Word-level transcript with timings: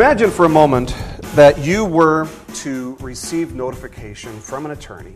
Imagine 0.00 0.30
for 0.30 0.46
a 0.46 0.48
moment 0.48 0.96
that 1.34 1.58
you 1.58 1.84
were 1.84 2.26
to 2.54 2.96
receive 3.00 3.54
notification 3.54 4.40
from 4.40 4.64
an 4.64 4.72
attorney 4.72 5.12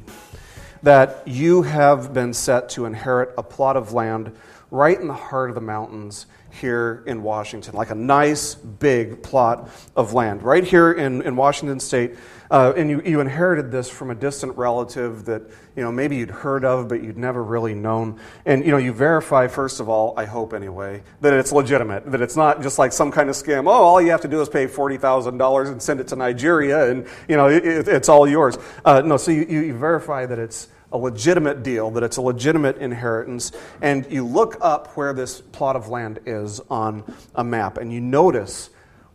that 0.82 1.26
you 1.26 1.62
have 1.62 2.12
been 2.12 2.34
set 2.34 2.68
to 2.68 2.84
inherit 2.84 3.32
a 3.38 3.42
plot 3.42 3.78
of 3.78 3.94
land 3.94 4.30
right 4.74 5.00
in 5.00 5.06
the 5.06 5.14
heart 5.14 5.50
of 5.50 5.54
the 5.54 5.60
mountains 5.60 6.26
here 6.50 7.04
in 7.06 7.22
Washington, 7.22 7.74
like 7.76 7.90
a 7.90 7.94
nice 7.94 8.56
big 8.56 9.22
plot 9.22 9.70
of 9.94 10.14
land 10.14 10.42
right 10.42 10.64
here 10.64 10.92
in, 10.92 11.22
in 11.22 11.36
Washington 11.36 11.78
state. 11.78 12.16
Uh, 12.50 12.72
and 12.76 12.90
you, 12.90 13.00
you 13.04 13.20
inherited 13.20 13.70
this 13.70 13.88
from 13.88 14.10
a 14.10 14.14
distant 14.16 14.56
relative 14.56 15.24
that 15.24 15.42
you 15.76 15.82
know 15.82 15.90
maybe 15.90 16.16
you'd 16.16 16.30
heard 16.30 16.64
of 16.64 16.88
but 16.88 17.02
you'd 17.02 17.16
never 17.16 17.42
really 17.42 17.74
known. 17.74 18.20
And 18.46 18.64
you 18.64 18.72
know 18.72 18.76
you 18.76 18.92
verify 18.92 19.46
first 19.46 19.78
of 19.78 19.88
all, 19.88 20.12
I 20.16 20.24
hope 20.24 20.52
anyway, 20.52 21.02
that 21.20 21.32
it's 21.32 21.52
legitimate, 21.52 22.10
that 22.10 22.20
it's 22.20 22.36
not 22.36 22.60
just 22.60 22.76
like 22.78 22.92
some 22.92 23.12
kind 23.12 23.30
of 23.30 23.36
scam. 23.36 23.66
Oh, 23.66 23.70
all 23.70 24.02
you 24.02 24.10
have 24.10 24.22
to 24.22 24.28
do 24.28 24.40
is 24.40 24.48
pay 24.48 24.66
forty 24.66 24.96
thousand 24.96 25.38
dollars 25.38 25.70
and 25.70 25.80
send 25.80 26.00
it 26.00 26.08
to 26.08 26.16
Nigeria, 26.16 26.90
and 26.90 27.06
you 27.28 27.36
know 27.36 27.46
it, 27.46 27.88
it's 27.88 28.08
all 28.08 28.28
yours. 28.28 28.58
Uh, 28.84 29.02
no, 29.04 29.16
so 29.16 29.30
you, 29.30 29.44
you 29.44 29.76
verify 29.76 30.26
that 30.26 30.38
it's 30.38 30.68
a 30.94 30.96
legitimate 30.96 31.62
deal, 31.62 31.90
that 31.90 32.02
it's 32.02 32.16
a 32.16 32.22
legitimate 32.22 32.78
inheritance, 32.78 33.52
and 33.82 34.10
you 34.10 34.24
look 34.24 34.56
up 34.60 34.96
where 34.96 35.12
this 35.12 35.40
plot 35.40 35.74
of 35.74 35.88
land 35.88 36.20
is 36.24 36.60
on 36.70 37.02
a 37.34 37.42
map, 37.42 37.76
and 37.76 37.92
you 37.92 38.00
notice, 38.00 38.70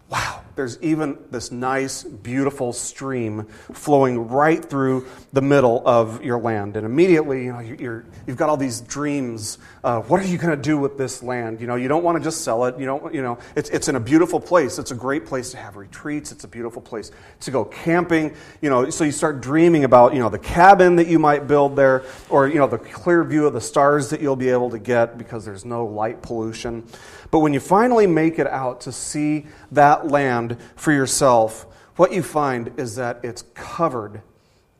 wow, 0.10 0.44
there's 0.60 0.78
even 0.82 1.18
this 1.32 1.54
nice, 1.54 2.04
beautiful 2.04 2.74
stream 2.74 3.46
flowing 3.72 4.28
right 4.28 4.64
through 4.64 5.08
the 5.32 5.42
middle 5.42 5.82
of 5.88 6.22
your 6.22 6.38
land. 6.38 6.76
And 6.76 6.86
immediately, 6.86 7.46
you 7.46 7.54
know, 7.54 7.60
you 7.62 8.04
have 8.28 8.36
got 8.36 8.50
all 8.50 8.58
these 8.58 8.82
dreams. 8.82 9.58
Uh, 9.86 10.02
what 10.02 10.20
are 10.20 10.26
you 10.26 10.38
going 10.38 10.54
to 10.54 10.62
do 10.62 10.78
with 10.78 10.98
this 10.98 11.24
land? 11.24 11.62
You 11.62 11.68
know, 11.68 11.76
you 11.76 11.88
don't 11.88 12.04
want 12.04 12.18
to 12.18 12.24
just 12.26 12.42
sell 12.42 12.66
it. 12.66 12.78
You 12.78 12.86
don't, 12.86 13.14
you 13.14 13.22
know, 13.22 13.38
it's, 13.56 13.70
it's 13.70 13.88
in 13.88 13.96
a 13.96 14.02
beautiful 14.02 14.38
place. 14.38 14.80
It's 14.80 14.92
a 14.92 14.96
great 14.96 15.26
place 15.26 15.52
to 15.52 15.58
have 15.58 15.78
retreats. 15.78 16.34
It's 16.34 16.44
a 16.44 16.48
beautiful 16.50 16.82
place 16.82 17.10
to 17.40 17.52
go 17.52 17.64
camping. 17.64 18.36
You 18.62 18.70
know, 18.70 18.90
so 18.90 19.06
you 19.06 19.14
start 19.14 19.40
dreaming 19.40 19.86
about, 19.86 20.14
you 20.14 20.20
know, 20.20 20.28
the 20.28 20.40
cabin 20.40 20.98
that 20.98 21.08
you 21.08 21.20
might 21.20 21.48
build 21.48 21.78
there, 21.78 22.04
or 22.30 22.50
you 22.50 22.56
know, 22.56 22.68
the 22.68 22.80
clear 22.80 23.24
view 23.24 23.48
of 23.48 23.54
the 23.54 23.62
stars 23.62 24.10
that 24.10 24.20
you'll 24.20 24.36
be 24.36 24.50
able 24.50 24.72
to 24.72 24.80
get 24.80 25.18
because 25.18 25.46
there's 25.46 25.64
no 25.64 25.86
light 25.86 26.22
pollution. 26.22 26.84
But 27.32 27.40
when 27.40 27.54
you 27.54 27.60
finally 27.60 28.08
make 28.08 28.40
it 28.40 28.48
out 28.48 28.82
to 28.82 28.92
see 28.92 29.46
that 29.72 30.08
land 30.08 30.49
for 30.76 30.92
yourself, 30.92 31.66
what 31.96 32.14
you 32.14 32.24
find 32.24 32.80
is 32.80 32.96
that 32.96 33.20
it's 33.24 33.44
covered 33.54 34.22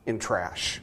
in 0.06 0.18
trash. 0.18 0.80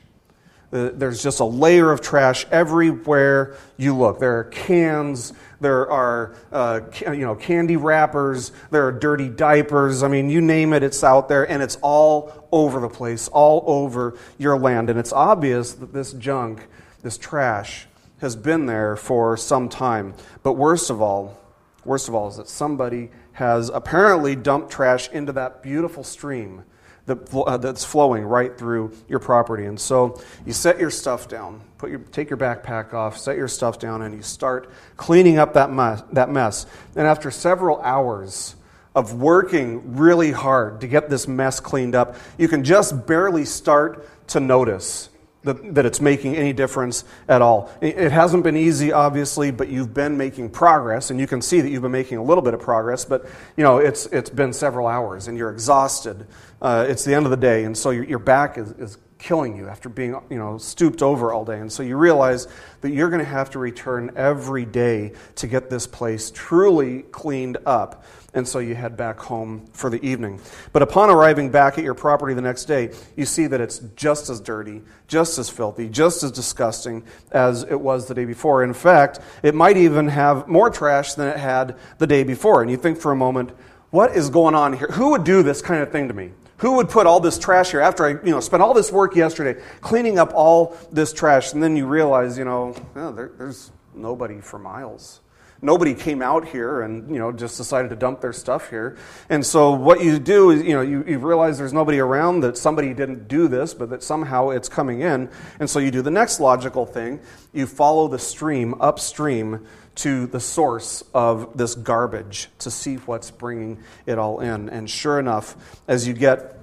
Uh, 0.71 0.89
there's 0.93 1.23
just 1.23 1.39
a 1.39 1.45
layer 1.45 1.91
of 1.91 2.01
trash 2.01 2.45
everywhere 2.51 3.55
you 3.77 3.95
look. 3.95 4.19
There 4.19 4.37
are 4.37 4.43
cans, 4.43 5.31
there 5.61 5.89
are 5.89 6.35
uh, 6.51 6.81
you 7.05 7.25
know 7.25 7.35
candy 7.35 7.77
wrappers, 7.77 8.51
there 8.69 8.85
are 8.85 8.91
dirty 8.91 9.29
diapers. 9.29 10.03
I 10.03 10.09
mean, 10.09 10.29
you 10.29 10.41
name 10.41 10.73
it, 10.73 10.83
it's 10.83 11.05
out 11.05 11.29
there, 11.29 11.49
and 11.49 11.63
it's 11.63 11.77
all 11.81 12.47
over 12.51 12.81
the 12.81 12.89
place, 12.89 13.29
all 13.29 13.63
over 13.65 14.17
your 14.37 14.59
land. 14.59 14.89
And 14.89 14.99
it's 14.99 15.13
obvious 15.13 15.71
that 15.73 15.93
this 15.93 16.11
junk, 16.13 16.67
this 17.01 17.17
trash, 17.17 17.87
has 18.19 18.35
been 18.35 18.65
there 18.65 18.97
for 18.97 19.37
some 19.37 19.69
time. 19.69 20.15
But 20.43 20.53
worst 20.53 20.89
of 20.89 21.01
all, 21.01 21.39
worst 21.85 22.09
of 22.09 22.15
all, 22.15 22.27
is 22.27 22.35
that 22.37 22.49
somebody 22.49 23.09
has 23.37 23.69
apparently 23.69 24.35
dumped 24.35 24.71
trash 24.71 25.09
into 25.11 25.31
that 25.31 25.61
beautiful 25.61 26.03
stream 26.03 26.63
that, 27.05 27.31
uh, 27.35 27.55
that's 27.57 27.85
flowing 27.85 28.23
right 28.23 28.57
through 28.57 28.91
your 29.07 29.19
property. 29.19 29.65
And 29.65 29.79
so 29.79 30.19
you 30.43 30.53
set 30.53 30.79
your 30.79 30.89
stuff 30.89 31.27
down, 31.27 31.61
put 31.77 31.91
your, 31.91 31.99
take 31.99 32.31
your 32.31 32.37
backpack 32.37 32.95
off, 32.95 33.15
set 33.15 33.37
your 33.37 33.47
stuff 33.47 33.77
down, 33.77 34.01
and 34.01 34.15
you 34.15 34.23
start 34.23 34.71
cleaning 34.95 35.37
up 35.37 35.53
that 35.53 35.71
mess, 35.71 36.01
that 36.13 36.31
mess. 36.31 36.65
And 36.95 37.05
after 37.05 37.29
several 37.29 37.79
hours, 37.81 38.55
of 38.95 39.13
working 39.13 39.95
really 39.95 40.31
hard 40.31 40.81
to 40.81 40.87
get 40.87 41.07
this 41.07 41.27
mess 41.27 41.59
cleaned 41.59 41.93
up, 41.93 42.15
you 42.39 42.47
can 42.47 42.63
just 42.63 43.05
barely 43.05 43.45
start 43.45 44.09
to 44.29 44.39
notice 44.39 45.09
that, 45.43 45.75
that 45.75 45.85
it's 45.85 46.01
making 46.01 46.35
any 46.35 46.53
difference 46.53 47.03
at 47.27 47.41
all. 47.41 47.71
It 47.81 48.11
hasn't 48.11 48.43
been 48.43 48.57
easy, 48.57 48.91
obviously, 48.91 49.51
but 49.51 49.69
you've 49.69 49.93
been 49.93 50.17
making 50.17 50.49
progress, 50.49 51.09
and 51.09 51.19
you 51.19 51.27
can 51.27 51.41
see 51.41 51.61
that 51.61 51.69
you've 51.69 51.81
been 51.81 51.91
making 51.91 52.17
a 52.17 52.23
little 52.23 52.43
bit 52.43 52.53
of 52.53 52.59
progress, 52.59 53.05
but 53.05 53.25
you 53.55 53.63
know, 53.63 53.77
it's, 53.77 54.05
it's 54.07 54.29
been 54.29 54.53
several 54.53 54.87
hours, 54.87 55.27
and 55.27 55.37
you're 55.37 55.51
exhausted. 55.51 56.27
Uh, 56.61 56.85
it's 56.87 57.03
the 57.03 57.13
end 57.13 57.25
of 57.25 57.31
the 57.31 57.37
day, 57.37 57.63
and 57.63 57.77
so 57.77 57.91
your, 57.91 58.03
your 58.03 58.19
back 58.19 58.57
is, 58.57 58.71
is 58.71 58.97
killing 59.19 59.57
you 59.57 59.67
after 59.67 59.89
being 59.89 60.15
you 60.29 60.37
know 60.37 60.57
stooped 60.57 61.01
over 61.01 61.33
all 61.33 61.45
day. 61.45 61.59
And 61.59 61.71
so 61.71 61.83
you 61.83 61.97
realize 61.97 62.47
that 62.81 62.91
you're 62.91 63.09
going 63.09 63.23
to 63.23 63.25
have 63.29 63.49
to 63.51 63.59
return 63.59 64.11
every 64.15 64.65
day 64.65 65.13
to 65.35 65.47
get 65.47 65.69
this 65.69 65.87
place 65.87 66.31
truly 66.31 67.03
cleaned 67.03 67.57
up. 67.65 68.05
And 68.33 68.47
so 68.47 68.59
you 68.59 68.75
head 68.75 68.95
back 68.95 69.19
home 69.19 69.65
for 69.73 69.89
the 69.89 70.05
evening. 70.05 70.39
But 70.71 70.83
upon 70.83 71.09
arriving 71.09 71.49
back 71.49 71.77
at 71.77 71.83
your 71.83 71.95
property 71.95 72.33
the 72.33 72.41
next 72.41 72.65
day 72.65 72.91
you 73.15 73.25
see 73.25 73.47
that 73.47 73.61
it's 73.61 73.79
just 73.95 74.29
as 74.29 74.39
dirty 74.39 74.83
just 75.07 75.39
as 75.39 75.49
filthy 75.49 75.89
just 75.89 76.23
as 76.23 76.31
disgusting 76.31 77.03
as 77.31 77.63
it 77.63 77.79
was 77.79 78.07
the 78.07 78.13
day 78.13 78.25
before. 78.25 78.63
In 78.63 78.73
fact 78.73 79.19
it 79.41 79.55
might 79.55 79.77
even 79.77 80.09
have 80.09 80.47
more 80.47 80.69
trash 80.69 81.15
than 81.15 81.27
it 81.27 81.37
had 81.37 81.77
the 81.97 82.07
day 82.07 82.23
before. 82.23 82.61
And 82.61 82.69
you 82.69 82.77
think 82.77 82.99
for 82.99 83.11
a 83.11 83.15
moment 83.15 83.51
what 83.89 84.15
is 84.15 84.29
going 84.29 84.53
on 84.53 84.73
here? 84.73 84.87
Who 84.91 85.11
would 85.11 85.23
do 85.23 85.43
this 85.43 85.61
kind 85.61 85.81
of 85.81 85.91
thing 85.91 86.09
to 86.09 86.13
me 86.13 86.31
who 86.57 86.73
would 86.73 86.89
put 86.89 87.07
all 87.07 87.19
this 87.19 87.37
trash 87.37 87.71
here 87.71 87.81
after 87.81 88.05
I, 88.05 88.09
you 88.09 88.31
know, 88.31 88.39
spent 88.39 88.63
all 88.63 88.73
this 88.73 88.91
work 88.91 89.15
yesterday 89.15 89.61
cleaning 89.81 90.19
up 90.19 90.33
all 90.33 90.75
this 90.91 91.13
trash? 91.13 91.53
And 91.53 91.61
then 91.61 91.75
you 91.75 91.85
realize, 91.85 92.37
you 92.37 92.45
know, 92.45 92.75
oh, 92.95 93.11
there, 93.11 93.31
there's 93.37 93.71
nobody 93.93 94.41
for 94.41 94.59
miles. 94.59 95.21
Nobody 95.61 95.95
came 95.95 96.21
out 96.21 96.47
here 96.47 96.81
and, 96.81 97.09
you 97.11 97.17
know, 97.17 97.31
just 97.31 97.57
decided 97.57 97.89
to 97.89 97.95
dump 97.95 98.21
their 98.21 98.33
stuff 98.33 98.69
here. 98.69 98.97
And 99.29 99.45
so 99.45 99.71
what 99.71 100.03
you 100.03 100.19
do 100.19 100.51
is, 100.51 100.61
you 100.61 100.73
know, 100.73 100.81
you, 100.81 101.03
you 101.07 101.17
realize 101.17 101.57
there's 101.57 101.73
nobody 101.73 101.99
around, 101.99 102.41
that 102.41 102.57
somebody 102.57 102.93
didn't 102.93 103.27
do 103.27 103.47
this, 103.47 103.73
but 103.73 103.89
that 103.89 104.03
somehow 104.03 104.49
it's 104.49 104.69
coming 104.69 105.01
in. 105.01 105.29
And 105.59 105.69
so 105.69 105.79
you 105.79 105.89
do 105.89 106.01
the 106.01 106.11
next 106.11 106.39
logical 106.39 106.85
thing. 106.85 107.19
You 107.53 107.65
follow 107.65 108.07
the 108.07 108.19
stream 108.19 108.75
upstream 108.79 109.65
to 109.95 110.27
the 110.27 110.39
source 110.39 111.03
of 111.13 111.57
this 111.57 111.73
garbage 111.73 112.49
to 112.59 112.69
see 112.69 112.97
what's 112.97 113.31
bringing 113.31 113.83
it 114.05 114.19
all 114.19 114.41
in. 114.41 114.69
And 114.69 114.87
sure 114.87 115.19
enough, 115.19 115.81
as 115.87 116.07
you 116.07 116.13
get 116.13 116.55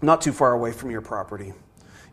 not 0.00 0.22
too 0.22 0.32
far 0.32 0.52
away 0.52 0.72
from 0.72 0.90
your 0.90 1.02
property, 1.02 1.52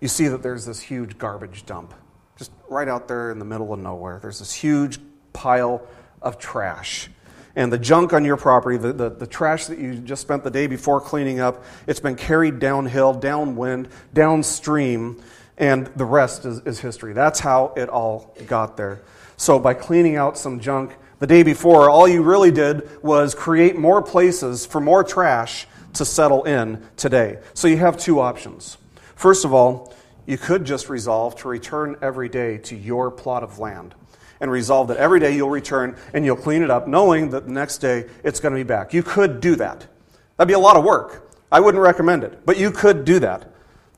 you 0.01 0.09
see 0.09 0.27
that 0.27 0.43
there's 0.43 0.65
this 0.65 0.81
huge 0.81 1.17
garbage 1.17 1.65
dump 1.65 1.93
just 2.35 2.51
right 2.69 2.89
out 2.89 3.07
there 3.07 3.31
in 3.31 3.39
the 3.39 3.45
middle 3.45 3.71
of 3.71 3.79
nowhere. 3.79 4.19
There's 4.21 4.39
this 4.39 4.53
huge 4.53 4.99
pile 5.33 5.85
of 6.21 6.39
trash. 6.39 7.09
And 7.55 7.71
the 7.71 7.77
junk 7.77 8.13
on 8.13 8.25
your 8.25 8.37
property, 8.37 8.77
the, 8.77 8.93
the, 8.93 9.09
the, 9.09 9.27
trash 9.27 9.67
that 9.67 9.77
you 9.77 9.95
just 9.95 10.23
spent 10.23 10.43
the 10.43 10.49
day 10.49 10.65
before 10.65 10.99
cleaning 10.99 11.39
up, 11.39 11.63
it's 11.85 11.99
been 11.99 12.15
carried 12.15 12.57
downhill, 12.57 13.13
downwind, 13.13 13.89
downstream, 14.13 15.21
and 15.57 15.85
the 15.95 16.05
rest 16.05 16.45
is, 16.45 16.61
is 16.61 16.79
history. 16.79 17.13
That's 17.13 17.39
how 17.39 17.73
it 17.77 17.89
all 17.89 18.35
got 18.47 18.75
there. 18.75 19.03
So, 19.37 19.59
by 19.59 19.75
cleaning 19.75 20.15
out 20.15 20.37
some 20.37 20.59
junk 20.59 20.95
the 21.19 21.27
day 21.27 21.43
before, 21.43 21.91
all 21.91 22.07
you 22.07 22.23
really 22.23 22.49
did 22.49 22.89
was 23.03 23.35
create 23.35 23.77
more 23.77 24.01
places 24.01 24.65
for 24.65 24.81
more 24.81 25.03
trash 25.03 25.67
to 25.93 26.05
settle 26.05 26.43
in 26.45 26.83
today. 26.97 27.37
So, 27.53 27.67
you 27.67 27.77
have 27.77 27.97
two 27.97 28.19
options. 28.19 28.77
First 29.15 29.45
of 29.45 29.53
all, 29.53 29.93
you 30.25 30.39
could 30.39 30.65
just 30.65 30.89
resolve 30.89 31.35
to 31.41 31.49
return 31.49 31.97
every 32.01 32.29
day 32.29 32.57
to 32.59 32.75
your 32.75 33.11
plot 33.11 33.43
of 33.43 33.59
land 33.59 33.93
and 34.43 34.51
resolve 34.51 34.89
that 34.89 34.97
every 34.97 35.21
day 35.21 35.33
you'll 35.33 35.49
return 35.49 35.95
and 36.13 36.25
you'll 36.25 36.35
clean 36.35 36.61
it 36.61 36.69
up, 36.69 36.85
knowing 36.85 37.29
that 37.29 37.45
the 37.45 37.51
next 37.51 37.77
day 37.77 38.05
it's 38.25 38.41
going 38.41 38.53
to 38.53 38.59
be 38.59 38.63
back. 38.63 38.93
You 38.93 39.01
could 39.01 39.39
do 39.39 39.55
that. 39.55 39.87
That'd 40.35 40.49
be 40.49 40.53
a 40.53 40.59
lot 40.59 40.75
of 40.75 40.83
work. 40.83 41.31
I 41.49 41.61
wouldn't 41.61 41.81
recommend 41.81 42.25
it, 42.25 42.45
but 42.45 42.57
you 42.59 42.69
could 42.69 43.05
do 43.05 43.19
that. 43.19 43.49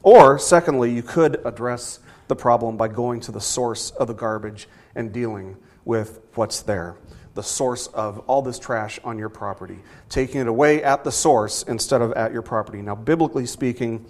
Or, 0.03 0.37
secondly, 0.37 0.93
you 0.93 1.01
could 1.01 1.41
address 1.45 1.99
the 2.27 2.35
problem 2.35 2.77
by 2.77 2.89
going 2.89 3.21
to 3.21 3.31
the 3.31 3.41
source 3.41 3.89
of 3.89 4.05
the 4.07 4.13
garbage 4.13 4.67
and 4.93 5.11
dealing 5.11 5.57
with 5.83 6.19
what's 6.35 6.61
there. 6.61 6.95
The 7.33 7.41
source 7.41 7.87
of 7.87 8.19
all 8.27 8.43
this 8.43 8.59
trash 8.59 8.99
on 9.03 9.17
your 9.17 9.29
property, 9.29 9.79
taking 10.09 10.41
it 10.41 10.47
away 10.47 10.83
at 10.83 11.03
the 11.03 11.11
source 11.11 11.63
instead 11.63 12.03
of 12.03 12.11
at 12.13 12.33
your 12.33 12.43
property. 12.43 12.83
Now, 12.83 12.93
biblically 12.93 13.47
speaking, 13.47 14.05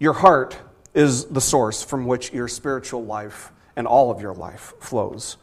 your 0.00 0.14
heart 0.14 0.58
is 0.94 1.26
the 1.26 1.40
source 1.40 1.84
from 1.84 2.06
which 2.06 2.32
your 2.32 2.48
spiritual 2.48 3.04
life 3.04 3.52
and 3.76 3.86
all 3.86 4.10
of 4.10 4.20
your 4.20 4.34
life 4.34 4.74
flows. 4.80 5.36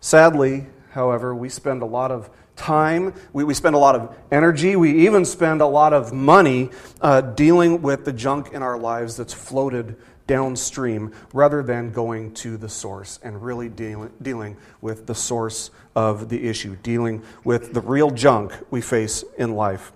Sadly, 0.00 0.66
however, 0.90 1.34
we 1.34 1.48
spend 1.48 1.82
a 1.82 1.86
lot 1.86 2.10
of 2.10 2.30
time, 2.56 3.14
we, 3.32 3.44
we 3.44 3.54
spend 3.54 3.74
a 3.74 3.78
lot 3.78 3.94
of 3.94 4.16
energy, 4.30 4.76
we 4.76 5.06
even 5.06 5.24
spend 5.24 5.60
a 5.60 5.66
lot 5.66 5.92
of 5.92 6.12
money 6.12 6.70
uh, 7.00 7.20
dealing 7.20 7.82
with 7.82 8.04
the 8.04 8.12
junk 8.12 8.52
in 8.52 8.62
our 8.62 8.78
lives 8.78 9.16
that's 9.16 9.32
floated 9.32 9.96
downstream 10.26 11.12
rather 11.32 11.62
than 11.62 11.90
going 11.90 12.32
to 12.32 12.56
the 12.56 12.68
source 12.68 13.18
and 13.22 13.42
really 13.42 13.68
dealing, 13.68 14.10
dealing 14.22 14.56
with 14.80 15.06
the 15.06 15.14
source 15.14 15.70
of 15.94 16.28
the 16.28 16.48
issue, 16.48 16.76
dealing 16.82 17.22
with 17.44 17.74
the 17.74 17.80
real 17.80 18.10
junk 18.10 18.52
we 18.70 18.80
face 18.80 19.24
in 19.36 19.54
life. 19.54 19.92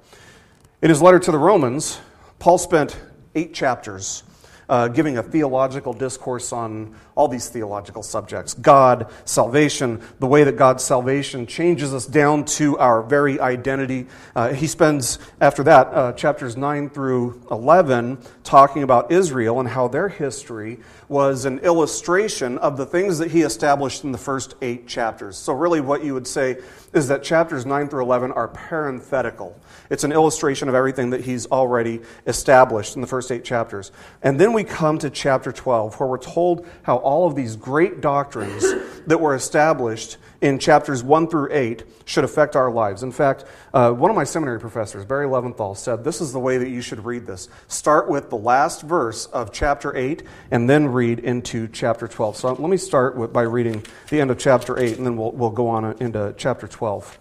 In 0.83 0.91
his 0.91 1.01
letter 1.01 1.19
to 1.19 1.33
the 1.33 1.39
Romans, 1.39 1.99
Paul 2.39 2.59
spent 2.59 2.97
eight 3.35 3.55
chapters 3.55 4.23
uh, 4.69 4.89
giving 4.89 5.17
a 5.17 5.23
theological 5.23 5.93
discourse 5.93 6.53
on 6.53 6.95
all 7.19 7.27
these 7.27 7.49
theological 7.49 8.03
subjects 8.05 8.55
God, 8.55 9.11
salvation, 9.25 10.01
the 10.21 10.27
way 10.27 10.45
that 10.45 10.57
God's 10.57 10.85
salvation 10.85 11.47
changes 11.47 11.93
us 11.93 12.07
down 12.07 12.45
to 12.45 12.79
our 12.79 13.03
very 13.03 13.41
identity. 13.41 14.07
Uh, 14.37 14.53
he 14.53 14.69
spends, 14.69 15.19
after 15.41 15.65
that, 15.65 15.89
uh, 15.89 16.13
chapters 16.13 16.57
9 16.57 16.89
through 16.91 17.43
11, 17.51 18.19
talking 18.45 18.85
about 18.85 19.11
Israel 19.11 19.59
and 19.59 19.69
how 19.69 19.89
their 19.89 20.09
history 20.09 20.79
was 21.09 21.45
an 21.45 21.59
illustration 21.61 22.57
of 22.59 22.77
the 22.77 22.87
things 22.87 23.19
that 23.19 23.31
he 23.31 23.43
established 23.43 24.05
in 24.05 24.13
the 24.13 24.19
first 24.19 24.55
eight 24.63 24.87
chapters. 24.87 25.37
So, 25.37 25.55
really, 25.55 25.81
what 25.81 26.05
you 26.05 26.15
would 26.15 26.27
say 26.27 26.59
is 26.93 27.09
that 27.09 27.23
chapters 27.23 27.67
9 27.67 27.89
through 27.89 28.03
11 28.03 28.33
are 28.33 28.49
parenthetical. 28.49 29.59
It's 29.91 30.05
an 30.05 30.13
illustration 30.13 30.69
of 30.69 30.75
everything 30.75 31.11
that 31.11 31.23
he's 31.23 31.47
already 31.47 32.01
established 32.27 32.95
in 32.95 33.01
the 33.01 33.07
first 33.07 33.33
eight 33.33 33.45
chapters. 33.45 33.91
And 34.23 34.39
then 34.39 34.53
we 34.53 34.65
come 34.65 34.99
to 34.99 35.11
chapter 35.11 35.51
12, 35.51 35.99
where 35.99 36.09
we're 36.09 36.19
told 36.19 36.67
how 36.83 36.99
all 37.09 37.27
of 37.27 37.35
these 37.35 37.57
great 37.57 38.03
doctrines 38.03 38.63
that 39.07 39.19
were 39.19 39.35
established 39.35 40.19
in 40.43 40.59
chapters 40.59 41.03
1 41.03 41.29
through 41.29 41.49
8 41.51 41.83
should 42.05 42.23
affect 42.23 42.55
our 42.55 42.71
lives. 42.71 43.03
In 43.03 43.13
fact, 43.13 43.47
uh, 43.73 43.91
one 43.93 44.11
of 44.11 44.15
my 44.15 44.25
seminary 44.25 44.61
professors, 44.61 45.07
Barry 45.07 45.27
Leventhal, 45.27 45.75
said 45.75 46.05
this 46.05 46.21
is 46.21 46.35
the 46.35 46.39
way 46.39 46.59
that 46.59 46.69
you 46.69 46.83
should 46.83 47.07
read 47.07 47.27
this. 47.27 47.49
Start 47.67 48.11
with 48.11 48.29
the 48.29 48.37
last 48.37 48.83
verse 48.83 49.25
of 49.25 49.55
chapter 49.55 49.97
8 49.97 50.23
and 50.51 50.69
then 50.69 50.89
read 50.89 51.21
into 51.21 51.67
chapter 51.69 52.07
12. 52.07 52.37
So 52.37 52.53
let 52.53 52.69
me 52.69 52.77
start 52.77 53.17
with, 53.17 53.33
by 53.33 53.43
reading 53.43 53.83
the 54.11 54.21
end 54.21 54.31
of 54.31 54.39
chapter 54.39 54.79
8 54.79 54.99
and 54.99 55.07
then 55.07 55.17
we'll, 55.17 55.33
we'll 55.33 55.49
go 55.49 55.69
on 55.69 55.97
into 56.03 56.35
chapter 56.37 56.69
12. 56.69 57.19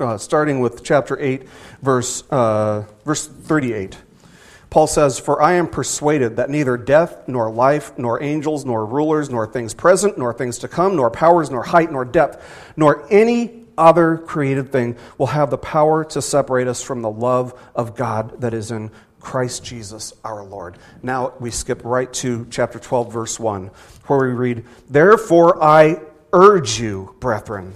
Uh, 0.00 0.18
starting 0.18 0.58
with 0.58 0.82
chapter 0.82 1.16
8, 1.20 1.48
verse, 1.82 2.24
uh, 2.32 2.82
verse 3.04 3.28
38. 3.28 3.96
Paul 4.72 4.86
says, 4.86 5.18
For 5.18 5.42
I 5.42 5.52
am 5.52 5.66
persuaded 5.66 6.36
that 6.36 6.48
neither 6.48 6.78
death, 6.78 7.28
nor 7.28 7.50
life, 7.50 7.92
nor 7.98 8.22
angels, 8.22 8.64
nor 8.64 8.86
rulers, 8.86 9.28
nor 9.28 9.46
things 9.46 9.74
present, 9.74 10.16
nor 10.16 10.32
things 10.32 10.56
to 10.60 10.68
come, 10.68 10.96
nor 10.96 11.10
powers, 11.10 11.50
nor 11.50 11.62
height, 11.62 11.92
nor 11.92 12.06
depth, 12.06 12.72
nor 12.74 13.06
any 13.10 13.66
other 13.76 14.16
created 14.16 14.72
thing 14.72 14.96
will 15.18 15.26
have 15.26 15.50
the 15.50 15.58
power 15.58 16.06
to 16.06 16.22
separate 16.22 16.68
us 16.68 16.80
from 16.80 17.02
the 17.02 17.10
love 17.10 17.52
of 17.74 17.94
God 17.96 18.40
that 18.40 18.54
is 18.54 18.70
in 18.70 18.90
Christ 19.20 19.62
Jesus 19.62 20.14
our 20.24 20.42
Lord. 20.42 20.78
Now 21.02 21.34
we 21.38 21.50
skip 21.50 21.84
right 21.84 22.10
to 22.14 22.46
chapter 22.48 22.78
12, 22.78 23.12
verse 23.12 23.38
1, 23.38 23.66
where 24.06 24.20
we 24.20 24.32
read, 24.32 24.64
Therefore 24.88 25.62
I 25.62 26.00
urge 26.32 26.80
you, 26.80 27.14
brethren, 27.20 27.74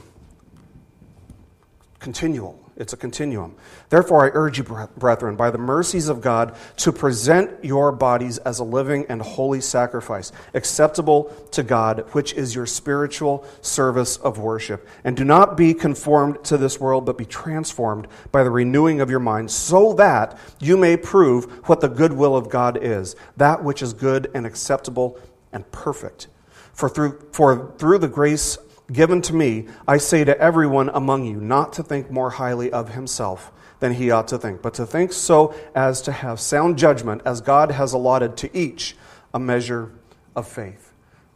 continual 1.99 2.66
it's 2.77 2.93
a 2.93 2.97
continuum. 2.97 3.55
Therefore, 3.89 4.27
I 4.27 4.31
urge 4.35 4.59
you, 4.59 4.89
brethren, 4.97 5.35
by 5.35 5.51
the 5.51 5.59
mercies 5.59 6.09
of 6.09 6.21
God, 6.21 6.55
to 6.77 6.93
present 6.93 7.65
your 7.65 7.91
bodies 7.91 8.39
as 8.39 8.59
a 8.59 8.65
living 8.65 9.07
and 9.09 9.23
holy 9.23 9.61
sacrifice, 9.63 10.31
acceptable 10.53 11.25
to 11.53 11.63
God, 11.63 12.07
which 12.13 12.35
is 12.35 12.55
your 12.55 12.67
spiritual 12.67 13.47
service 13.63 14.19
of 14.19 14.39
worship. 14.39 14.87
And 15.05 15.17
do 15.17 15.25
not 15.25 15.57
be 15.57 15.73
conformed 15.73 16.45
to 16.45 16.59
this 16.59 16.79
world, 16.79 17.07
but 17.07 17.17
be 17.17 17.25
transformed 17.25 18.09
by 18.31 18.45
the 18.45 18.51
renewing 18.51 19.01
of 19.01 19.09
your 19.09 19.21
mind, 19.21 19.51
so 19.51 19.95
that 19.95 20.39
you 20.61 20.77
may 20.77 20.97
prove 20.97 21.67
what 21.69 21.81
the 21.81 21.89
good 21.89 22.13
will 22.13 22.37
of 22.37 22.51
God 22.51 22.79
is, 22.83 23.17
that 23.39 23.65
which 23.65 23.81
is 23.81 23.95
good 23.95 24.31
and 24.35 24.45
acceptable 24.45 25.19
and 25.53 25.71
perfect. 25.73 26.29
For 26.75 26.91
through, 26.91 27.29
for 27.33 27.73
through 27.79 27.99
the 27.99 28.09
grace 28.09 28.59
given 28.93 29.23
to 29.23 29.35
me, 29.35 29.67
I 29.87 29.99
say 29.99 30.25
to 30.25 30.39
everyone 30.39 30.89
among 30.91 31.25
you 31.25 31.41
not 31.41 31.73
to 31.75 31.83
think 31.83 32.11
more 32.11 32.31
highly 32.31 32.71
of 32.71 32.91
himself 32.91 33.53
than 33.81 33.95
he 33.95 34.11
ought 34.11 34.29
to 34.29 34.39
think, 34.39 34.63
but 34.63 34.75
to 34.75 34.87
think 34.87 35.13
so 35.13 35.55
as 35.75 36.01
to 36.03 36.13
have 36.13 36.41
sound 36.41 36.79
judgment, 36.79 37.23
as 37.25 37.41
God 37.41 37.73
has 37.73 37.93
allotted 37.93 38.37
to 38.39 38.57
each 38.57 38.97
a 39.35 39.39
measure 39.39 39.93
of 40.35 40.49
faith. 40.49 40.93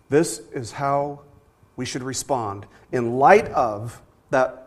This 0.09 0.41
is 0.53 0.73
how 0.73 1.21
we 1.77 1.85
should 1.85 2.03
respond 2.03 2.67
in 2.93 3.19
light 3.19 3.47
of 3.49 4.01
that 4.31 4.60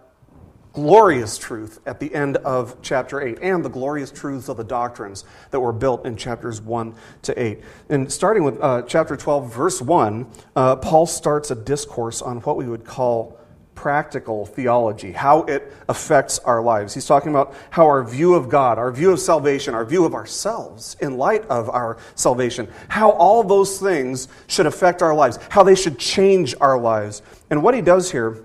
glorious 0.74 1.38
truth 1.38 1.80
at 1.86 2.00
the 2.00 2.14
end 2.14 2.38
of 2.38 2.76
chapter 2.82 3.22
8 3.22 3.38
and 3.42 3.64
the 3.64 3.70
glorious 3.70 4.12
truths 4.12 4.50
of 4.50 4.58
the 4.58 4.64
doctrines 4.64 5.24
that 5.52 5.60
were 5.60 5.72
built 5.72 6.06
in 6.06 6.18
chapters 6.18 6.60
1 6.60 6.96
to 7.22 7.42
8. 7.42 7.62
And 7.90 8.12
starting 8.12 8.44
with 8.44 8.60
uh, 8.60 8.82
chapter 8.88 9.16
12, 9.16 9.54
verse 9.54 9.82
1, 9.82 10.28
uh, 10.56 10.76
Paul 10.78 11.06
starts 11.06 11.52
a 11.52 11.56
discourse 11.56 12.22
on 12.24 12.38
what 12.42 12.58
we 12.58 12.68
would 12.68 12.86
call 12.86 13.40
practical 13.76 14.46
theology, 14.46 15.12
how 15.12 15.44
it 15.44 15.72
affects 15.90 16.40
our 16.40 16.62
lives. 16.62 16.94
He's 16.94 17.06
talking 17.06 17.32
about 17.32 17.54
how 17.70 17.86
our 17.86 18.04
view 18.04 18.34
of 18.34 18.50
God, 18.50 18.78
our 18.78 18.92
view 18.92 19.12
of 19.12 19.20
salvation, 19.20 19.74
our 19.76 19.86
view 19.86 20.06
of 20.06 20.14
ourselves 20.14 20.96
in 21.02 21.18
light 21.18 21.44
of 21.46 21.70
our 21.70 21.98
salvation, 22.16 22.68
how 22.88 23.12
all 23.12 23.44
those 23.44 23.80
things 23.80 24.28
should 24.48 24.66
affect 24.66 25.02
our 25.02 25.14
lives, 25.14 25.38
how 25.50 25.64
they 25.64 25.76
should 25.76 26.00
change 26.00 26.56
our 26.62 26.80
lives. 26.80 27.22
And 27.50 27.62
what 27.62 27.76
he 27.76 27.82
does 27.82 28.12
here 28.12 28.44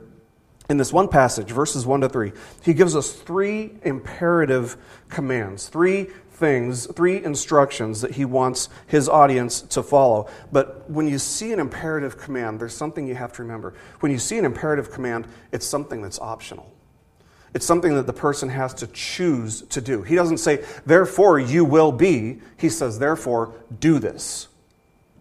in 0.69 0.77
this 0.77 0.93
one 0.93 1.09
passage, 1.09 1.51
verses 1.51 1.87
1 1.87 2.03
to 2.03 2.09
3, 2.09 2.33
he 2.63 2.75
gives 2.75 2.95
us 2.95 3.13
three 3.13 3.73
imperative 3.85 4.77
commands, 5.09 5.69
three 5.69 6.09
things, 6.33 6.87
three 6.95 7.23
instructions 7.25 8.01
that 8.01 8.13
he 8.13 8.25
wants 8.25 8.69
his 8.87 9.09
audience 9.09 9.61
to 9.63 9.83
follow. 9.83 10.29
But 10.53 10.89
when 10.91 11.09
you 11.09 11.19
see 11.19 11.53
an 11.53 11.59
imperative 11.59 12.19
command, 12.19 12.61
there's 12.61 12.77
something 12.77 13.07
you 13.07 13.15
have 13.15 13.33
to 13.35 13.43
remember. 13.43 13.75
When 14.01 14.13
you 14.13 14.19
see 14.19 14.39
an 14.39 14.45
imperative 14.45 14.93
command, 14.93 15.27
it's 15.53 15.67
something 15.67 16.01
that's 16.01 16.21
optional. 16.21 16.73
It's 17.55 17.67
something 17.67 17.95
that 17.95 18.07
the 18.07 18.13
person 18.13 18.51
has 18.51 18.75
to 18.75 18.87
choose 18.89 19.63
to 19.63 19.81
do. 19.81 20.03
He 20.03 20.15
doesn't 20.15 20.39
say, 20.39 20.65
therefore 20.85 21.41
you 21.41 21.65
will 21.65 21.93
be. 21.93 22.41
He 22.57 22.69
says, 22.69 22.99
therefore 22.99 23.55
do 23.81 23.99
this. 23.99 24.49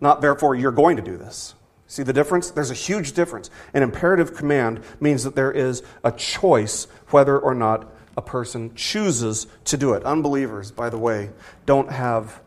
Not, 0.01 0.21
therefore 0.21 0.55
you're 0.55 0.71
going 0.71 0.97
to 0.97 1.01
do 1.01 1.17
this. 1.17 1.55
See 1.87 2.03
the 2.03 2.13
difference? 2.13 2.51
There's 2.51 2.71
a 2.71 2.75
huge 2.75 3.13
difference. 3.13 3.49
An 3.73 3.81
imperative 3.81 4.35
command 4.35 4.83
means 4.99 5.23
that 5.23 5.35
there 5.35 5.51
is 5.51 5.83
a 6.03 6.11
choice 6.11 6.87
whether 7.09 7.39
or 7.39 7.55
not 7.55 7.93
a 8.17 8.21
person 8.21 8.75
chooses 8.75 9.47
to 9.65 9.77
do 9.77 9.93
it. 9.93 10.03
Unbelievers, 10.03 10.71
by 10.71 10.89
the 10.89 10.97
way, 10.97 11.29
don't 11.65 11.91
have 11.91 12.41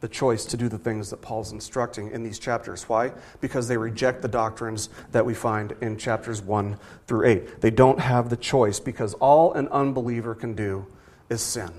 the 0.00 0.08
choice 0.08 0.46
to 0.46 0.56
do 0.56 0.68
the 0.68 0.78
things 0.78 1.10
that 1.10 1.20
Paul's 1.20 1.52
instructing 1.52 2.10
in 2.10 2.22
these 2.22 2.38
chapters. 2.38 2.88
Why? 2.88 3.12
Because 3.40 3.68
they 3.68 3.76
reject 3.76 4.22
the 4.22 4.28
doctrines 4.28 4.88
that 5.12 5.24
we 5.24 5.34
find 5.34 5.74
in 5.82 5.98
chapters 5.98 6.40
1 6.40 6.78
through 7.06 7.26
8. 7.26 7.60
They 7.60 7.70
don't 7.70 8.00
have 8.00 8.30
the 8.30 8.36
choice 8.36 8.80
because 8.80 9.14
all 9.14 9.52
an 9.52 9.68
unbeliever 9.68 10.34
can 10.34 10.54
do 10.54 10.86
is 11.28 11.42
sin. 11.42 11.70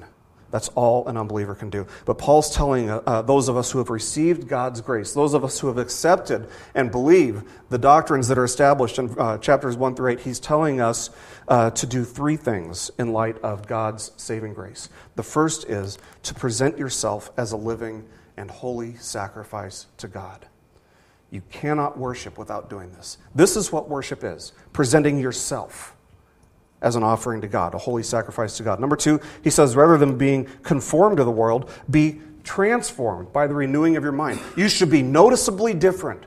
That's 0.51 0.67
all 0.69 1.07
an 1.07 1.17
unbeliever 1.17 1.55
can 1.55 1.69
do. 1.69 1.87
But 2.05 2.17
Paul's 2.17 2.53
telling 2.53 2.89
uh, 2.89 3.01
uh, 3.07 3.21
those 3.21 3.47
of 3.47 3.57
us 3.57 3.71
who 3.71 3.79
have 3.79 3.89
received 3.89 4.47
God's 4.47 4.81
grace, 4.81 5.13
those 5.13 5.33
of 5.33 5.43
us 5.43 5.59
who 5.59 5.67
have 5.67 5.77
accepted 5.77 6.47
and 6.75 6.91
believe 6.91 7.43
the 7.69 7.77
doctrines 7.77 8.27
that 8.27 8.37
are 8.37 8.43
established 8.43 8.99
in 8.99 9.17
uh, 9.17 9.37
chapters 9.37 9.77
1 9.77 9.95
through 9.95 10.11
8, 10.11 10.19
he's 10.19 10.39
telling 10.39 10.81
us 10.81 11.09
uh, 11.47 11.71
to 11.71 11.87
do 11.87 12.03
three 12.03 12.35
things 12.35 12.91
in 12.99 13.13
light 13.13 13.37
of 13.39 13.65
God's 13.65 14.11
saving 14.17 14.53
grace. 14.53 14.89
The 15.15 15.23
first 15.23 15.69
is 15.69 15.97
to 16.23 16.33
present 16.33 16.77
yourself 16.77 17.31
as 17.37 17.53
a 17.53 17.57
living 17.57 18.05
and 18.37 18.51
holy 18.51 18.95
sacrifice 18.95 19.87
to 19.97 20.07
God. 20.07 20.45
You 21.29 21.41
cannot 21.49 21.97
worship 21.97 22.37
without 22.37 22.69
doing 22.69 22.91
this. 22.91 23.17
This 23.33 23.55
is 23.55 23.71
what 23.71 23.89
worship 23.89 24.23
is 24.23 24.51
presenting 24.73 25.17
yourself 25.17 25.95
as 26.81 26.95
an 26.95 27.03
offering 27.03 27.41
to 27.41 27.47
God, 27.47 27.75
a 27.75 27.77
holy 27.77 28.03
sacrifice 28.03 28.57
to 28.57 28.63
God. 28.63 28.79
Number 28.79 28.95
two, 28.95 29.19
he 29.43 29.49
says, 29.49 29.75
rather 29.75 29.97
than 29.97 30.17
being 30.17 30.45
conformed 30.63 31.17
to 31.17 31.23
the 31.23 31.31
world, 31.31 31.69
be 31.89 32.21
transformed 32.43 33.31
by 33.31 33.47
the 33.47 33.53
renewing 33.53 33.95
of 33.97 34.03
your 34.03 34.11
mind. 34.11 34.39
You 34.55 34.67
should 34.67 34.89
be 34.89 35.03
noticeably 35.03 35.73
different. 35.73 36.25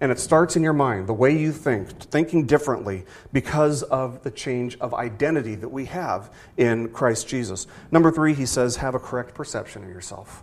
And 0.00 0.10
it 0.10 0.18
starts 0.18 0.56
in 0.56 0.64
your 0.64 0.72
mind, 0.72 1.06
the 1.06 1.12
way 1.12 1.38
you 1.38 1.52
think, 1.52 1.88
thinking 2.00 2.44
differently 2.44 3.04
because 3.32 3.84
of 3.84 4.24
the 4.24 4.32
change 4.32 4.76
of 4.80 4.92
identity 4.94 5.54
that 5.54 5.68
we 5.68 5.84
have 5.84 6.32
in 6.56 6.88
Christ 6.88 7.28
Jesus. 7.28 7.68
Number 7.92 8.10
three, 8.10 8.34
he 8.34 8.44
says, 8.44 8.74
have 8.76 8.96
a 8.96 8.98
correct 8.98 9.32
perception 9.32 9.84
of 9.84 9.88
yourself. 9.90 10.42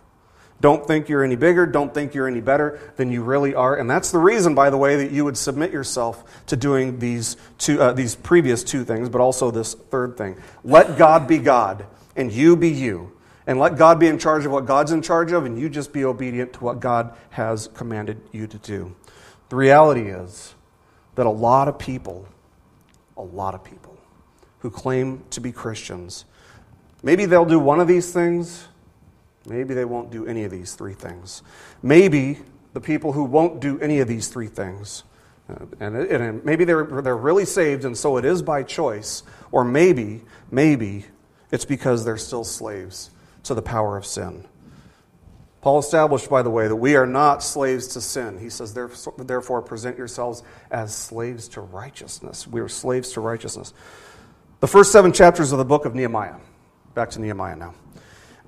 Don't 0.60 0.86
think 0.86 1.08
you're 1.08 1.24
any 1.24 1.36
bigger. 1.36 1.64
Don't 1.64 1.92
think 1.92 2.14
you're 2.14 2.28
any 2.28 2.40
better 2.40 2.78
than 2.96 3.10
you 3.10 3.22
really 3.22 3.54
are. 3.54 3.76
And 3.76 3.88
that's 3.88 4.10
the 4.10 4.18
reason, 4.18 4.54
by 4.54 4.68
the 4.68 4.76
way, 4.76 4.96
that 4.96 5.10
you 5.10 5.24
would 5.24 5.36
submit 5.36 5.72
yourself 5.72 6.44
to 6.46 6.56
doing 6.56 6.98
these, 6.98 7.36
two, 7.58 7.80
uh, 7.80 7.92
these 7.92 8.14
previous 8.14 8.62
two 8.62 8.84
things, 8.84 9.08
but 9.08 9.20
also 9.20 9.50
this 9.50 9.74
third 9.74 10.16
thing. 10.18 10.36
Let 10.62 10.98
God 10.98 11.26
be 11.26 11.38
God, 11.38 11.86
and 12.14 12.30
you 12.30 12.56
be 12.56 12.68
you. 12.68 13.12
And 13.46 13.58
let 13.58 13.76
God 13.76 13.98
be 13.98 14.06
in 14.06 14.18
charge 14.18 14.44
of 14.44 14.52
what 14.52 14.66
God's 14.66 14.92
in 14.92 15.00
charge 15.00 15.32
of, 15.32 15.46
and 15.46 15.58
you 15.58 15.70
just 15.70 15.92
be 15.92 16.04
obedient 16.04 16.52
to 16.54 16.64
what 16.64 16.78
God 16.78 17.16
has 17.30 17.68
commanded 17.68 18.20
you 18.30 18.46
to 18.46 18.58
do. 18.58 18.94
The 19.48 19.56
reality 19.56 20.08
is 20.08 20.54
that 21.14 21.26
a 21.26 21.30
lot 21.30 21.68
of 21.68 21.78
people, 21.78 22.28
a 23.16 23.22
lot 23.22 23.54
of 23.54 23.64
people 23.64 23.98
who 24.58 24.70
claim 24.70 25.24
to 25.30 25.40
be 25.40 25.52
Christians, 25.52 26.26
maybe 27.02 27.24
they'll 27.24 27.46
do 27.46 27.58
one 27.58 27.80
of 27.80 27.88
these 27.88 28.12
things 28.12 28.68
Maybe 29.46 29.74
they 29.74 29.84
won't 29.84 30.10
do 30.10 30.26
any 30.26 30.44
of 30.44 30.50
these 30.50 30.74
three 30.74 30.94
things. 30.94 31.42
Maybe 31.82 32.38
the 32.72 32.80
people 32.80 33.12
who 33.12 33.24
won't 33.24 33.60
do 33.60 33.80
any 33.80 34.00
of 34.00 34.08
these 34.08 34.28
three 34.28 34.46
things, 34.46 35.04
uh, 35.48 35.64
and, 35.80 35.96
and 35.96 36.44
maybe 36.44 36.64
they're, 36.64 36.84
they're 36.84 37.16
really 37.16 37.44
saved 37.44 37.84
and 37.84 37.96
so 37.96 38.16
it 38.16 38.24
is 38.24 38.42
by 38.42 38.62
choice, 38.62 39.22
or 39.50 39.64
maybe, 39.64 40.22
maybe 40.50 41.06
it's 41.50 41.64
because 41.64 42.04
they're 42.04 42.16
still 42.16 42.44
slaves 42.44 43.10
to 43.44 43.54
the 43.54 43.62
power 43.62 43.96
of 43.96 44.06
sin. 44.06 44.46
Paul 45.62 45.78
established, 45.78 46.30
by 46.30 46.42
the 46.42 46.50
way, 46.50 46.68
that 46.68 46.76
we 46.76 46.96
are 46.96 47.06
not 47.06 47.42
slaves 47.42 47.88
to 47.88 48.00
sin. 48.00 48.38
He 48.38 48.48
says, 48.48 48.72
therefore, 48.72 49.60
present 49.60 49.98
yourselves 49.98 50.42
as 50.70 50.94
slaves 50.94 51.48
to 51.48 51.60
righteousness. 51.60 52.46
We 52.46 52.60
are 52.60 52.68
slaves 52.68 53.12
to 53.12 53.20
righteousness. 53.20 53.74
The 54.60 54.68
first 54.68 54.90
seven 54.90 55.12
chapters 55.12 55.52
of 55.52 55.58
the 55.58 55.64
book 55.64 55.84
of 55.84 55.94
Nehemiah, 55.94 56.36
back 56.94 57.10
to 57.10 57.20
Nehemiah 57.20 57.56
now, 57.56 57.74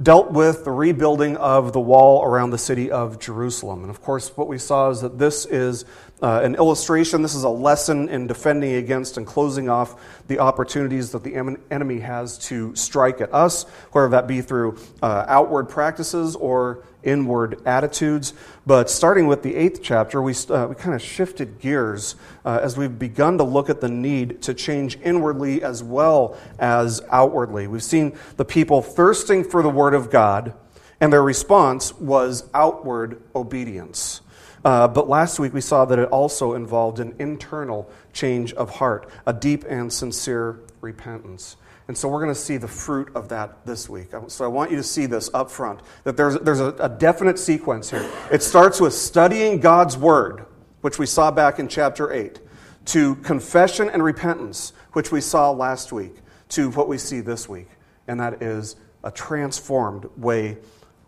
dealt 0.01 0.33
with 0.33 0.65
the 0.65 0.71
rebuilding 0.71 1.37
of 1.37 1.73
the 1.73 1.81
wall 1.81 2.25
around 2.25 2.51
the 2.51 2.59
city 2.59 2.91
of 2.91 3.19
Jerusalem. 3.19 3.83
And 3.83 3.91
of 3.91 4.01
course, 4.01 4.37
what 4.37 4.49
we 4.49 4.59
saw 4.59 4.91
is 4.91 5.01
that 5.01 5.19
this 5.19 5.45
is 5.47 5.85
uh, 6.23 6.41
an 6.45 6.55
illustration. 6.55 7.21
This 7.23 7.35
is 7.35 7.43
a 7.43 7.49
lesson 7.49 8.09
in 8.09 8.27
defending 8.27 8.75
against 8.75 9.17
and 9.17 9.27
closing 9.27 9.69
off 9.69 10.01
the 10.29 10.39
opportunities 10.39 11.11
that 11.11 11.25
the 11.25 11.35
enemy 11.71 11.99
has 11.99 12.39
to 12.47 12.75
strike 12.77 13.21
at 13.21 13.35
us, 13.35 13.65
whether 13.91 14.09
that 14.11 14.27
be 14.27 14.41
through 14.41 14.79
uh, 15.03 15.25
outward 15.27 15.65
practices 15.69 16.37
or 16.37 16.85
inward 17.03 17.61
attitudes. 17.67 18.35
But 18.67 18.91
starting 18.91 19.27
with 19.27 19.43
the 19.43 19.55
eighth 19.55 19.81
chapter, 19.83 20.21
we, 20.23 20.35
uh, 20.49 20.67
we 20.69 20.75
kind 20.75 20.95
of 20.95 21.03
shifted 21.03 21.59
gears 21.59 22.17
uh, 22.45 22.61
as 22.63 22.77
we've 22.77 22.99
begun 22.99 23.39
to 23.39 23.45
look 23.45 23.71
at 23.71 23.81
the 23.81 23.89
need 23.89 24.43
to 24.43 24.55
change 24.55 24.99
inwardly 25.03 25.63
as 25.63 25.83
well 25.83 26.37
as 26.59 27.03
outwardly. 27.11 27.67
We've 27.67 27.83
seen 27.83 28.17
the 28.37 28.45
people 28.45 28.83
thirsting 28.83 29.45
for 29.45 29.63
the 29.63 29.71
Word 29.71 29.95
of 29.95 30.11
God, 30.11 30.55
and 31.01 31.13
their 31.13 31.23
response 31.23 31.93
was 31.95 32.49
outward 32.55 33.23
obedience. 33.35 34.21
Uh, 34.65 34.87
but 34.87 35.09
last 35.09 35.41
week 35.41 35.53
we 35.53 35.61
saw 35.61 35.85
that 35.85 35.99
it 35.99 36.09
also 36.11 36.55
involved 36.55 37.01
an 37.01 37.15
internal 37.19 37.91
change 38.13 38.53
of 38.53 38.77
heart, 38.77 39.11
a 39.27 39.33
deep 39.33 39.65
and 39.69 39.93
sincere 39.93 40.61
repentance. 40.81 41.57
And 41.93 41.99
so 41.99 42.09
we're 42.09 42.23
going 42.23 42.35
to 42.35 42.41
see 42.41 42.57
the 42.57 42.67
fruit 42.67 43.15
of 43.15 43.29
that 43.29 43.67
this 43.67 43.87
week. 43.87 44.13
So 44.29 44.47
I 44.47 44.49
want 44.49 44.71
you 44.71 44.79
to 44.79 44.83
see 44.83 45.05
this 45.05 45.29
up 45.35 45.51
front 45.51 45.81
that 46.05 46.17
there's, 46.17 46.39
there's 46.39 46.59
a, 46.59 46.75
a 46.79 46.89
definite 46.89 47.39
sequence 47.39 47.91
here. 47.91 48.11
It 48.33 48.43
starts 48.43 48.81
with 48.81 48.95
studying 48.95 49.61
God's 49.61 49.99
Word, 49.99 50.47
which 50.81 50.99
we 50.99 51.05
saw 51.05 51.31
back 51.31 51.59
in 51.59 51.69
chapter 51.69 52.11
8, 52.11 52.41
to 52.87 53.17
confession 53.17 53.91
and 53.91 54.03
repentance, 54.03 54.73
which 54.95 55.13
we 55.13 55.21
saw 55.21 55.51
last 55.51 55.93
week, 55.93 56.15
to 56.49 56.71
what 56.71 56.89
we 56.89 56.97
see 56.97 57.21
this 57.21 57.47
week. 57.47 57.69
And 58.09 58.19
that 58.21 58.43
is 58.43 58.77
a 59.05 59.11
transformed 59.11 60.09
way 60.17 60.57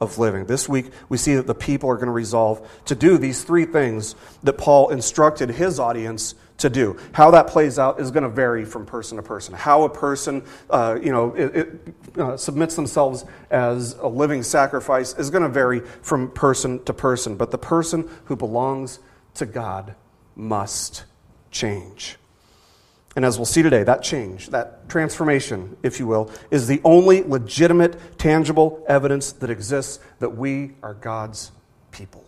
of 0.05 0.19
living. 0.19 0.47
This 0.47 0.69
week, 0.69 0.91
we 1.09 1.19
see 1.19 1.35
that 1.35 1.47
the 1.47 1.55
people 1.55 1.91
are 1.91 1.97
going 1.97 2.07
to 2.07 2.13
resolve 2.13 2.67
to 2.87 2.95
do 2.95 3.19
these 3.19 3.43
three 3.43 3.65
things 3.65 4.15
that 4.43 4.55
Paul 4.55 4.91
instructed 4.91 5.51
his 5.51 5.81
audience 5.81 6.35
to 6.59 6.71
do. 6.71 6.97
How 7.13 7.33
that 7.33 7.49
plays 7.49 7.79
out 7.79 8.01
is 8.01 8.11
going 8.11 8.23
to 8.23 8.29
vary 8.29 8.65
from 8.65 8.87
person 8.87 9.17
to 9.17 9.23
person. 9.23 9.55
How 9.55 9.83
a 9.83 9.91
person, 9.91 10.45
uh, 10.71 10.99
you 11.03 11.11
know, 11.11 11.35
it, 11.35 11.57
it, 11.57 11.95
uh, 12.19 12.37
submits 12.37 12.77
themselves 12.77 13.25
as 13.51 13.95
a 13.95 14.07
living 14.07 14.43
sacrifice 14.43 15.15
is 15.19 15.31
going 15.31 15.43
to 15.43 15.49
vary 15.49 15.81
from 15.81 16.31
person 16.31 16.83
to 16.85 16.93
person. 16.93 17.37
But 17.37 17.51
the 17.51 17.59
person 17.59 18.09
who 18.27 18.37
belongs 18.37 19.01
to 19.35 19.47
God 19.47 19.97
must 20.37 21.05
change. 21.51 22.17
And 23.17 23.25
as 23.25 23.39
we'll 23.39 23.47
see 23.47 23.63
today, 23.63 23.85
that 23.85 24.03
change, 24.03 24.51
that 24.51 24.89
transformation, 24.89 25.77
if 25.83 26.01
you 26.01 26.07
will, 26.07 26.31
is 26.51 26.67
the 26.67 26.81
only 26.85 27.23
legitimate, 27.23 28.19
tangible 28.19 28.85
evidence 28.89 29.33
that 29.33 29.51
exists 29.51 30.01
that 30.19 30.31
we 30.31 30.73
are 30.83 30.95
God's 30.95 31.53
people. 31.93 32.25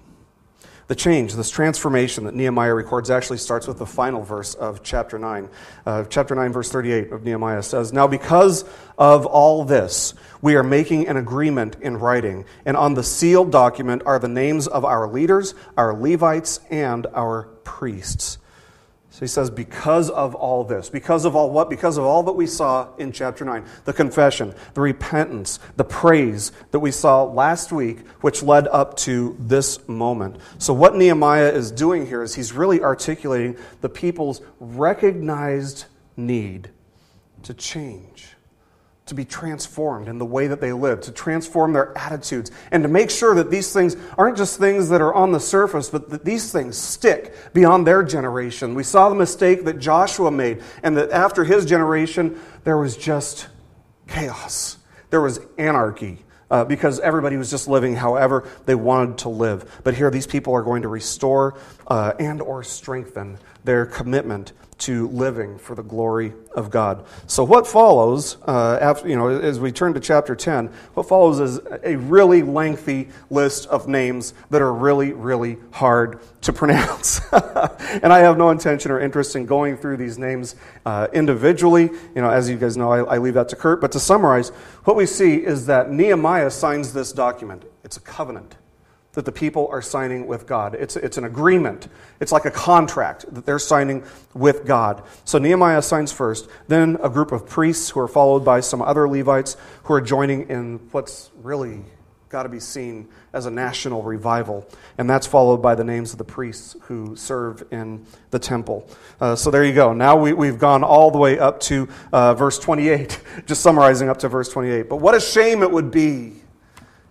The 0.89 0.95
change, 0.95 1.35
this 1.35 1.51
transformation 1.51 2.25
that 2.25 2.35
Nehemiah 2.35 2.73
records, 2.73 3.11
actually 3.11 3.39
starts 3.39 3.67
with 3.67 3.79
the 3.79 3.87
final 3.87 4.23
verse 4.23 4.55
of 4.55 4.85
chapter 4.85 5.19
9. 5.19 5.49
Uh, 5.85 6.05
chapter 6.05 6.37
9, 6.37 6.53
verse 6.53 6.71
38 6.71 7.11
of 7.11 7.25
Nehemiah 7.25 7.65
says, 7.65 7.93
Now 7.93 8.07
because 8.07 8.65
of 8.97 9.27
all 9.27 9.65
this, 9.65 10.15
we 10.41 10.55
are 10.55 10.63
making 10.63 11.09
an 11.09 11.17
agreement 11.17 11.77
in 11.81 11.97
writing, 11.97 12.45
and 12.65 12.77
on 12.77 12.95
the 12.95 13.03
sealed 13.03 13.51
document 13.51 14.03
are 14.07 14.21
the 14.21 14.29
names 14.29 14.69
of 14.69 14.85
our 14.85 15.09
leaders, 15.09 15.57
our 15.77 15.93
Levites, 15.93 16.61
and 16.71 17.09
our 17.13 17.49
priests. 17.65 18.39
So 19.17 19.21
he 19.21 19.29
says, 19.29 19.49
because 19.49 20.11
of 20.11 20.35
all 20.35 20.63
this, 20.63 20.91
because 20.91 21.25
of 21.25 21.35
all 21.35 21.51
what? 21.51 21.71
Because 21.71 21.97
of 21.97 22.05
all 22.05 22.23
that 22.25 22.33
we 22.33 22.47
saw 22.47 22.95
in 22.97 23.13
chapter 23.13 23.47
9 23.47 23.65
the 23.87 23.95
confession, 23.95 24.55
the 24.75 24.83
repentance, 24.83 25.59
the 25.77 25.85
praise 25.85 26.53
that 26.71 26.81
we 26.81 26.91
saw 26.91 27.23
last 27.23 27.73
week, 27.73 28.07
which 28.21 28.43
led 28.43 28.69
up 28.69 28.95
to 28.99 29.35
this 29.41 29.89
moment. 29.89 30.37
So, 30.59 30.75
what 30.75 30.97
Nehemiah 30.97 31.49
is 31.49 31.71
doing 31.71 32.07
here 32.07 32.23
is 32.23 32.35
he's 32.35 32.53
really 32.53 32.83
articulating 32.83 33.57
the 33.81 33.89
people's 33.89 34.43
recognized 34.61 35.87
need 36.19 36.69
to 37.45 37.55
change 37.55 38.36
to 39.07 39.15
be 39.15 39.25
transformed 39.25 40.09
in 40.09 40.19
the 40.19 40.25
way 40.25 40.49
that 40.49 40.61
they 40.61 40.73
live, 40.73 41.01
to 41.01 41.13
transform 41.13 41.73
their 41.73 41.97
attitudes, 41.97 42.51
and 42.73 42.83
to 42.83 42.89
make 42.89 43.09
sure 43.09 43.37
that 43.37 43.51
these 43.51 43.73
things 43.73 43.97
aren't 44.19 44.37
just 44.37 44.59
things 44.59 44.89
that 44.89 45.01
are 45.01 45.15
on 45.15 45.31
the 45.31 45.39
surface, 45.39 45.89
but 45.89 46.11
that 46.11 46.25
these 46.25 46.51
things 46.51 46.77
stick 46.77 47.35
beyond 47.55 47.87
their 47.87 48.03
generation. 48.03 48.75
We 48.75 48.83
saw 48.83 49.09
the 49.09 49.15
mistake 49.15 49.65
that 49.65 49.79
Joshua 49.79 50.33
made, 50.33 50.63
and 50.83 50.97
that 50.97 51.11
after 51.13 51.45
his 51.45 51.65
generation, 51.65 52.41
there 52.65 52.77
was 52.77 52.97
just 52.97 53.47
chaos, 54.09 54.77
there 55.11 55.21
was 55.21 55.41
anarchy. 55.57 56.23
Uh, 56.49 56.65
because 56.65 57.01
everybody 57.01 57.37
was 57.37 57.51
just 57.51 57.67
living 57.67 57.97
however 57.97 58.49
they 58.67 58.75
wanted 58.77 59.19
to 59.19 59.29
live. 59.29 59.81
But 59.83 59.95
here, 59.95 60.13
these 60.13 60.29
people 60.29 60.55
are 60.55 60.63
going 60.63 60.83
to 60.83 60.89
restore 60.89 61.59
uh, 61.89 62.13
and 62.21 62.41
or 62.41 62.63
strengthen 62.63 63.41
their 63.67 63.85
commitment 63.85 64.53
to 64.79 65.09
living 65.09 65.59
for 65.59 65.75
the 65.75 65.83
glory 65.83 66.35
of 66.55 66.71
God. 66.71 67.07
So, 67.27 67.45
what 67.45 67.67
follows, 67.67 68.37
uh, 68.47 68.79
after, 68.81 69.09
you 69.09 69.17
know, 69.17 69.29
as 69.29 69.59
we 69.59 69.73
turn 69.73 69.95
to 69.95 70.01
chapter 70.01 70.35
10, 70.35 70.67
what 70.95 71.09
follows 71.09 71.41
is 71.41 71.61
a 71.83 71.97
really 71.97 72.43
lengthy 72.43 73.09
list 73.31 73.67
of 73.69 73.89
names 73.89 74.35
that 74.51 74.61
are 74.61 74.73
really, 74.73 75.13
really 75.13 75.57
hard 75.73 76.21
to 76.43 76.53
pronounce. 76.53 77.21
and 77.33 78.13
I 78.13 78.19
have 78.19 78.37
no 78.37 78.51
intention 78.51 78.91
or 78.91 79.01
interest 79.01 79.35
in 79.35 79.47
going 79.47 79.79
through 79.79 79.97
these 79.97 80.19
names 80.19 80.57
uh, 80.85 81.09
individually. 81.13 81.85
You 82.15 82.23
know, 82.23 82.31
as 82.31 82.51
you 82.51 82.57
guys 82.57 82.77
know, 82.77 82.93
I, 82.93 83.15
I 83.15 83.19
leave 83.19 83.35
that 83.35 83.49
to 83.51 83.57
Kurt. 83.57 83.81
But 83.81 83.93
to 83.93 84.01
summarize, 84.01 84.51
what 84.85 84.97
we 84.97 85.07
see 85.07 85.37
is 85.37 85.67
that 85.67 85.91
Nehemiah 85.91 86.51
signs 86.51 86.93
this 86.93 87.13
document. 87.13 87.65
It's 87.83 87.97
a 87.97 88.01
covenant 88.01 88.57
that 89.17 89.25
the 89.25 89.33
people 89.33 89.67
are 89.73 89.81
signing 89.81 90.27
with 90.27 90.47
God. 90.47 90.75
It's, 90.75 90.95
it's 90.95 91.17
an 91.17 91.25
agreement. 91.25 91.89
It's 92.21 92.33
like 92.33 92.45
a 92.45 92.51
contract 92.51 93.25
that 93.35 93.47
they're 93.47 93.59
signing 93.59 94.05
with 94.35 94.67
God. 94.67 95.03
So 95.25 95.39
Nehemiah 95.39 95.81
signs 95.81 96.13
first, 96.13 96.51
then 96.69 96.99
a 97.03 97.09
group 97.09 97.33
of 97.33 97.47
priests 97.47 97.89
who 97.89 98.01
are 98.01 98.09
followed 98.09 98.45
by 98.45 98.61
some 98.61 98.83
other 98.83 99.09
Levites 99.09 99.57
who 99.85 99.95
are 99.95 100.03
joining 100.03 100.51
in 100.51 100.81
what's 100.93 101.31
really 101.43 101.83
got 102.29 102.43
to 102.43 102.51
be 102.51 102.61
seen 102.61 103.09
as 103.33 103.47
a 103.47 103.51
national 103.51 104.03
revival. 104.03 104.69
And 104.99 105.09
that's 105.09 105.27
followed 105.27 105.63
by 105.63 105.75
the 105.75 105.85
names 105.85 106.13
of 106.13 106.19
the 106.19 106.25
priests 106.25 106.77
who 106.83 107.17
serve 107.17 107.65
in 107.71 108.05
the 108.33 108.39
temple. 108.39 108.87
Uh, 109.19 109.35
so 109.35 109.51
there 109.51 109.65
you 109.65 109.73
go. 109.73 109.95
Now 109.95 110.17
we, 110.17 110.47
have 110.47 110.59
gone 110.59 110.85
all 110.85 111.11
the 111.11 111.17
way 111.19 111.39
up 111.39 111.59
to 111.61 111.89
uh, 112.13 112.35
verse 112.35 112.59
28, 112.59 113.19
just 113.47 113.63
summarizing 113.63 114.11
up 114.11 114.19
to 114.19 114.29
verse 114.29 114.51
28. 114.51 114.91
But 114.91 114.97
what 114.97 115.15
a 115.15 115.21
shame 115.21 115.63
it 115.63 115.71
would 115.71 115.91
be 115.91 116.35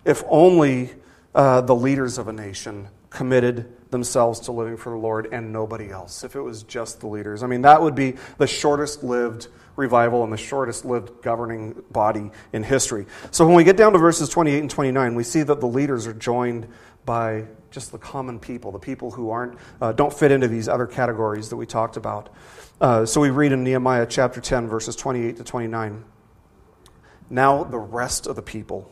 if 0.04 0.22
only 0.28 0.94
uh, 1.36 1.60
the 1.60 1.74
leaders 1.74 2.16
of 2.16 2.28
a 2.28 2.32
nation 2.32 2.88
committed 3.10 3.70
themselves 3.90 4.40
to 4.40 4.52
living 4.52 4.76
for 4.76 4.90
the 4.90 4.98
Lord 4.98 5.28
and 5.32 5.52
nobody 5.52 5.90
else, 5.90 6.24
if 6.24 6.34
it 6.34 6.40
was 6.40 6.62
just 6.62 7.00
the 7.00 7.06
leaders. 7.06 7.42
I 7.42 7.46
mean, 7.46 7.62
that 7.62 7.82
would 7.82 7.94
be 7.94 8.14
the 8.38 8.46
shortest 8.46 9.04
lived 9.04 9.48
revival 9.76 10.24
and 10.24 10.32
the 10.32 10.38
shortest 10.38 10.86
lived 10.86 11.22
governing 11.22 11.82
body 11.90 12.30
in 12.54 12.62
history. 12.62 13.04
So 13.30 13.46
when 13.46 13.54
we 13.54 13.64
get 13.64 13.76
down 13.76 13.92
to 13.92 13.98
verses 13.98 14.30
28 14.30 14.60
and 14.60 14.70
29, 14.70 15.14
we 15.14 15.22
see 15.22 15.42
that 15.42 15.60
the 15.60 15.68
leaders 15.68 16.06
are 16.06 16.14
joined 16.14 16.68
by 17.04 17.44
just 17.70 17.92
the 17.92 17.98
common 17.98 18.40
people, 18.40 18.72
the 18.72 18.78
people 18.78 19.10
who 19.10 19.28
aren't, 19.28 19.58
uh, 19.82 19.92
don't 19.92 20.12
fit 20.12 20.32
into 20.32 20.48
these 20.48 20.68
other 20.68 20.86
categories 20.86 21.50
that 21.50 21.56
we 21.56 21.66
talked 21.66 21.98
about. 21.98 22.30
Uh, 22.80 23.04
so 23.04 23.20
we 23.20 23.28
read 23.28 23.52
in 23.52 23.62
Nehemiah 23.62 24.06
chapter 24.06 24.40
10, 24.40 24.68
verses 24.68 24.96
28 24.96 25.36
to 25.36 25.44
29. 25.44 26.02
Now 27.28 27.62
the 27.62 27.78
rest 27.78 28.26
of 28.26 28.36
the 28.36 28.42
people, 28.42 28.90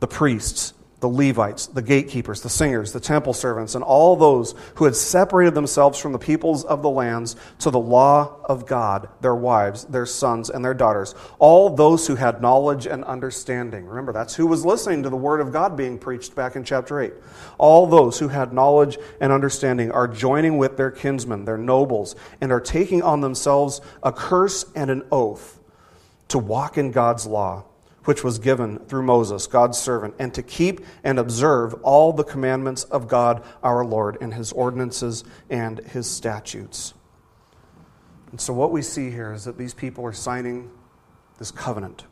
the 0.00 0.08
priests, 0.08 0.74
the 1.04 1.08
Levites, 1.10 1.66
the 1.66 1.82
gatekeepers, 1.82 2.40
the 2.40 2.48
singers, 2.48 2.94
the 2.94 2.98
temple 2.98 3.34
servants, 3.34 3.74
and 3.74 3.84
all 3.84 4.16
those 4.16 4.54
who 4.76 4.86
had 4.86 4.96
separated 4.96 5.54
themselves 5.54 5.98
from 5.98 6.12
the 6.12 6.18
peoples 6.18 6.64
of 6.64 6.80
the 6.80 6.88
lands 6.88 7.36
to 7.58 7.70
the 7.70 7.78
law 7.78 8.38
of 8.46 8.64
God, 8.64 9.10
their 9.20 9.34
wives, 9.34 9.84
their 9.84 10.06
sons, 10.06 10.48
and 10.48 10.64
their 10.64 10.72
daughters, 10.72 11.14
all 11.38 11.68
those 11.68 12.06
who 12.06 12.14
had 12.14 12.40
knowledge 12.40 12.86
and 12.86 13.04
understanding. 13.04 13.84
Remember, 13.84 14.14
that's 14.14 14.34
who 14.34 14.46
was 14.46 14.64
listening 14.64 15.02
to 15.02 15.10
the 15.10 15.16
word 15.16 15.42
of 15.42 15.52
God 15.52 15.76
being 15.76 15.98
preached 15.98 16.34
back 16.34 16.56
in 16.56 16.64
chapter 16.64 16.98
8. 16.98 17.12
All 17.58 17.86
those 17.86 18.18
who 18.18 18.28
had 18.28 18.54
knowledge 18.54 18.96
and 19.20 19.30
understanding 19.30 19.90
are 19.90 20.08
joining 20.08 20.56
with 20.56 20.78
their 20.78 20.90
kinsmen, 20.90 21.44
their 21.44 21.58
nobles, 21.58 22.16
and 22.40 22.50
are 22.50 22.62
taking 22.62 23.02
on 23.02 23.20
themselves 23.20 23.82
a 24.02 24.10
curse 24.10 24.64
and 24.74 24.90
an 24.90 25.02
oath 25.12 25.60
to 26.28 26.38
walk 26.38 26.78
in 26.78 26.92
God's 26.92 27.26
law 27.26 27.66
which 28.04 28.22
was 28.22 28.38
given 28.38 28.78
through 28.80 29.02
Moses, 29.02 29.46
God's 29.46 29.78
servant, 29.78 30.14
and 30.18 30.32
to 30.34 30.42
keep 30.42 30.80
and 31.02 31.18
observe 31.18 31.74
all 31.82 32.12
the 32.12 32.24
commandments 32.24 32.84
of 32.84 33.08
God 33.08 33.42
our 33.62 33.84
Lord 33.84 34.18
and 34.20 34.34
his 34.34 34.52
ordinances 34.52 35.24
and 35.50 35.78
his 35.80 36.08
statutes. 36.08 36.94
And 38.30 38.40
so, 38.40 38.52
what 38.52 38.72
we 38.72 38.82
see 38.82 39.10
here 39.10 39.32
is 39.32 39.44
that 39.44 39.56
these 39.56 39.74
people 39.74 40.04
are 40.04 40.12
signing 40.12 40.70
this 41.38 41.50
covenant, 41.50 42.04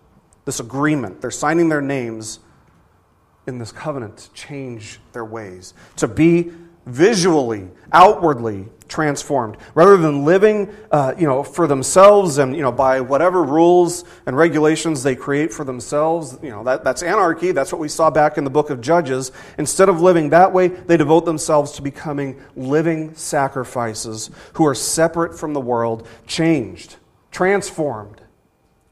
this 0.45 0.61
agreement. 0.61 1.21
They're 1.21 1.31
signing 1.31 1.69
their 1.69 1.83
names 1.83 2.39
in 3.47 3.59
this 3.59 3.73
covenant 3.73 4.19
to 4.19 4.33
change 4.33 5.01
their 5.13 5.25
ways, 5.25 5.75
to 5.97 6.07
be 6.07 6.53
visually, 6.87 7.69
outwardly 7.93 8.67
transformed, 8.89 9.57
rather 9.75 9.97
than 9.97 10.25
living, 10.25 10.71
uh, 10.91 11.15
you 11.19 11.27
know, 11.27 11.43
for 11.43 11.67
themselves 11.67 12.37
and 12.39 12.55
you 12.55 12.63
know 12.63 12.71
by 12.71 13.01
whatever 13.01 13.43
rules 13.43 14.05
and 14.27 14.37
regulations 14.37 15.03
they 15.03 15.17
create 15.17 15.53
for 15.53 15.65
themselves. 15.65 16.39
You 16.43 16.51
know, 16.51 16.63
that, 16.65 16.85
that's 16.85 17.03
anarchy. 17.03 17.53
That's 17.53 17.73
what 17.73 17.81
we 17.81 17.89
saw 17.89 18.11
back 18.11 18.37
in 18.37 18.45
the 18.45 18.51
book 18.51 18.71
of 18.71 18.81
Judges. 18.81 19.33
Instead 19.57 19.89
of 19.89 20.01
living 20.01 20.31
that 20.31 20.53
way, 20.53 20.69
they 20.69 20.97
devote 20.97 21.25
themselves 21.25 21.73
to 21.73 21.83
becoming 21.83 22.41
living 22.55 23.15
sacrifices 23.15 24.31
who 24.55 24.67
are 24.67 24.75
separate 24.75 25.39
from 25.39 25.55
the 25.55 25.61
world, 25.61 26.07
changed, 26.27 26.97
transformed, 27.31 28.21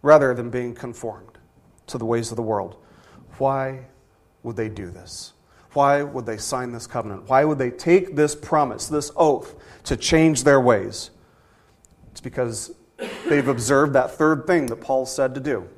rather 0.02 0.32
than 0.34 0.48
being 0.48 0.74
conformed 0.74 1.38
to 1.88 1.98
the 1.98 2.06
ways 2.06 2.30
of 2.30 2.36
the 2.36 2.42
world. 2.42 2.76
Why 3.38 3.86
would 4.42 4.56
they 4.56 4.68
do 4.68 4.90
this? 4.90 5.34
Why 5.72 6.02
would 6.02 6.26
they 6.26 6.36
sign 6.36 6.72
this 6.72 6.86
covenant? 6.86 7.28
Why 7.28 7.44
would 7.44 7.58
they 7.58 7.70
take 7.70 8.16
this 8.16 8.34
promise, 8.34 8.88
this 8.88 9.12
oath, 9.16 9.54
to 9.84 9.96
change 9.96 10.44
their 10.44 10.60
ways? 10.60 11.10
It's 12.10 12.20
because 12.20 12.74
they've 13.28 13.46
observed 13.46 13.92
that 13.92 14.12
third 14.12 14.46
thing 14.46 14.66
that 14.66 14.76
Paul 14.76 15.06
said 15.06 15.34
to 15.34 15.40
do. 15.40 15.68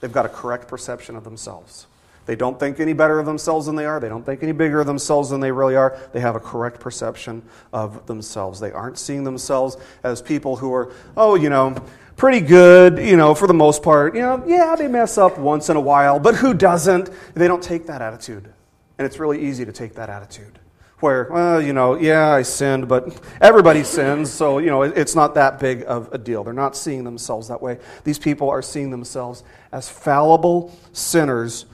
They've 0.00 0.12
got 0.12 0.26
a 0.26 0.28
correct 0.28 0.68
perception 0.68 1.16
of 1.16 1.24
themselves. 1.24 1.86
They 2.26 2.34
don't 2.34 2.58
think 2.58 2.80
any 2.80 2.92
better 2.92 3.20
of 3.20 3.26
themselves 3.26 3.66
than 3.66 3.76
they 3.76 3.86
are. 3.86 4.00
They 4.00 4.08
don't 4.08 4.26
think 4.26 4.42
any 4.42 4.50
bigger 4.50 4.80
of 4.80 4.86
themselves 4.86 5.30
than 5.30 5.40
they 5.40 5.52
really 5.52 5.76
are. 5.76 5.96
They 6.12 6.18
have 6.18 6.34
a 6.34 6.40
correct 6.40 6.80
perception 6.80 7.42
of 7.72 8.04
themselves. 8.06 8.58
They 8.58 8.72
aren't 8.72 8.98
seeing 8.98 9.22
themselves 9.22 9.76
as 10.02 10.20
people 10.20 10.56
who 10.56 10.74
are, 10.74 10.92
oh, 11.16 11.36
you 11.36 11.50
know, 11.50 11.76
pretty 12.16 12.40
good, 12.40 12.98
you 12.98 13.16
know, 13.16 13.32
for 13.32 13.46
the 13.46 13.54
most 13.54 13.80
part. 13.80 14.16
You 14.16 14.22
know, 14.22 14.42
yeah, 14.44 14.74
they 14.74 14.88
mess 14.88 15.18
up 15.18 15.38
once 15.38 15.68
in 15.68 15.76
a 15.76 15.80
while, 15.80 16.18
but 16.18 16.34
who 16.34 16.52
doesn't? 16.52 17.10
They 17.34 17.46
don't 17.46 17.62
take 17.62 17.86
that 17.86 18.02
attitude. 18.02 18.52
And 18.98 19.06
it's 19.06 19.18
really 19.18 19.46
easy 19.46 19.64
to 19.64 19.72
take 19.72 19.94
that 19.94 20.08
attitude 20.08 20.58
where, 21.00 21.28
well, 21.30 21.60
you 21.60 21.72
know, 21.72 21.94
yeah, 21.94 22.30
I 22.30 22.42
sinned, 22.42 22.88
but 22.88 23.20
everybody 23.40 23.84
sins, 23.84 24.32
so, 24.32 24.58
you 24.58 24.70
know, 24.70 24.82
it's 24.82 25.14
not 25.14 25.34
that 25.34 25.58
big 25.58 25.84
of 25.86 26.12
a 26.12 26.18
deal. 26.18 26.44
They're 26.44 26.54
not 26.54 26.76
seeing 26.76 27.04
themselves 27.04 27.48
that 27.48 27.60
way. 27.60 27.78
These 28.04 28.18
people 28.18 28.48
are 28.48 28.62
seeing 28.62 28.90
themselves 28.90 29.44
as 29.72 29.88
fallible 29.88 30.76
sinners 30.92 31.66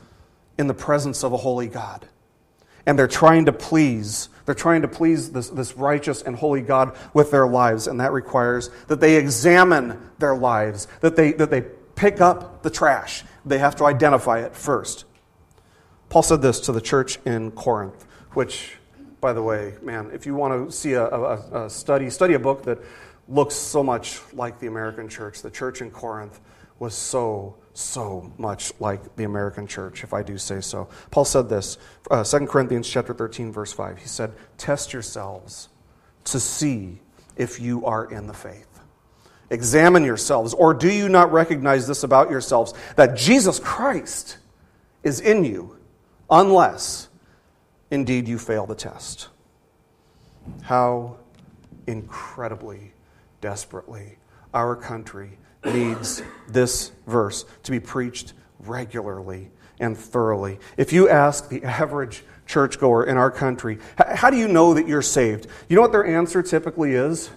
in 0.59 0.67
the 0.67 0.75
presence 0.75 1.23
of 1.23 1.33
a 1.33 1.37
holy 1.37 1.69
God. 1.69 2.07
And 2.85 2.99
they're 2.99 3.07
trying 3.07 3.45
to 3.45 3.53
please, 3.53 4.29
they're 4.45 4.57
trying 4.57 4.83
to 4.83 4.89
please 4.89 5.31
this, 5.31 5.49
this 5.51 5.77
righteous 5.77 6.23
and 6.23 6.35
holy 6.35 6.63
God 6.63 6.97
with 7.15 7.31
their 7.31 7.47
lives, 7.47 7.87
and 7.87 8.01
that 8.01 8.13
requires 8.13 8.71
that 8.89 9.01
they 9.01 9.17
examine 9.17 10.11
their 10.19 10.35
lives, 10.35 10.89
that 11.01 11.15
they, 11.15 11.33
that 11.35 11.51
they 11.51 11.63
pick 11.95 12.21
up 12.21 12.65
the 12.65 12.71
trash. 12.71 13.23
They 13.47 13.59
have 13.59 13.77
to 13.77 13.85
identify 13.85 14.41
it 14.41 14.57
first. 14.57 15.05
Paul 16.13 16.23
said 16.23 16.43
this 16.43 16.61
to 16.61 16.73
the 16.73 16.81
church 16.83 17.19
in 17.25 17.53
Corinth, 17.53 18.05
which, 18.35 18.77
by 19.23 19.33
the 19.33 19.43
way, 19.43 19.77
man, 19.81 20.11
if 20.13 20.27
you 20.27 20.35
want 20.35 20.69
to 20.69 20.71
see 20.71 20.93
a, 20.93 21.07
a, 21.07 21.65
a 21.65 21.71
study, 21.71 22.11
study 22.11 22.35
a 22.35 22.39
book 22.39 22.65
that 22.65 22.81
looks 23.29 23.55
so 23.55 23.83
much 23.83 24.21
like 24.35 24.59
the 24.59 24.67
American 24.67 25.09
church. 25.09 25.41
The 25.41 25.51
church 25.51 25.81
in 25.81 25.91
Corinth 25.91 26.39
was 26.79 26.95
so, 26.95 27.57
so 27.73 28.31
much 28.37 28.75
like 28.79 29.17
the 29.17 29.25
American 29.25 29.67
church, 29.67 30.05
if 30.05 30.13
I 30.13 30.23
do 30.23 30.37
say 30.37 30.61
so. 30.61 30.87
Paul 31.11 31.25
said 31.25 31.49
this, 31.49 31.79
uh, 32.11 32.23
2 32.23 32.47
Corinthians 32.47 32.87
chapter 32.91 33.15
13, 33.15 33.51
verse 33.51 33.73
5. 33.73 33.97
He 33.97 34.07
said, 34.07 34.33
Test 34.59 34.93
yourselves 34.93 35.71
to 36.25 36.39
see 36.39 37.01
if 37.39 37.59
you 37.59 37.87
are 37.87 38.05
in 38.05 38.27
the 38.27 38.35
faith. 38.35 38.81
Examine 39.49 40.05
yourselves, 40.05 40.53
or 40.53 40.75
do 40.75 40.93
you 40.93 41.09
not 41.09 41.33
recognize 41.33 41.87
this 41.87 42.03
about 42.03 42.31
yourselves, 42.31 42.75
that 42.97 43.17
Jesus 43.17 43.59
Christ 43.59 44.37
is 45.03 45.19
in 45.19 45.47
you? 45.47 45.79
Unless 46.33 47.09
indeed 47.91 48.27
you 48.27 48.39
fail 48.39 48.67
the 48.67 48.75
test. 48.75 49.29
How 50.63 51.19
incredibly, 51.87 52.93
desperately 53.41 54.17
our 54.53 54.75
country 54.75 55.39
needs 55.65 56.23
this 56.49 56.91
verse 57.07 57.45
to 57.63 57.71
be 57.71 57.79
preached 57.79 58.33
regularly 58.61 59.51
and 59.79 59.97
thoroughly. 59.97 60.59
If 60.77 60.93
you 60.93 61.09
ask 61.09 61.49
the 61.49 61.63
average 61.65 62.25
churchgoer 62.47 63.05
in 63.05 63.17
our 63.17 63.31
country, 63.31 63.79
how 63.99 64.31
do 64.31 64.37
you 64.37 64.49
know 64.49 64.75
that 64.75 64.89
you're 64.89 65.03
saved? 65.03 65.47
You 65.69 65.77
know 65.77 65.83
what 65.83 65.93
their 65.93 66.07
answer 66.07 66.43
typically 66.43 66.95
is? 66.95 67.31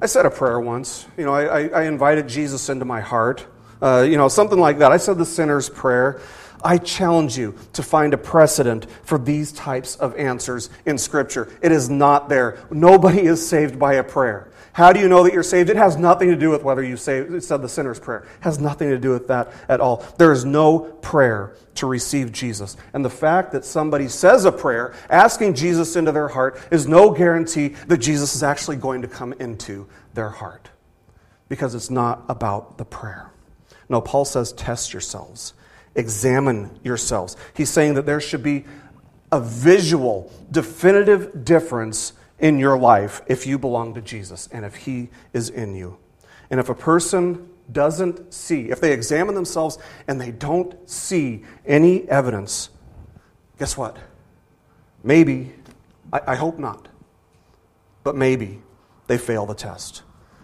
I 0.00 0.06
said 0.06 0.26
a 0.26 0.30
prayer 0.30 0.58
once. 0.58 1.06
You 1.16 1.24
know, 1.24 1.34
I, 1.34 1.68
I 1.68 1.82
invited 1.84 2.28
Jesus 2.28 2.68
into 2.68 2.84
my 2.84 3.00
heart. 3.00 3.46
Uh, 3.80 4.06
you 4.08 4.16
know, 4.16 4.28
something 4.28 4.58
like 4.58 4.78
that. 4.78 4.90
I 4.92 4.96
said 4.96 5.18
the 5.18 5.26
sinner's 5.26 5.68
prayer. 5.68 6.20
I 6.64 6.78
challenge 6.78 7.36
you 7.36 7.54
to 7.74 7.82
find 7.82 8.14
a 8.14 8.18
precedent 8.18 8.86
for 9.02 9.18
these 9.18 9.52
types 9.52 9.96
of 9.96 10.16
answers 10.16 10.70
in 10.86 10.96
Scripture. 10.96 11.52
It 11.60 11.70
is 11.70 11.90
not 11.90 12.30
there. 12.30 12.58
Nobody 12.70 13.20
is 13.20 13.46
saved 13.46 13.78
by 13.78 13.94
a 13.94 14.02
prayer. 14.04 14.50
How 14.72 14.92
do 14.92 14.98
you 14.98 15.08
know 15.08 15.22
that 15.22 15.32
you're 15.32 15.44
saved? 15.44 15.70
It 15.70 15.76
has 15.76 15.96
nothing 15.96 16.30
to 16.30 16.36
do 16.36 16.50
with 16.50 16.64
whether 16.64 16.82
you 16.82 16.96
say, 16.96 17.38
said 17.38 17.62
the 17.62 17.68
sinner's 17.68 18.00
prayer. 18.00 18.20
It 18.20 18.42
has 18.42 18.58
nothing 18.58 18.88
to 18.88 18.98
do 18.98 19.10
with 19.10 19.28
that 19.28 19.52
at 19.68 19.80
all. 19.80 20.04
There 20.18 20.32
is 20.32 20.44
no 20.44 20.80
prayer 20.80 21.54
to 21.76 21.86
receive 21.86 22.32
Jesus. 22.32 22.76
And 22.92 23.04
the 23.04 23.10
fact 23.10 23.52
that 23.52 23.64
somebody 23.64 24.08
says 24.08 24.44
a 24.44 24.50
prayer 24.50 24.94
asking 25.10 25.54
Jesus 25.54 25.94
into 25.94 26.10
their 26.10 26.28
heart 26.28 26.60
is 26.72 26.88
no 26.88 27.10
guarantee 27.10 27.68
that 27.86 27.98
Jesus 27.98 28.34
is 28.34 28.42
actually 28.42 28.76
going 28.76 29.02
to 29.02 29.08
come 29.08 29.32
into 29.34 29.86
their 30.14 30.30
heart 30.30 30.70
because 31.48 31.74
it's 31.76 31.90
not 31.90 32.24
about 32.28 32.78
the 32.78 32.84
prayer. 32.84 33.30
No, 33.88 34.00
Paul 34.00 34.24
says, 34.24 34.52
test 34.52 34.92
yourselves 34.92 35.54
examine 35.94 36.78
yourselves. 36.82 37.36
He's 37.54 37.70
saying 37.70 37.94
that 37.94 38.06
there 38.06 38.20
should 38.20 38.42
be 38.42 38.64
a 39.30 39.40
visual, 39.40 40.32
definitive 40.50 41.44
difference 41.44 42.12
in 42.38 42.58
your 42.58 42.78
life 42.78 43.22
if 43.26 43.46
you 43.46 43.58
belong 43.58 43.94
to 43.94 44.00
Jesus 44.00 44.48
and 44.52 44.64
if 44.64 44.74
He 44.74 45.08
is 45.32 45.48
in 45.48 45.74
you. 45.74 45.98
And 46.50 46.60
if 46.60 46.68
a 46.68 46.74
person 46.74 47.48
doesn't 47.70 48.32
see, 48.34 48.70
if 48.70 48.80
they 48.80 48.92
examine 48.92 49.34
themselves 49.34 49.78
and 50.06 50.20
they 50.20 50.30
don't 50.30 50.88
see 50.88 51.44
any 51.64 52.08
evidence, 52.08 52.70
guess 53.58 53.76
what? 53.76 53.96
Maybe, 55.02 55.52
I, 56.12 56.20
I 56.28 56.34
hope 56.36 56.58
not, 56.58 56.88
but 58.02 58.14
maybe 58.14 58.62
they 59.06 59.18
fail 59.18 59.46
the 59.46 59.54
test. 59.54 60.02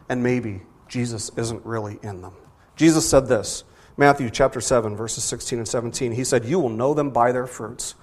And 0.08 0.22
maybe 0.22 0.62
Jesus 0.88 1.30
isn't 1.36 1.64
really 1.64 1.98
in 2.02 2.22
them. 2.22 2.34
Jesus 2.76 3.08
said 3.08 3.28
this 3.28 3.64
Matthew 4.00 4.30
chapter 4.30 4.62
7, 4.62 4.96
verses 4.96 5.24
16 5.24 5.58
and 5.58 5.68
17. 5.68 6.12
He 6.12 6.24
said, 6.24 6.46
You 6.46 6.58
will 6.58 6.70
know 6.70 6.94
them 6.94 7.10
by 7.10 7.32
their 7.32 7.46
fruits. 7.46 7.94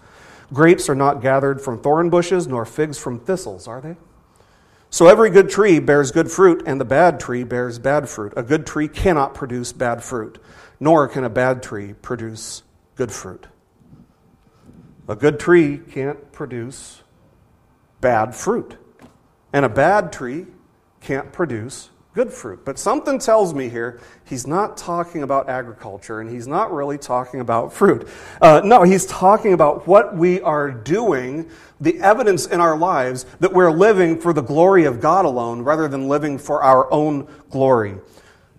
Grapes 0.54 0.90
are 0.90 0.96
not 0.96 1.24
gathered 1.24 1.60
from 1.60 1.82
thorn 1.82 2.12
bushes, 2.12 2.46
nor 2.46 2.66
figs 2.66 3.00
from 3.00 3.20
thistles, 3.20 3.68
are 3.68 3.82
they? 3.82 3.98
So 4.92 5.08
every 5.08 5.32
good 5.32 5.50
tree 5.50 5.80
bears 5.80 6.12
good 6.12 6.30
fruit, 6.30 6.62
and 6.68 6.80
the 6.80 6.86
bad 6.86 7.20
tree 7.20 7.44
bears 7.44 7.80
bad 7.80 8.08
fruit. 8.08 8.32
A 8.38 8.44
good 8.44 8.68
tree 8.68 8.88
cannot 8.88 9.34
produce 9.34 9.74
bad 9.74 10.04
fruit, 10.04 10.38
nor 10.80 11.08
can 11.08 11.24
a 11.24 11.32
bad 11.32 11.64
tree 11.64 11.94
produce 11.94 12.62
good 12.94 13.12
fruit. 13.12 13.48
A 15.08 15.16
good 15.16 15.40
tree 15.40 15.80
can't 15.80 16.32
produce 16.32 17.02
bad 18.02 18.36
fruit, 18.36 18.78
and 19.52 19.66
a 19.66 19.70
bad 19.70 20.14
tree 20.14 20.46
can't 21.02 21.34
produce 21.34 21.90
good 22.18 22.34
fruit. 22.34 22.66
But 22.66 22.80
something 22.80 23.20
tells 23.20 23.54
me 23.54 23.70
here 23.70 24.00
he's 24.26 24.48
not 24.48 24.76
talking 24.76 25.22
about 25.22 25.50
agriculture 25.50 26.20
and 26.20 26.28
he's 26.28 26.48
not 26.48 26.74
really 26.74 26.98
talking 26.98 27.42
about 27.42 27.72
fruit. 27.72 28.08
Uh, 28.42 28.60
no, 28.66 28.82
he's 28.82 29.06
talking 29.06 29.54
about 29.54 29.86
what 29.86 30.18
we 30.18 30.42
are 30.42 30.72
doing, 30.72 31.48
the 31.80 32.00
evidence 32.00 32.48
in 32.48 32.60
our 32.60 32.76
lives 32.76 33.28
that 33.40 33.54
we're 33.54 33.70
living 33.70 34.20
for 34.20 34.34
the 34.34 34.42
glory 34.42 34.86
of 34.86 35.00
God 35.00 35.26
alone 35.26 35.62
rather 35.62 35.88
than 35.88 36.08
living 36.08 36.40
for 36.40 36.64
our 36.64 36.92
own 36.92 37.28
glory. 37.52 38.00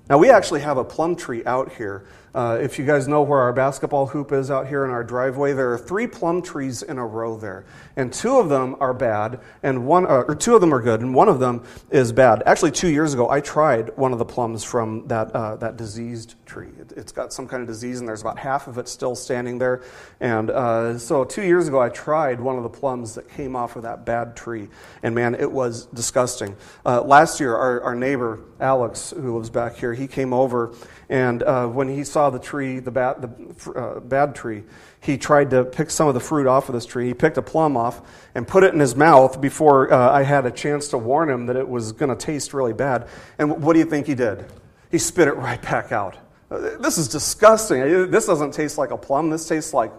Now, 0.08 0.18
we 0.18 0.30
actually 0.30 0.60
have 0.60 0.78
a 0.78 0.84
plum 0.84 1.16
tree 1.16 1.44
out 1.44 1.72
here 1.72 2.06
uh, 2.38 2.54
if 2.54 2.78
you 2.78 2.86
guys 2.86 3.08
know 3.08 3.20
where 3.20 3.40
our 3.40 3.52
basketball 3.52 4.06
hoop 4.06 4.30
is 4.30 4.48
out 4.48 4.68
here 4.68 4.84
in 4.84 4.92
our 4.92 5.02
driveway, 5.02 5.52
there 5.52 5.72
are 5.72 5.76
three 5.76 6.06
plum 6.06 6.40
trees 6.40 6.84
in 6.84 6.96
a 6.96 7.04
row 7.04 7.36
there, 7.36 7.64
and 7.96 8.12
two 8.12 8.38
of 8.38 8.48
them 8.48 8.76
are 8.78 8.94
bad, 8.94 9.40
and 9.64 9.84
one 9.84 10.06
uh, 10.06 10.22
or 10.28 10.36
two 10.36 10.54
of 10.54 10.60
them 10.60 10.72
are 10.72 10.80
good, 10.80 11.00
and 11.00 11.12
one 11.12 11.28
of 11.28 11.40
them 11.40 11.64
is 11.90 12.12
bad. 12.12 12.44
Actually, 12.46 12.70
two 12.70 12.90
years 12.90 13.12
ago, 13.12 13.28
I 13.28 13.40
tried 13.40 13.96
one 13.96 14.12
of 14.12 14.20
the 14.20 14.24
plums 14.24 14.62
from 14.62 15.08
that 15.08 15.32
uh, 15.32 15.56
that 15.56 15.76
diseased 15.76 16.36
tree. 16.46 16.68
It, 16.78 16.92
has 16.96 17.10
got 17.10 17.32
some 17.32 17.48
kind 17.48 17.60
of 17.60 17.66
disease, 17.66 17.98
and 17.98 18.08
there's 18.08 18.20
about 18.20 18.38
half 18.38 18.68
of 18.68 18.78
it 18.78 18.86
still 18.86 19.16
standing 19.16 19.58
there. 19.58 19.82
And 20.20 20.50
uh, 20.50 20.96
so, 20.96 21.24
two 21.24 21.42
years 21.42 21.66
ago, 21.66 21.80
I 21.80 21.88
tried 21.88 22.38
one 22.38 22.56
of 22.56 22.62
the 22.62 22.68
plums 22.68 23.16
that 23.16 23.28
came 23.28 23.56
off 23.56 23.74
of 23.74 23.82
that 23.82 24.06
bad 24.06 24.36
tree, 24.36 24.68
and 25.02 25.12
man, 25.12 25.34
it 25.34 25.50
was 25.50 25.86
disgusting. 25.86 26.54
Uh, 26.86 27.02
last 27.02 27.40
year, 27.40 27.56
our, 27.56 27.80
our 27.80 27.94
neighbor 27.96 28.38
Alex, 28.60 29.10
who 29.10 29.36
lives 29.36 29.50
back 29.50 29.74
here, 29.74 29.92
he 29.92 30.06
came 30.06 30.32
over 30.32 30.72
and 31.08 31.42
uh, 31.42 31.66
when 31.66 31.88
he 31.88 32.04
saw 32.04 32.28
the 32.28 32.38
tree, 32.38 32.80
the, 32.80 32.90
bad, 32.90 33.22
the 33.22 33.72
uh, 33.72 34.00
bad 34.00 34.34
tree, 34.34 34.64
he 35.00 35.16
tried 35.16 35.50
to 35.50 35.64
pick 35.64 35.90
some 35.90 36.06
of 36.06 36.14
the 36.14 36.20
fruit 36.20 36.46
off 36.46 36.68
of 36.68 36.74
this 36.74 36.84
tree. 36.84 37.06
He 37.06 37.14
picked 37.14 37.38
a 37.38 37.42
plum 37.42 37.76
off 37.76 38.02
and 38.34 38.46
put 38.46 38.62
it 38.62 38.74
in 38.74 38.80
his 38.80 38.94
mouth 38.94 39.40
before 39.40 39.92
uh, 39.92 40.10
I 40.10 40.22
had 40.22 40.44
a 40.44 40.50
chance 40.50 40.88
to 40.88 40.98
warn 40.98 41.30
him 41.30 41.46
that 41.46 41.56
it 41.56 41.66
was 41.66 41.92
going 41.92 42.10
to 42.10 42.16
taste 42.16 42.52
really 42.52 42.74
bad. 42.74 43.08
And 43.38 43.62
what 43.62 43.72
do 43.72 43.78
you 43.78 43.86
think 43.86 44.06
he 44.06 44.14
did? 44.14 44.44
He 44.90 44.98
spit 44.98 45.28
it 45.28 45.36
right 45.36 45.60
back 45.62 45.92
out. 45.92 46.16
Uh, 46.50 46.76
this 46.78 46.98
is 46.98 47.08
disgusting. 47.08 48.10
This 48.10 48.26
doesn't 48.26 48.52
taste 48.52 48.76
like 48.76 48.90
a 48.90 48.98
plum. 48.98 49.30
This 49.30 49.48
tastes 49.48 49.72
like 49.72 49.92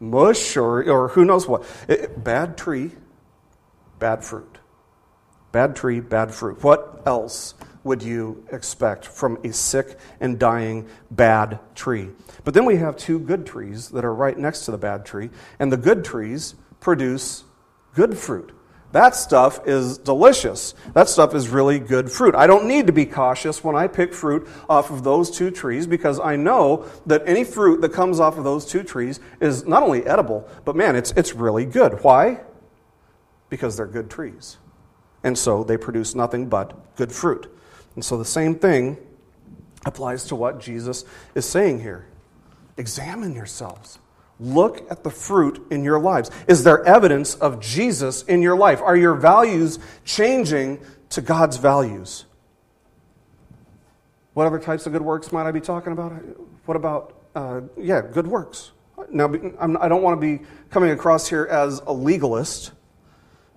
mush 0.00 0.56
or, 0.56 0.88
or 0.90 1.08
who 1.08 1.24
knows 1.24 1.46
what. 1.46 1.64
It, 1.88 2.22
bad 2.22 2.58
tree, 2.58 2.90
bad 4.00 4.24
fruit. 4.24 4.58
Bad 5.52 5.76
tree, 5.76 6.00
bad 6.00 6.34
fruit. 6.34 6.62
What 6.62 7.02
else 7.06 7.54
would 7.88 8.02
you 8.02 8.44
expect 8.52 9.04
from 9.04 9.38
a 9.44 9.52
sick 9.52 9.98
and 10.20 10.38
dying 10.38 10.86
bad 11.10 11.58
tree? 11.74 12.10
But 12.44 12.54
then 12.54 12.64
we 12.64 12.76
have 12.76 12.96
two 12.96 13.18
good 13.18 13.44
trees 13.46 13.88
that 13.88 14.04
are 14.04 14.14
right 14.14 14.38
next 14.38 14.64
to 14.66 14.70
the 14.70 14.78
bad 14.78 15.04
tree, 15.04 15.30
and 15.58 15.72
the 15.72 15.76
good 15.76 16.04
trees 16.04 16.54
produce 16.80 17.44
good 17.94 18.16
fruit. 18.16 18.52
That 18.92 19.14
stuff 19.14 19.66
is 19.66 19.98
delicious. 19.98 20.74
That 20.94 21.08
stuff 21.08 21.34
is 21.34 21.48
really 21.48 21.78
good 21.78 22.10
fruit. 22.10 22.34
I 22.34 22.46
don't 22.46 22.66
need 22.66 22.86
to 22.86 22.92
be 22.92 23.04
cautious 23.04 23.62
when 23.62 23.76
I 23.76 23.86
pick 23.86 24.14
fruit 24.14 24.48
off 24.68 24.90
of 24.90 25.04
those 25.04 25.30
two 25.30 25.50
trees 25.50 25.86
because 25.86 26.18
I 26.18 26.36
know 26.36 26.86
that 27.04 27.22
any 27.26 27.44
fruit 27.44 27.82
that 27.82 27.92
comes 27.92 28.18
off 28.18 28.38
of 28.38 28.44
those 28.44 28.64
two 28.64 28.82
trees 28.82 29.20
is 29.40 29.66
not 29.66 29.82
only 29.82 30.06
edible, 30.06 30.48
but 30.64 30.74
man, 30.74 30.96
it's, 30.96 31.12
it's 31.12 31.34
really 31.34 31.66
good. 31.66 32.02
Why? 32.02 32.40
Because 33.50 33.76
they're 33.76 33.86
good 33.86 34.08
trees. 34.08 34.56
And 35.22 35.36
so 35.36 35.64
they 35.64 35.76
produce 35.76 36.14
nothing 36.14 36.48
but 36.48 36.96
good 36.96 37.12
fruit. 37.12 37.52
And 37.98 38.04
so 38.04 38.16
the 38.16 38.24
same 38.24 38.54
thing 38.54 38.96
applies 39.84 40.26
to 40.26 40.36
what 40.36 40.60
Jesus 40.60 41.04
is 41.34 41.44
saying 41.44 41.80
here. 41.80 42.06
Examine 42.76 43.34
yourselves. 43.34 43.98
Look 44.38 44.88
at 44.88 45.02
the 45.02 45.10
fruit 45.10 45.66
in 45.72 45.82
your 45.82 45.98
lives. 45.98 46.30
Is 46.46 46.62
there 46.62 46.84
evidence 46.84 47.34
of 47.34 47.58
Jesus 47.58 48.22
in 48.22 48.40
your 48.40 48.56
life? 48.56 48.80
Are 48.80 48.96
your 48.96 49.14
values 49.14 49.80
changing 50.04 50.78
to 51.08 51.20
God's 51.20 51.56
values? 51.56 52.24
What 54.32 54.46
other 54.46 54.60
types 54.60 54.86
of 54.86 54.92
good 54.92 55.02
works 55.02 55.32
might 55.32 55.48
I 55.48 55.50
be 55.50 55.60
talking 55.60 55.92
about? 55.92 56.12
What 56.66 56.76
about, 56.76 57.20
uh, 57.34 57.62
yeah, 57.76 58.00
good 58.00 58.28
works? 58.28 58.70
Now, 59.10 59.24
I 59.24 59.28
do 59.28 59.88
not 59.88 60.02
want 60.02 60.20
to 60.20 60.24
be 60.24 60.44
coming 60.70 60.90
across 60.90 61.26
here 61.26 61.46
as 61.46 61.82
a 61.84 61.92
legalist. 61.92 62.70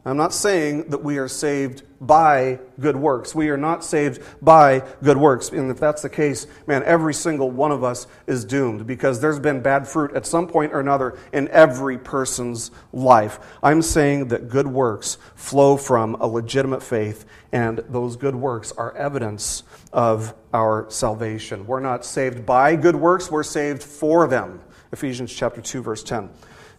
I'm 0.03 0.17
not 0.17 0.33
saying 0.33 0.89
that 0.89 1.03
we 1.03 1.19
are 1.19 1.27
saved 1.27 1.83
by 2.01 2.59
good 2.79 2.95
works. 2.95 3.35
We 3.35 3.49
are 3.49 3.57
not 3.57 3.83
saved 3.83 4.23
by 4.41 4.83
good 5.03 5.17
works. 5.17 5.49
And 5.49 5.69
if 5.69 5.79
that's 5.79 6.01
the 6.01 6.09
case, 6.09 6.47
man, 6.65 6.81
every 6.83 7.13
single 7.13 7.51
one 7.51 7.71
of 7.71 7.83
us 7.83 8.07
is 8.25 8.43
doomed 8.43 8.87
because 8.87 9.21
there's 9.21 9.39
been 9.39 9.61
bad 9.61 9.87
fruit 9.87 10.15
at 10.15 10.25
some 10.25 10.47
point 10.47 10.73
or 10.73 10.79
another 10.79 11.19
in 11.31 11.47
every 11.49 11.99
person's 11.99 12.71
life. 12.91 13.39
I'm 13.61 13.83
saying 13.83 14.29
that 14.29 14.49
good 14.49 14.65
works 14.65 15.19
flow 15.35 15.77
from 15.77 16.15
a 16.15 16.25
legitimate 16.25 16.81
faith, 16.81 17.25
and 17.51 17.77
those 17.87 18.15
good 18.15 18.35
works 18.35 18.71
are 18.71 18.95
evidence 18.97 19.61
of 19.93 20.33
our 20.51 20.89
salvation. 20.89 21.67
We're 21.67 21.79
not 21.79 22.05
saved 22.05 22.43
by 22.43 22.75
good 22.75 22.95
works, 22.95 23.29
we're 23.29 23.43
saved 23.43 23.83
for 23.83 24.27
them. 24.27 24.61
Ephesians 24.91 25.31
chapter 25.31 25.61
2 25.61 25.83
verse 25.83 26.03
10. 26.03 26.29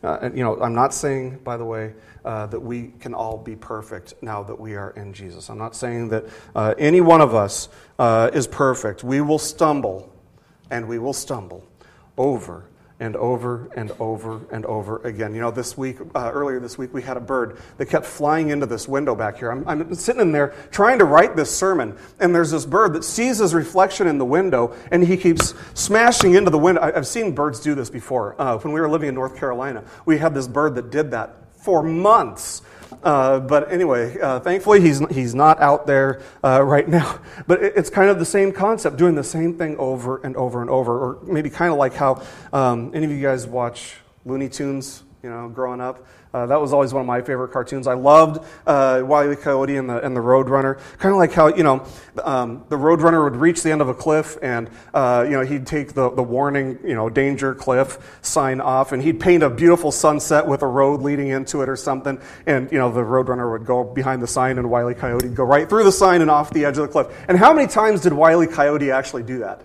Uh, 0.03 0.31
you 0.35 0.43
know, 0.43 0.61
I'm 0.61 0.75
not 0.75 0.93
saying, 0.93 1.39
by 1.45 1.57
the 1.57 1.65
way, 1.65 1.95
uh, 2.25 2.47
that 2.47 2.59
we 2.59 2.93
can 2.99 3.15
all 3.15 3.39
be 3.39 3.55
perfect 3.55 4.15
now 4.21 4.43
that 4.43 4.59
we 4.59 4.75
are 4.75 4.91
in 4.91 5.13
Jesus. 5.13 5.49
I'm 5.49 5.59
not 5.59 5.77
saying 5.77 6.09
that 6.09 6.25
uh, 6.55 6.75
any 6.79 7.01
one 7.01 7.21
of 7.21 7.35
us 7.35 7.69
uh, 7.99 8.31
is 8.33 8.47
perfect. 8.47 9.05
We 9.05 9.21
will 9.21 9.39
stumble, 9.39 10.13
and 10.71 10.89
we 10.89 10.99
will 10.99 11.13
stumble 11.13 11.65
over 12.19 12.65
and 13.03 13.17
over 13.17 13.69
and 13.75 13.91
over 13.99 14.41
and 14.53 14.65
over 14.65 14.99
again. 14.99 15.35
You 15.35 15.41
know, 15.41 15.51
this 15.51 15.77
week, 15.77 15.97
uh, 16.15 16.31
earlier 16.33 16.61
this 16.61 16.79
week, 16.79 16.95
we 16.95 17.03
had 17.03 17.17
a 17.17 17.21
bird 17.21 17.59
that 17.77 17.87
kept 17.87 18.07
flying 18.07 18.51
into 18.51 18.65
this 18.65 18.87
window 18.87 19.17
back 19.17 19.39
here. 19.39 19.51
I'm, 19.51 19.67
I'm, 19.67 19.93
sitting 19.97 20.23
in 20.23 20.31
there 20.31 20.55
trying 20.71 21.01
to 21.01 21.05
write 21.05 21.35
this 21.35 21.55
sermon, 21.55 21.99
and 22.21 22.33
there's 22.33 22.53
this 22.53 22.65
bird 22.65 22.93
that 22.93 23.03
sees 23.03 23.39
his 23.39 23.55
reflection 23.55 24.07
in 24.07 24.19
the 24.19 24.25
window, 24.25 24.77
and 24.93 25.05
he 25.05 25.17
keeps 25.17 25.53
smashing 25.75 26.35
into 26.35 26.53
the 26.53 26.59
window. 26.59 26.81
I, 26.81 26.93
have 26.93 27.09
seen 27.09 27.35
birds 27.35 27.59
do 27.59 27.75
this 27.75 27.91
before. 27.91 28.41
Uh, 28.41 28.59
when 28.59 28.73
we 28.73 28.81
were 28.81 28.89
living 28.89 29.09
in 29.09 29.17
North 29.17 29.37
Carolina, 29.37 29.83
we 30.07 30.19
had 30.19 30.33
this 30.33 30.47
bird 30.47 30.77
that 30.77 30.91
did 30.91 31.11
that 31.11 31.35
for 31.57 31.83
months. 31.83 32.63
Uh, 33.03 33.41
but 33.41 33.71
anyway, 33.73 34.19
uh, 34.21 34.39
thankfully 34.41 34.81
he's, 34.81 35.01
he's 35.09 35.35
not 35.35 35.61
out 35.61 35.87
there 35.87 36.23
uh, 36.45 36.63
right 36.63 36.89
now. 36.89 37.19
But 37.47 37.63
it, 37.63 37.73
it's 37.77 37.91
kind 37.91 38.09
of 38.09 38.19
the 38.19 38.25
same 38.25 38.53
concept, 38.53 38.97
doing 38.97 39.15
the 39.15 39.25
same 39.25 39.55
thing 39.55 39.77
over 39.79 40.19
and 40.19 40.37
over 40.37 40.61
and 40.61 40.71
over. 40.71 40.99
Or 40.99 41.19
maybe 41.25 41.51
kind 41.51 41.73
of 41.73 41.79
like 41.79 41.95
how 41.95 42.23
um, 42.53 42.93
any 42.95 43.05
of 43.07 43.11
you 43.11 43.21
guys 43.21 43.47
watch 43.47 43.97
Looney 44.25 44.49
Tunes, 44.49 45.03
you 45.23 45.31
know, 45.31 45.49
growing 45.49 45.81
up. 45.81 46.07
Uh, 46.35 46.47
that 46.47 46.61
was 46.61 46.73
always 46.73 46.95
one 46.95 47.03
of 47.03 47.07
my 47.07 47.21
favorite 47.21 47.53
cartoons. 47.53 47.87
I 47.87 47.95
loved 47.95 48.45
uh, 48.67 49.03
Wile 49.05 49.33
E. 49.33 49.37
Coyote 49.37 49.77
and 49.77 49.89
the, 49.89 50.05
and 50.05 50.17
the 50.17 50.21
Roadrunner. 50.21 50.81
Kind 50.99 51.13
of 51.13 51.19
like 51.19 51.33
how, 51.33 51.49
you 51.49 51.63
know, 51.63 51.85
um, 52.23 52.65
the 52.71 52.77
Roadrunner 52.77 53.23
would 53.25 53.37
reach 53.37 53.63
the 53.63 53.71
end 53.71 53.83
of 53.83 53.89
a 53.89 53.95
cliff 53.95 54.39
and, 54.43 54.71
uh, 54.95 55.25
you 55.27 55.33
know, 55.33 55.43
he'd 55.43 55.67
take 55.67 55.93
the, 55.93 56.11
the 56.11 56.23
warning, 56.23 56.79
you 56.85 56.95
know, 56.95 57.11
danger 57.11 57.55
cliff 57.55 58.19
sign 58.23 58.61
off 58.61 58.93
and 58.93 59.03
he'd 59.03 59.21
paint 59.21 59.43
a 59.43 59.51
beautiful 59.51 59.93
sunset 59.93 60.47
with 60.47 60.63
a 60.63 60.67
road 60.67 61.03
leading 61.03 61.29
into 61.29 61.61
it 61.61 61.69
or 61.69 61.77
something. 61.77 62.19
And, 62.47 62.73
you 62.73 62.79
know, 62.79 62.91
the 62.91 63.01
Roadrunner 63.01 63.51
would 63.53 63.67
go 63.67 63.85
behind 63.85 64.23
the 64.23 64.27
sign 64.27 64.59
and 64.59 64.71
Wile 64.71 64.91
E. 64.91 64.95
Coyote 64.95 65.27
would 65.27 65.37
go 65.37 65.45
right 65.45 65.69
through 65.69 65.85
the 65.85 65.93
sign 65.93 66.23
and 66.23 66.31
off 66.31 66.51
the 66.51 66.65
edge 66.65 66.79
of 66.79 66.87
the 66.87 66.89
cliff. 66.89 67.09
And 67.29 67.37
how 67.37 67.53
many 67.53 67.69
times 67.69 68.01
did 68.01 68.13
Wile 68.13 68.43
E. 68.43 68.47
Coyote 68.47 68.91
actually 68.91 69.23
do 69.25 69.41
that? 69.41 69.63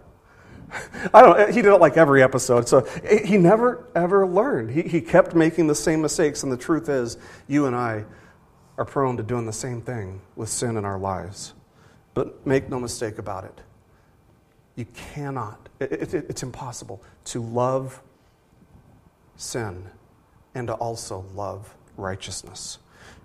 I 1.14 1.22
don't 1.22 1.50
he 1.50 1.62
did 1.62 1.74
it 1.74 1.80
like 1.80 1.98
every 1.98 2.22
episode. 2.22 2.68
So 2.68 2.82
he 3.26 3.38
never 3.38 3.88
ever 3.96 4.28
learned. 4.28 4.72
He, 4.72 4.84
he 4.84 5.02
kept 5.02 5.36
making 5.36 5.68
the 5.68 5.76
same 5.76 6.02
mistakes. 6.02 6.44
And 6.44 6.52
the 6.52 6.58
truth 6.58 6.90
is, 6.90 7.18
you 7.48 7.66
and 7.66 7.76
I 7.76 8.06
are 8.78 8.86
prone 8.86 9.18
to 9.18 9.24
doing 9.24 9.46
the 9.46 9.54
same 9.54 9.82
thing 9.82 10.22
with 10.36 10.50
sin 10.50 10.78
in 10.78 10.86
our 10.86 11.00
lives. 11.00 11.54
But 12.14 12.46
make 12.46 12.70
no 12.70 12.80
mistake 12.80 13.18
about 13.18 13.44
it. 13.44 13.62
You 14.76 14.86
cannot, 14.86 15.70
it, 15.80 15.92
it, 15.92 16.14
it's 16.30 16.44
impossible 16.44 17.04
to 17.26 17.42
love 17.42 18.02
sin 19.36 19.90
and 20.54 20.68
to 20.68 20.74
also 20.74 21.26
love 21.34 21.76
righteousness. 21.96 22.78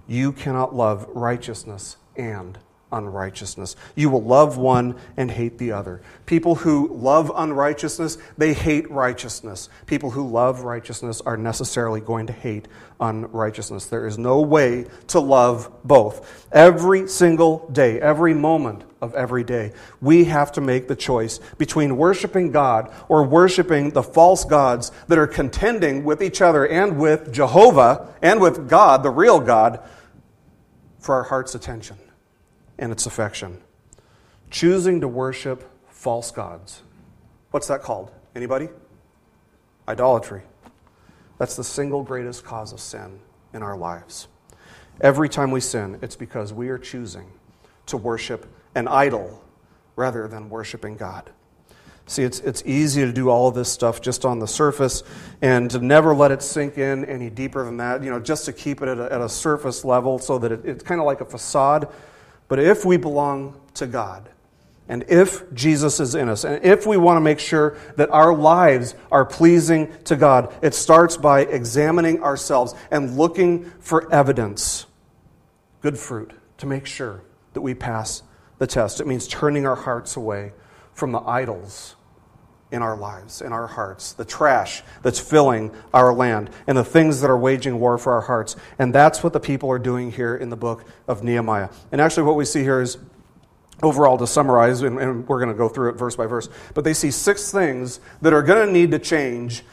You 0.07 0.33
cannot 0.33 0.75
love 0.75 1.07
righteousness 1.09 1.97
and 2.17 2.59
unrighteousness. 2.93 3.75
You 3.97 4.11
will 4.11 4.23
love 4.23 4.59
one 4.59 4.97
and 5.17 5.31
hate 5.31 5.59
the 5.59 5.73
other. 5.73 6.03
People 6.27 6.55
who 6.55 6.95
love 6.95 7.33
unrighteousness, 7.35 8.19
they 8.39 8.53
hate 8.53 8.91
righteousness. 8.91 9.69
People 9.87 10.11
who 10.11 10.29
love 10.29 10.61
righteousness 10.61 11.21
are 11.23 11.37
necessarily 11.37 12.01
going 12.01 12.27
to 12.27 12.33
hate 12.33 12.69
unrighteousness. 13.01 13.87
There 13.87 14.07
is 14.07 14.19
no 14.19 14.41
way 14.41 14.87
to 15.09 15.21
love 15.21 15.71
both. 15.83 16.47
Every 16.53 17.09
single 17.09 17.69
day, 17.71 18.01
every 18.01 18.35
moment 18.35 18.85
of 19.01 19.15
every 19.15 19.43
day, 19.43 19.73
we 20.01 20.25
have 20.25 20.53
to 20.53 20.61
make 20.61 20.87
the 20.87 20.95
choice 20.95 21.41
between 21.59 21.97
worshiping 21.97 22.53
God 22.53 22.93
or 23.09 23.25
worshiping 23.25 23.91
the 23.91 24.03
false 24.03 24.45
gods 24.45 24.93
that 25.09 25.19
are 25.19 25.27
contending 25.27 26.05
with 26.05 26.23
each 26.23 26.41
other 26.41 26.67
and 26.67 26.99
with 26.99 27.33
Jehovah 27.33 28.15
and 28.23 28.41
with 28.41 28.69
God, 28.69 29.03
the 29.03 29.11
real 29.11 29.41
God, 29.41 29.81
for 31.01 31.17
our 31.17 31.25
heart's 31.25 31.57
attention 31.57 31.97
and 32.83 32.91
its 32.91 33.07
affection. 33.07 33.63
Choosing 34.51 35.01
to 35.03 35.09
worship 35.09 35.71
false 35.89 36.33
gods. 36.33 36.83
What's 37.53 37.69
that 37.69 37.81
called? 37.81 38.11
Anybody? 38.35 38.69
Idolatry. 39.87 40.43
That's 41.39 41.55
the 41.55 41.63
single 41.63 42.03
greatest 42.03 42.45
cause 42.45 42.73
of 42.73 42.81
sin 42.81 43.21
in 43.55 43.63
our 43.63 43.77
lives. 43.77 44.27
Every 45.01 45.29
time 45.29 45.53
we 45.53 45.61
sin, 45.61 46.01
it's 46.03 46.17
because 46.17 46.53
we 46.53 46.71
are 46.71 46.79
choosing 46.79 47.31
to 47.87 47.97
worship 47.97 48.47
an 48.75 48.89
idol 48.89 49.45
rather 49.95 50.27
than 50.27 50.51
worshiping 50.51 50.97
God. 50.97 51.31
See, 52.07 52.25
it's, 52.25 52.41
it's 52.41 52.65
easy 52.67 53.03
to 53.03 53.13
do 53.13 53.31
all 53.31 53.53
this 53.53 53.71
stuff 53.71 54.01
just 54.01 54.25
on 54.25 54.41
the 54.41 54.49
surface 54.49 55.05
and 55.41 55.71
to 55.71 55.79
never 55.79 56.17
let 56.17 56.33
it 56.33 56.43
sink 56.43 56.79
in 56.79 57.05
any 57.05 57.31
deeper 57.31 57.65
than 57.65 57.77
that, 57.77 58.03
you 58.03 58.11
know, 58.11 58.19
just 58.19 58.45
to 58.47 58.53
keep 58.53 58.83
it 58.83 58.89
at 58.89 58.99
a, 58.99 59.13
at 59.13 59.21
a 59.21 59.29
surface 59.29 59.85
level 59.85 60.19
so 60.19 60.37
that 60.39 60.51
it, 60.51 60.65
it's 60.65 60.83
kind 60.83 61.01
of 61.01 61.07
like 61.07 61.21
a 61.21 61.25
facade 61.25 61.89
but 62.49 62.59
if 62.59 62.85
we 62.85 62.97
belong 62.97 63.61
to 63.75 63.87
God, 63.87 64.29
and 64.89 65.05
if 65.09 65.53
Jesus 65.55 66.01
is 66.01 66.15
in 66.15 66.29
us, 66.29 66.45
and 66.45 66.65
if 66.65 66.87
we 66.87 66.97
want 66.97 67.17
to 67.17 67.21
make 67.21 67.39
sure 67.39 67.77
that 67.97 68.11
our 68.11 68.35
lives 68.35 68.95
are 69.11 69.25
pleasing 69.25 69.93
to 70.05 70.17
God, 70.17 70.53
it 70.63 70.75
starts 70.75 71.17
by 71.17 71.41
examining 71.41 72.23
ourselves 72.23 72.75
and 72.91 73.17
looking 73.17 73.65
for 73.81 74.13
evidence, 74.13 74.87
good 75.81 75.97
fruit, 75.97 76.33
to 76.59 76.67
make 76.67 76.87
sure 76.87 77.23
that 77.55 77.61
we 77.61 77.75
pass 77.75 78.23
the 78.59 78.67
test. 78.67 79.01
It 79.01 79.07
means 79.07 79.27
turning 79.29 79.67
our 79.67 79.77
hearts 79.77 80.17
away 80.17 80.53
from 80.93 81.13
the 81.13 81.21
idols 81.21 81.97
in 82.73 82.83
our 82.83 82.97
lives, 82.97 83.43
in 83.43 83.53
our 83.53 83.67
hearts, 83.67 84.15
the 84.15 84.25
trash 84.25 84.83
that's 85.03 85.21
filling 85.21 85.71
our 85.93 86.13
land, 86.13 86.51
and 86.67 86.77
the 86.77 86.85
things 86.85 87.21
that 87.21 87.31
are 87.31 87.39
waging 87.39 87.79
war 87.79 87.99
for 87.99 88.15
our 88.15 88.23
hearts. 88.23 88.57
And 88.79 88.95
that's 88.95 89.23
what 89.23 89.33
the 89.33 89.41
people 89.41 89.71
are 89.71 89.79
doing 89.79 90.11
here 90.11 90.35
in 90.35 90.49
the 90.49 90.57
book 90.57 90.85
of 91.07 91.23
Nehemiah. 91.23 91.69
And 91.93 92.01
actually, 92.01 92.25
what 92.25 92.37
we 92.37 92.45
see 92.47 92.63
here 92.63 92.81
is 92.81 92.99
overall 93.83 94.17
to 94.19 94.27
summarize, 94.27 94.81
and, 94.83 94.99
and 94.99 95.29
we're 95.29 95.39
going 95.39 95.53
to 95.53 95.59
go 95.59 95.69
through 95.69 95.91
it 95.91 95.97
verse 95.97 96.17
by 96.17 96.27
verse, 96.27 96.49
but 96.75 96.85
they 96.85 96.95
see 96.95 97.11
six 97.11 97.53
things 97.53 98.01
that 98.23 98.33
are 98.33 98.43
going 98.43 98.67
to 98.67 98.73
need 98.73 98.91
to 98.93 98.99
change 98.99 99.65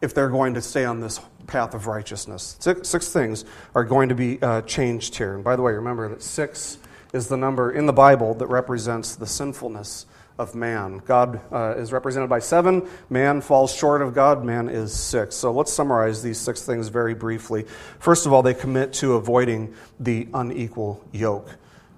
if 0.00 0.12
they're 0.12 0.28
going 0.28 0.54
to 0.54 0.60
stay 0.60 0.84
on 0.84 1.00
this 1.00 1.20
path 1.46 1.74
of 1.74 1.86
righteousness. 1.86 2.56
Six, 2.58 2.88
six 2.88 3.12
things 3.12 3.44
are 3.74 3.84
going 3.84 4.10
to 4.10 4.14
be 4.14 4.40
uh, 4.42 4.60
changed 4.62 5.16
here. 5.16 5.34
And 5.34 5.42
by 5.42 5.56
the 5.56 5.62
way, 5.62 5.72
remember 5.72 6.08
that 6.10 6.22
six 6.22 6.78
is 7.14 7.28
the 7.28 7.36
number 7.36 7.70
in 7.70 7.86
the 7.86 7.92
Bible 7.92 8.34
that 8.34 8.48
represents 8.48 9.16
the 9.16 9.26
sinfulness 9.26 10.04
of 10.38 10.54
man. 10.54 10.98
God 10.98 11.40
uh, 11.52 11.74
is 11.76 11.92
represented 11.92 12.28
by 12.28 12.40
seven. 12.40 12.88
Man 13.08 13.40
falls 13.40 13.74
short 13.74 14.02
of 14.02 14.14
God. 14.14 14.44
Man 14.44 14.68
is 14.68 14.92
six. 14.92 15.36
So 15.36 15.52
let's 15.52 15.72
summarize 15.72 16.22
these 16.22 16.38
six 16.38 16.62
things 16.62 16.88
very 16.88 17.14
briefly. 17.14 17.64
First 18.00 18.26
of 18.26 18.32
all, 18.32 18.42
they 18.42 18.54
commit 18.54 18.92
to 18.94 19.14
avoiding 19.14 19.74
the 20.00 20.28
unequal 20.34 21.04
yoke. 21.12 21.48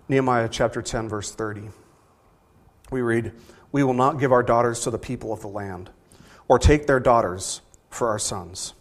Nehemiah 0.09 0.49
chapter 0.51 0.83
10, 0.83 1.09
verse 1.09 1.35
30. 1.35 1.69
We 2.91 3.01
read, 3.01 3.33
We 3.73 3.83
will 3.83 3.95
not 3.95 4.21
give 4.21 4.33
our 4.33 4.43
daughters 4.43 4.81
to 4.81 4.91
the 4.91 4.99
people 4.99 5.33
of 5.33 5.41
the 5.41 5.49
land, 5.49 5.91
or 6.47 6.59
take 6.59 6.87
their 6.87 7.01
daughters 7.01 7.63
for 7.91 8.09
our 8.09 8.19
sons. 8.19 8.75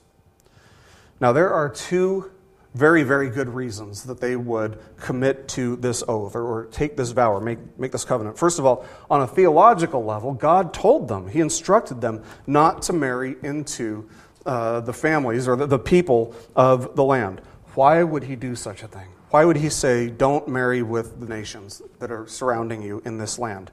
Now, 1.20 1.32
there 1.32 1.52
are 1.52 1.70
two 1.70 2.32
very, 2.76 3.04
very 3.04 3.30
good 3.30 3.48
reasons 3.48 4.04
that 4.04 4.20
they 4.20 4.36
would 4.36 4.78
commit 5.00 5.48
to 5.48 5.78
this 5.78 6.04
oath 6.10 6.36
or, 6.36 6.44
or, 6.44 6.66
take 6.66 6.98
this 6.98 7.12
vow 7.12 7.32
or 7.32 7.40
make, 7.40 7.58
make 7.80 7.94
this 7.94 8.04
covenant. 8.04 8.38
First 8.38 8.60
of 8.60 8.66
all, 8.66 8.86
on 9.10 9.22
a 9.22 9.28
theological 9.28 10.04
level, 10.04 10.34
God 10.34 10.74
told 10.74 11.08
them, 11.08 11.30
He 11.30 11.40
instructed 11.40 12.02
them 12.02 12.22
not 12.46 12.82
to 12.84 12.94
marry 12.94 13.38
into 13.44 14.10
uh, 14.46 14.82
the 14.82 14.92
families 14.92 15.48
or 15.48 15.56
the, 15.56 15.66
the 15.68 15.80
people 15.80 16.36
of 16.54 16.98
the 16.98 17.04
land. 17.04 17.42
Why 17.76 18.04
would 18.04 18.24
He 18.24 18.36
do 18.36 18.58
such 18.58 18.84
a 18.84 18.90
thing? 18.90 19.08
Why 19.30 19.46
would 19.46 19.58
He 19.58 19.70
say, 19.70 20.10
don't 20.10 20.50
marry 20.50 20.84
with 20.84 21.22
the 21.22 21.28
nations 21.28 21.82
that 22.00 22.12
are 22.12 22.28
surrounding 22.28 22.82
you 22.82 23.02
in 23.06 23.18
this 23.18 23.40
land? 23.40 23.72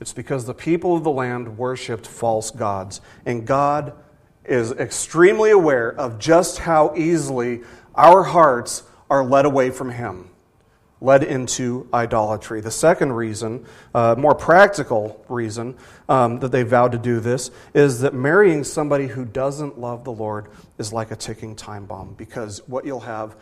It's 0.00 0.12
because 0.12 0.44
the 0.44 0.54
people 0.54 0.96
of 0.96 1.04
the 1.04 1.12
land 1.12 1.56
worshiped 1.56 2.08
false 2.08 2.50
gods, 2.50 3.00
and 3.24 3.46
God 3.46 3.92
is 4.44 4.72
extremely 4.72 5.50
aware 5.50 5.92
of 5.92 6.18
just 6.18 6.58
how 6.58 6.92
easily 6.96 7.62
our 7.94 8.22
hearts 8.22 8.82
are 9.10 9.24
led 9.24 9.44
away 9.44 9.70
from 9.70 9.90
Him, 9.90 10.30
led 11.00 11.22
into 11.22 11.88
idolatry. 11.92 12.60
The 12.60 12.70
second 12.70 13.12
reason, 13.12 13.66
uh, 13.94 14.14
more 14.16 14.34
practical 14.34 15.24
reason 15.28 15.76
um, 16.08 16.40
that 16.40 16.52
they 16.52 16.62
vowed 16.62 16.92
to 16.92 16.98
do 16.98 17.20
this, 17.20 17.50
is 17.74 18.00
that 18.00 18.14
marrying 18.14 18.64
somebody 18.64 19.08
who 19.08 19.24
doesn't 19.24 19.78
love 19.78 20.04
the 20.04 20.12
Lord 20.12 20.48
is 20.78 20.92
like 20.92 21.10
a 21.10 21.16
ticking 21.16 21.56
time 21.56 21.86
bomb 21.86 22.14
because 22.14 22.66
what 22.66 22.84
you'll 22.86 23.00
have 23.00 23.36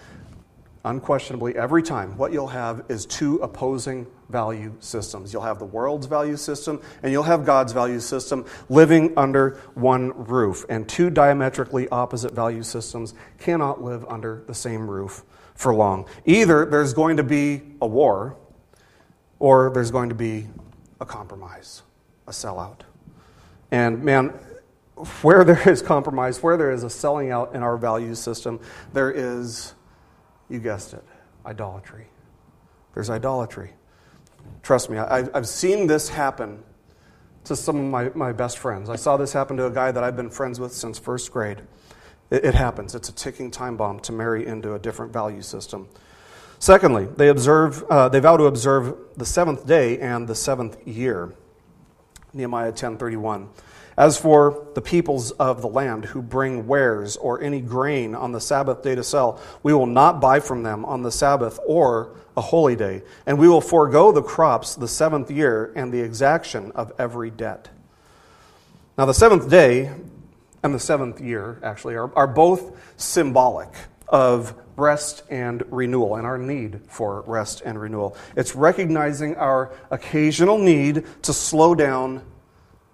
unquestionably 0.84 1.56
every 1.56 1.82
time 1.82 2.16
what 2.16 2.32
you'll 2.32 2.46
have 2.46 2.84
is 2.88 3.04
two 3.06 3.36
opposing 3.36 4.06
value 4.30 4.72
systems. 4.80 5.32
You'll 5.32 5.42
have 5.42 5.58
the 5.58 5.66
world's 5.66 6.06
value 6.06 6.36
system 6.36 6.80
and 7.02 7.12
you'll 7.12 7.24
have 7.24 7.44
god's 7.44 7.72
value 7.72 8.00
system 8.00 8.46
living 8.68 9.12
under 9.16 9.60
one 9.74 10.12
roof. 10.24 10.64
And 10.68 10.88
two 10.88 11.10
diametrically 11.10 11.88
opposite 11.90 12.32
value 12.32 12.62
systems 12.62 13.14
cannot 13.38 13.82
live 13.82 14.04
under 14.06 14.42
the 14.46 14.54
same 14.54 14.88
roof 14.88 15.22
for 15.54 15.74
long. 15.74 16.06
Either 16.24 16.64
there's 16.64 16.94
going 16.94 17.18
to 17.18 17.24
be 17.24 17.62
a 17.82 17.86
war 17.86 18.36
or 19.38 19.70
there's 19.74 19.90
going 19.90 20.08
to 20.08 20.14
be 20.14 20.46
a 21.00 21.06
compromise 21.06 21.82
a 22.26 22.30
sellout. 22.30 22.80
And 23.70 24.02
man 24.02 24.28
where 25.22 25.44
there 25.44 25.68
is 25.68 25.82
compromise 25.82 26.42
where 26.42 26.56
there 26.56 26.70
is 26.70 26.84
a 26.84 26.90
selling 26.90 27.30
out 27.30 27.54
in 27.54 27.62
our 27.62 27.76
value 27.78 28.14
system 28.14 28.60
there 28.92 29.10
is 29.10 29.74
you 30.50 30.58
guessed 30.58 30.92
it, 30.92 31.04
idolatry. 31.46 32.06
There's 32.94 33.08
idolatry. 33.08 33.70
Trust 34.62 34.90
me, 34.90 34.98
I, 34.98 35.28
have 35.32 35.46
seen 35.46 35.86
this 35.86 36.08
happen 36.08 36.62
to 37.44 37.56
some 37.56 37.76
of 37.76 37.84
my, 37.84 38.10
my 38.14 38.32
best 38.32 38.58
friends. 38.58 38.90
I 38.90 38.96
saw 38.96 39.16
this 39.16 39.32
happen 39.32 39.56
to 39.56 39.66
a 39.66 39.70
guy 39.70 39.92
that 39.92 40.02
I've 40.02 40.16
been 40.16 40.30
friends 40.30 40.60
with 40.60 40.72
since 40.72 40.98
first 40.98 41.32
grade. 41.32 41.62
It, 42.30 42.44
it 42.44 42.54
happens. 42.54 42.94
It's 42.94 43.08
a 43.08 43.12
ticking 43.12 43.50
time 43.50 43.76
bomb 43.76 44.00
to 44.00 44.12
marry 44.12 44.46
into 44.46 44.74
a 44.74 44.78
different 44.78 45.12
value 45.12 45.42
system. 45.42 45.88
Secondly, 46.58 47.08
they, 47.16 47.28
observe, 47.28 47.82
uh, 47.84 48.08
they 48.08 48.20
vow 48.20 48.36
to 48.36 48.44
observe 48.44 48.94
the 49.16 49.24
seventh 49.24 49.66
day 49.66 49.98
and 49.98 50.28
the 50.28 50.34
seventh 50.34 50.86
year. 50.86 51.32
Nehemiah 52.32 52.72
10:31. 52.72 53.48
As 53.96 54.16
for 54.16 54.66
the 54.74 54.80
peoples 54.80 55.30
of 55.32 55.62
the 55.62 55.68
land 55.68 56.06
who 56.06 56.22
bring 56.22 56.66
wares 56.66 57.16
or 57.16 57.42
any 57.42 57.60
grain 57.60 58.14
on 58.14 58.32
the 58.32 58.40
Sabbath 58.40 58.82
day 58.82 58.94
to 58.94 59.04
sell, 59.04 59.40
we 59.62 59.74
will 59.74 59.86
not 59.86 60.20
buy 60.20 60.40
from 60.40 60.62
them 60.62 60.84
on 60.84 61.02
the 61.02 61.10
Sabbath 61.10 61.58
or 61.66 62.16
a 62.36 62.40
holy 62.40 62.76
day, 62.76 63.02
and 63.26 63.38
we 63.38 63.48
will 63.48 63.60
forego 63.60 64.12
the 64.12 64.22
crops 64.22 64.74
the 64.74 64.88
seventh 64.88 65.30
year 65.30 65.72
and 65.74 65.92
the 65.92 66.00
exaction 66.00 66.72
of 66.74 66.92
every 66.98 67.30
debt. 67.30 67.68
Now, 68.96 69.06
the 69.06 69.14
seventh 69.14 69.50
day 69.50 69.92
and 70.62 70.74
the 70.74 70.78
seventh 70.78 71.20
year, 71.20 71.58
actually, 71.62 71.94
are, 71.96 72.14
are 72.14 72.26
both 72.26 72.78
symbolic 72.96 73.70
of 74.08 74.54
rest 74.76 75.22
and 75.30 75.62
renewal 75.70 76.16
and 76.16 76.26
our 76.26 76.38
need 76.38 76.80
for 76.88 77.22
rest 77.22 77.62
and 77.64 77.80
renewal. 77.80 78.16
It's 78.36 78.54
recognizing 78.54 79.36
our 79.36 79.72
occasional 79.90 80.58
need 80.58 81.04
to 81.22 81.32
slow 81.32 81.74
down 81.74 82.22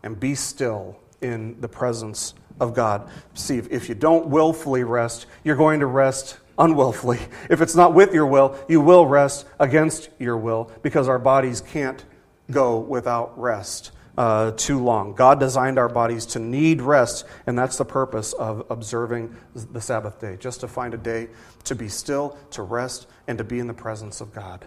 and 0.07 0.19
be 0.19 0.37
still 0.37 0.97
in 1.21 1.61
the 1.61 1.69
presence 1.69 2.33
of 2.61 2.73
God. 2.73 3.11
See, 3.35 3.59
if 3.59 3.89
you 3.89 3.95
don't 3.97 4.29
willfully 4.29 4.85
rest, 4.85 5.27
you're 5.43 5.57
going 5.57 5.81
to 5.81 5.87
rest 5.87 6.39
unwillfully. 6.59 7.19
If 7.51 7.61
it's 7.61 7.75
not 7.75 7.93
with 7.93 8.15
your 8.15 8.27
will, 8.27 8.57
you 8.69 8.81
will 8.81 9.07
rest 9.07 9.47
against 9.59 10.09
your 10.19 10.37
will 10.37 10.71
because 10.83 11.09
our 11.09 11.19
bodies 11.19 11.61
can't 11.61 12.05
go 12.51 12.79
without 12.79 13.39
rest. 13.39 13.91
Uh, 14.17 14.53
too 14.53 14.83
long. 14.83 15.13
God 15.13 15.39
designed 15.39 15.79
our 15.79 15.91
bodies 15.91 16.25
to 16.27 16.39
need 16.39 16.81
rest, 16.81 17.27
and 17.47 17.59
that's 17.59 17.77
the 17.77 17.85
purpose 17.85 18.33
of 18.33 18.65
observing 18.71 19.37
the 19.55 19.81
Sabbath 19.81 20.19
day, 20.19 20.39
just 20.39 20.61
to 20.61 20.69
find 20.69 20.95
a 20.95 20.97
day 20.97 21.29
to 21.65 21.75
be 21.75 21.91
still, 21.91 22.39
to 22.53 22.63
rest, 22.63 23.09
and 23.29 23.37
to 23.37 23.45
be 23.45 23.59
in 23.59 23.67
the 23.67 23.75
presence 23.75 24.23
of 24.23 24.33
God. 24.33 24.65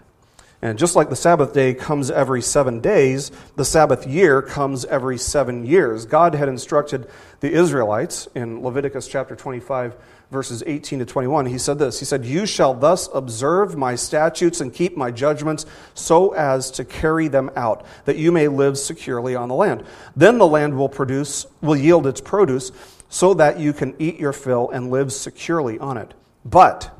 And 0.61 0.77
just 0.77 0.95
like 0.95 1.09
the 1.09 1.15
Sabbath 1.15 1.53
day 1.53 1.73
comes 1.73 2.11
every 2.11 2.41
seven 2.41 2.81
days, 2.81 3.31
the 3.55 3.63
Sabbath 3.63 4.05
year 4.05 4.41
comes 4.41 4.83
every 4.85 5.17
seven 5.17 5.65
years. 5.65 6.05
God 6.05 6.35
had 6.35 6.49
instructed 6.49 7.09
the 7.39 7.51
Israelites 7.51 8.27
in 8.35 8.61
Leviticus 8.61 9.07
chapter 9.07 9.37
25, 9.37 9.95
verses 10.31 10.61
18 10.65 10.99
to 10.99 11.05
21. 11.05 11.45
He 11.45 11.57
said 11.57 11.79
this 11.79 11.99
He 11.99 12.05
said, 12.05 12.25
You 12.25 12.45
shall 12.45 12.73
thus 12.73 13.07
observe 13.13 13.77
my 13.77 13.95
statutes 13.95 14.59
and 14.59 14.73
keep 14.73 14.97
my 14.97 15.11
judgments 15.11 15.65
so 15.93 16.33
as 16.33 16.71
to 16.71 16.83
carry 16.83 17.29
them 17.29 17.51
out, 17.55 17.85
that 18.03 18.17
you 18.17 18.29
may 18.31 18.49
live 18.49 18.77
securely 18.77 19.35
on 19.35 19.47
the 19.47 19.55
land. 19.55 19.85
Then 20.15 20.39
the 20.39 20.47
land 20.47 20.77
will 20.77 20.89
produce, 20.89 21.45
will 21.61 21.77
yield 21.77 22.05
its 22.05 22.19
produce, 22.19 22.73
so 23.07 23.33
that 23.35 23.59
you 23.59 23.71
can 23.71 23.95
eat 23.97 24.19
your 24.19 24.33
fill 24.33 24.69
and 24.71 24.91
live 24.91 25.13
securely 25.13 25.79
on 25.79 25.97
it. 25.97 26.13
But 26.43 26.91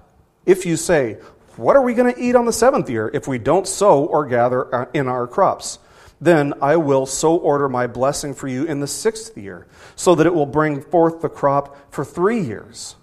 if 0.45 0.65
you 0.65 0.78
say, 0.78 1.17
what 1.60 1.76
are 1.76 1.82
we 1.82 1.93
going 1.93 2.13
to 2.13 2.19
eat 2.19 2.36
on 2.36 2.45
the 2.45 2.54
seventh 2.54 2.89
year 2.89 3.12
if 3.13 3.28
we 3.28 3.38
don't 3.38 3.67
sow 3.67 4.06
or 4.06 4.26
gather 4.26 4.74
uh, 4.74 4.86
in 4.93 5.08
our 5.08 5.28
crops? 5.28 5.80
Then 6.22 6.54
I 6.62 6.76
will 6.76 7.06
so 7.06 7.36
order 7.36 7.69
my 7.69 7.88
blessing 7.88 8.34
for 8.34 8.48
you 8.48 8.65
in 8.65 8.80
the 8.80 8.88
sixth 8.88 9.38
year, 9.38 9.67
so 9.95 10.15
that 10.15 10.26
it 10.26 10.34
will 10.34 10.45
bring 10.45 10.82
forth 10.82 11.22
the 11.22 11.30
crop 11.30 11.93
for 11.93 12.04
three 12.04 12.41
years. 12.41 12.95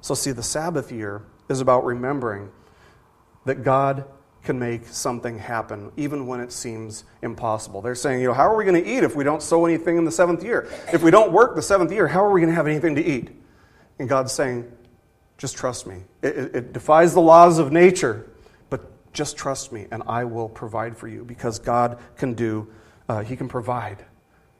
So, 0.00 0.14
see, 0.14 0.32
the 0.32 0.42
Sabbath 0.42 0.92
year 0.92 1.22
is 1.48 1.60
about 1.60 1.84
remembering 1.84 2.50
that 3.46 3.64
God 3.64 4.04
can 4.42 4.58
make 4.58 4.86
something 4.86 5.38
happen 5.38 5.92
even 5.96 6.26
when 6.26 6.40
it 6.40 6.52
seems 6.52 7.04
impossible. 7.20 7.82
They're 7.82 7.94
saying, 7.94 8.20
you 8.20 8.28
know, 8.28 8.32
how 8.32 8.48
are 8.50 8.56
we 8.56 8.64
going 8.64 8.82
to 8.82 8.88
eat 8.88 9.02
if 9.02 9.14
we 9.14 9.24
don't 9.24 9.42
sow 9.42 9.66
anything 9.66 9.98
in 9.98 10.04
the 10.04 10.12
seventh 10.12 10.42
year? 10.42 10.68
If 10.92 11.02
we 11.02 11.10
don't 11.10 11.32
work 11.32 11.56
the 11.56 11.62
seventh 11.62 11.92
year, 11.92 12.06
how 12.06 12.24
are 12.24 12.30
we 12.30 12.40
going 12.40 12.50
to 12.50 12.56
have 12.56 12.66
anything 12.66 12.94
to 12.94 13.04
eat? 13.04 13.30
And 13.98 14.08
God's 14.08 14.32
saying, 14.32 14.70
just 15.40 15.56
trust 15.56 15.86
me. 15.86 16.02
It, 16.20 16.36
it, 16.36 16.54
it, 16.54 16.72
defies 16.74 17.14
the 17.14 17.20
laws 17.20 17.58
of 17.58 17.72
nature, 17.72 18.28
but 18.68 18.82
just 19.14 19.38
trust 19.38 19.72
me, 19.72 19.86
and 19.90 20.02
I 20.06 20.24
will 20.24 20.50
provide 20.50 20.98
for 20.98 21.08
you 21.08 21.24
because 21.24 21.58
God 21.58 21.98
can 22.18 22.34
do, 22.34 22.68
uh, 23.08 23.22
He 23.22 23.36
can 23.36 23.48
provide 23.48 24.04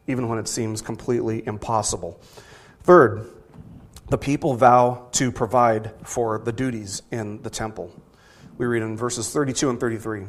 even 0.07 0.27
when 0.27 0.39
it 0.39 0.49
seems 0.49 0.81
completely 0.81 1.47
impossible. 1.47 2.19
Third, 2.83 3.29
the 4.09 4.17
people 4.17 4.55
vow 4.55 5.09
to 5.13 5.31
provide 5.31 5.93
for 6.03 6.39
the 6.39 6.51
duties 6.51 7.03
in 7.11 7.43
the 7.43 7.51
temple. 7.51 7.93
We 8.57 8.65
read 8.65 8.83
in 8.83 8.97
verses 8.97 9.31
32 9.31 9.69
and 9.69 9.79
33. 9.79 10.25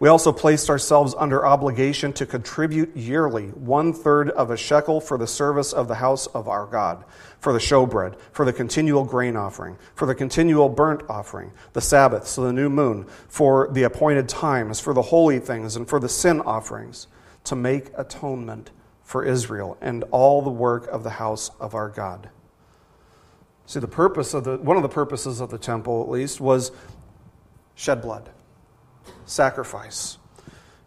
We 0.00 0.08
also 0.08 0.32
placed 0.32 0.68
ourselves 0.68 1.14
under 1.16 1.46
obligation 1.46 2.12
to 2.14 2.26
contribute 2.26 2.96
yearly 2.96 3.48
one 3.48 3.92
third 3.92 4.30
of 4.30 4.50
a 4.50 4.56
shekel 4.56 5.00
for 5.00 5.16
the 5.16 5.28
service 5.28 5.72
of 5.72 5.88
the 5.88 5.94
house 5.94 6.26
of 6.26 6.48
our 6.48 6.66
God, 6.66 7.04
for 7.40 7.52
the 7.52 7.58
showbread, 7.58 8.16
for 8.32 8.44
the 8.44 8.52
continual 8.52 9.04
grain 9.04 9.34
offering, 9.34 9.76
for 9.94 10.06
the 10.06 10.14
continual 10.14 10.68
burnt 10.68 11.02
offering, 11.08 11.50
the 11.72 11.80
Sabbaths, 11.80 12.36
the 12.36 12.52
new 12.52 12.68
moon, 12.68 13.06
for 13.28 13.68
the 13.72 13.82
appointed 13.82 14.28
times, 14.28 14.78
for 14.78 14.94
the 14.94 15.02
holy 15.02 15.38
things, 15.38 15.74
and 15.74 15.88
for 15.88 15.98
the 15.98 16.08
sin 16.08 16.40
offerings, 16.42 17.06
to 17.44 17.56
make 17.56 17.90
atonement 17.96 18.70
for 19.02 19.24
Israel 19.24 19.76
and 19.80 20.04
all 20.10 20.42
the 20.42 20.50
work 20.50 20.86
of 20.88 21.02
the 21.02 21.10
house 21.10 21.50
of 21.58 21.74
our 21.74 21.88
God. 21.88 22.28
See, 23.66 23.80
the 23.80 23.88
purpose 23.88 24.34
of 24.34 24.44
the, 24.44 24.58
one 24.58 24.76
of 24.76 24.82
the 24.82 24.88
purposes 24.88 25.40
of 25.40 25.50
the 25.50 25.58
temple, 25.58 26.02
at 26.02 26.10
least, 26.10 26.40
was 26.40 26.70
shed 27.74 28.02
blood 28.02 28.30
sacrifice. 29.24 30.18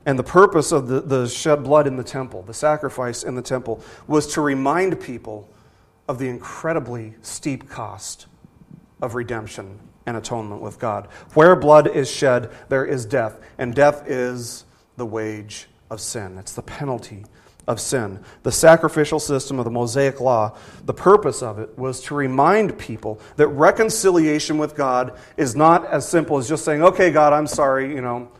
And 0.06 0.20
the 0.20 0.24
purpose 0.24 0.72
of 0.72 0.88
the, 0.88 1.02
the 1.02 1.28
shed 1.28 1.63
blood 1.63 1.88
in 1.88 1.96
the 1.96 2.04
temple, 2.04 2.44
the 2.44 2.54
sacrifice 2.54 3.24
in 3.24 3.36
the 3.36 3.42
temple, 3.42 3.82
was 4.06 4.28
to 4.34 4.42
remind 4.42 5.00
people 5.00 5.50
of 6.13 6.19
the 6.19 6.30
incredibly 6.30 7.15
steep 7.23 7.67
cost 7.67 8.28
of 9.02 9.15
redemption 9.15 9.80
and 10.06 10.15
atonement 10.15 10.62
with 10.62 10.78
God. 10.78 11.08
Where 11.34 11.56
blood 11.56 11.88
is 11.88 12.10
shed, 12.10 12.52
there 12.69 12.86
is 12.86 13.04
death, 13.04 13.39
and 13.58 13.73
death 13.73 14.08
is 14.08 14.65
the 14.95 15.08
wage 15.08 15.67
of 15.89 15.99
sin. 15.99 16.38
It's 16.38 16.54
the 16.54 16.62
penalty 16.62 17.26
of 17.67 17.82
sin. 17.82 18.19
The 18.43 18.52
sacrificial 18.52 19.19
system 19.19 19.58
of 19.58 19.65
the 19.65 19.71
Mosaic 19.71 20.21
Law, 20.21 20.56
the 20.86 20.93
purpose 20.93 21.41
of 21.41 21.58
it 21.58 21.76
was 21.80 21.99
to 22.02 22.13
remind 22.13 22.78
people 22.78 23.19
that 23.38 23.47
reconciliation 23.47 24.60
with 24.60 24.76
God 24.76 25.17
is 25.36 25.56
not 25.56 25.84
as 25.88 26.08
simple 26.08 26.38
as 26.38 26.47
just 26.47 26.63
saying, 26.63 26.84
okay, 26.84 27.10
God, 27.10 27.34
I'm 27.34 27.47
sorry, 27.47 27.89
you 27.89 28.02
know, 28.02 28.32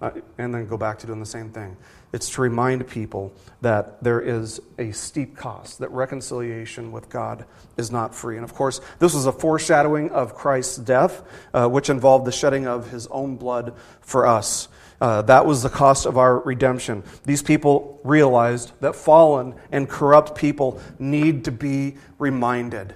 uh, 0.00 0.12
and 0.38 0.54
then 0.54 0.68
go 0.68 0.76
back 0.76 1.00
to 1.00 1.08
doing 1.08 1.18
the 1.18 1.26
same 1.26 1.50
thing. 1.50 1.76
It's 2.12 2.30
to 2.30 2.40
remind 2.40 2.86
people 2.88 3.32
that 3.60 4.02
there 4.02 4.20
is 4.20 4.60
a 4.78 4.92
steep 4.92 5.36
cost, 5.36 5.80
that 5.80 5.90
reconciliation 5.90 6.92
with 6.92 7.08
God 7.08 7.44
is 7.76 7.90
not 7.90 8.14
free. 8.14 8.36
And 8.36 8.44
of 8.44 8.54
course, 8.54 8.80
this 8.98 9.14
was 9.14 9.26
a 9.26 9.32
foreshadowing 9.32 10.10
of 10.10 10.34
Christ's 10.34 10.76
death, 10.76 11.22
uh, 11.52 11.68
which 11.68 11.90
involved 11.90 12.24
the 12.24 12.32
shedding 12.32 12.66
of 12.66 12.90
his 12.90 13.06
own 13.08 13.36
blood 13.36 13.74
for 14.00 14.26
us. 14.26 14.68
Uh, 15.00 15.22
that 15.22 15.44
was 15.44 15.62
the 15.62 15.68
cost 15.68 16.06
of 16.06 16.16
our 16.16 16.38
redemption. 16.40 17.02
These 17.24 17.42
people 17.42 18.00
realized 18.02 18.72
that 18.80 18.94
fallen 18.94 19.54
and 19.70 19.88
corrupt 19.88 20.34
people 20.34 20.80
need 20.98 21.44
to 21.44 21.52
be 21.52 21.96
reminded 22.18 22.94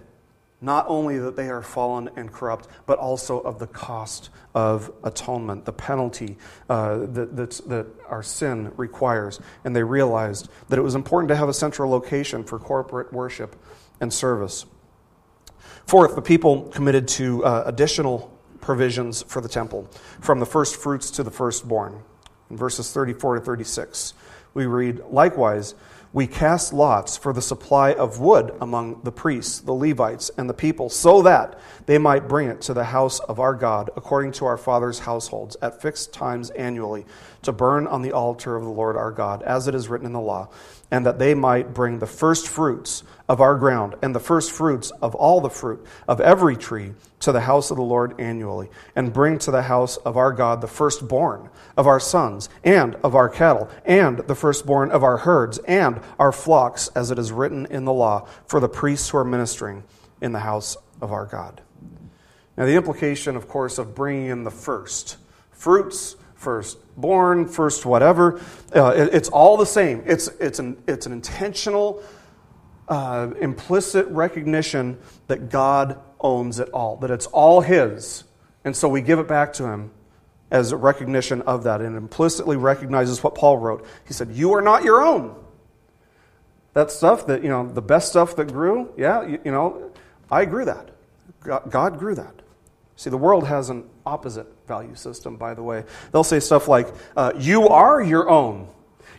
not 0.61 0.85
only 0.89 1.19
that 1.19 1.37
they 1.37 1.49
are 1.49 1.63
fallen 1.63 2.11
and 2.17 2.33
corrupt, 2.33 2.69
but 2.87 2.99
also 2.99 3.41
of 3.41 3.59
the 3.59 3.67
cost 3.67 4.31
of 4.55 4.93
atonement, 5.05 5.65
the 5.65 5.73
penalty 5.73 6.37
uh, 6.69 6.99
that, 6.99 7.35
that 7.67 7.87
our 8.09 8.23
sin 8.23 8.73
requires. 8.77 9.41
And 9.65 9.75
they 9.75 9.83
realized 9.83 10.49
that 10.69 10.79
it 10.79 10.83
was 10.83 10.95
important 10.95 11.29
to 11.31 11.37
have 11.37 11.49
a 11.49 11.55
central 11.55 11.91
location 11.91 12.45
for 12.45 12.59
corporate 12.59 13.13
worship 13.13 13.57
and 14.01 14.13
service. 14.13 14.67
Fourth, 15.87 16.15
the 16.15 16.23
people 16.23 16.63
committed 16.69 17.09
to 17.09 17.45
uh, 17.45 17.63
additional 17.67 18.37
provisions 18.61 19.23
for 19.23 19.41
the 19.41 19.49
temple, 19.49 19.89
from 20.21 20.41
the 20.41 20.47
first 20.47 20.77
fruits 20.77 21.11
to 21.13 21.23
the 21.23 21.31
firstborn. 21.31 22.03
In 22.51 22.57
verses 22.57 22.93
34 22.93 23.37
to 23.37 23.41
36, 23.41 24.15
we 24.53 24.67
read, 24.67 25.01
Likewise, 25.11 25.75
we 26.13 26.27
cast 26.27 26.73
lots 26.73 27.17
for 27.17 27.33
the 27.33 27.43
supply 27.43 27.93
of 27.93 28.19
wood 28.19 28.53
among 28.61 29.01
the 29.05 29.13
priests, 29.13 29.61
the 29.61 29.73
Levites, 29.73 30.31
and 30.37 30.51
the 30.51 30.55
people, 30.55 30.91
so 30.91 31.23
that 31.23 31.61
they 31.87 31.99
might 31.99 32.27
bring 32.27 32.49
it 32.49 32.61
to 32.63 32.75
the 32.75 32.85
house 32.85 33.21
of 33.21 33.39
our 33.39 33.55
God 33.55 33.91
according 33.97 34.33
to 34.33 34.47
our 34.47 34.57
fathers' 34.57 34.99
households 34.99 35.57
at 35.63 35.81
fixed 35.81 36.13
times 36.13 36.51
annually 36.51 37.07
to 37.43 37.53
burn 37.53 37.87
on 37.87 38.03
the 38.03 38.13
altar 38.13 38.57
of 38.57 38.65
the 38.65 38.71
Lord 38.71 38.97
our 38.97 39.13
God, 39.13 39.43
as 39.45 39.69
it 39.69 39.75
is 39.75 39.89
written 39.89 40.07
in 40.07 40.13
the 40.13 40.21
law, 40.21 40.49
and 40.91 41.07
that 41.07 41.21
they 41.21 41.35
might 41.35 41.73
bring 41.73 42.01
the 42.01 42.07
first 42.07 42.49
fruits 42.49 43.05
of 43.31 43.41
our 43.41 43.55
ground 43.55 43.95
and 44.03 44.13
the 44.13 44.19
first 44.19 44.51
fruits 44.51 44.91
of 45.01 45.15
all 45.15 45.41
the 45.41 45.49
fruit 45.49 45.87
of 46.09 46.21
every 46.21 46.57
tree 46.57 46.93
to 47.21 47.31
the 47.31 47.43
house 47.43 47.71
of 47.71 47.77
the 47.77 47.83
Lord 47.83 48.21
annually, 48.21 48.69
and 48.97 49.13
bring 49.13 49.39
to 49.39 49.53
the 49.53 49.63
house 49.63 49.99
of 49.99 50.17
our 50.17 50.33
God 50.33 50.61
the 50.61 50.67
firstborn 50.67 51.49
of 51.77 51.87
our 51.87 52.01
sons 52.01 52.49
and 52.65 52.97
of 53.05 53.15
our 53.15 53.29
cattle, 53.29 53.71
and 53.85 54.19
the 54.19 54.35
firstborn 54.35 54.91
of 54.91 55.05
our 55.05 55.19
herds 55.19 55.59
and 55.59 56.01
our 56.19 56.33
flocks, 56.33 56.89
as 56.97 57.13
it 57.13 57.21
is 57.21 57.31
written 57.31 57.67
in 57.67 57.85
the 57.85 57.93
law, 57.93 58.27
for 58.49 58.59
the 58.59 58.69
priests 58.69 59.11
who 59.11 59.19
are 59.19 59.25
ministering 59.25 59.85
in 60.21 60.33
the 60.33 60.41
house 60.41 60.77
of 61.01 61.13
our 61.13 61.27
God. 61.27 61.61
Now, 62.57 62.67
the 62.67 62.75
implication, 62.75 63.37
of 63.37 63.47
course, 63.47 63.79
of 63.79 63.95
bringing 63.95 64.27
in 64.27 64.43
the 64.43 64.51
first 64.51 65.19
fruits 65.53 66.17
firstborn, 66.35 67.47
first 67.47 67.85
whatever. 67.85 68.41
Uh, 68.75 68.95
it, 68.97 69.15
it's 69.15 69.29
all 69.29 69.59
the 69.59 69.67
same. 69.67 70.03
It's, 70.07 70.27
it's, 70.41 70.59
an, 70.59 70.83
it's 70.89 71.05
an 71.05 71.13
intentional, 71.13 72.03
uh, 72.91 73.31
implicit 73.41 74.07
recognition 74.09 74.99
that 75.29 75.49
God 75.49 75.99
owns 76.21 76.59
it 76.59 76.69
all, 76.71 76.97
that 76.97 77.11
it's 77.11 77.27
all 77.27 77.61
His. 77.61 78.25
And 78.65 78.77
so 78.77 78.89
we 78.89 79.01
give 79.01 79.19
it 79.19 79.29
back 79.29 79.53
to 79.55 79.65
Him 79.65 79.93
as 80.51 80.73
a 80.73 80.77
recognition 80.77 81.41
of 81.43 81.63
that 81.63 81.81
and 81.81 81.97
implicitly 81.97 82.57
recognizes 82.57 83.23
what 83.23 83.37
Paul 83.37 83.59
wrote. 83.59 83.87
He 84.07 84.13
said, 84.13 84.33
You 84.33 84.53
are 84.53 84.61
not 84.61 84.83
your 84.83 85.03
own. 85.03 85.37
That 86.75 86.91
stuff 86.91 87.27
that, 87.29 87.43
you 87.43 87.49
know, 87.49 87.67
the 87.67 87.83
best 87.83 88.11
stuff 88.11 88.37
that 88.37 88.53
grew, 88.53 88.93
yeah, 88.97 89.23
you, 89.23 89.41
you 89.45 89.53
know, 89.53 89.93
I 90.31 90.45
grew 90.45 90.65
that. 90.65 90.91
God, 91.71 91.99
grew 91.99 92.15
that. 92.17 92.35
See, 92.97 93.09
the 93.09 93.17
world 93.17 93.47
has 93.47 93.71
an 93.71 93.89
opposite 94.05 94.47
value 94.67 94.95
system, 94.95 95.37
by 95.37 95.55
the 95.55 95.63
way. 95.63 95.85
They'll 96.13 96.23
say 96.23 96.41
stuff 96.41 96.69
like, 96.69 96.89
uh, 97.17 97.33
You 97.39 97.69
are 97.69 98.03
your 98.03 98.29
own. 98.29 98.69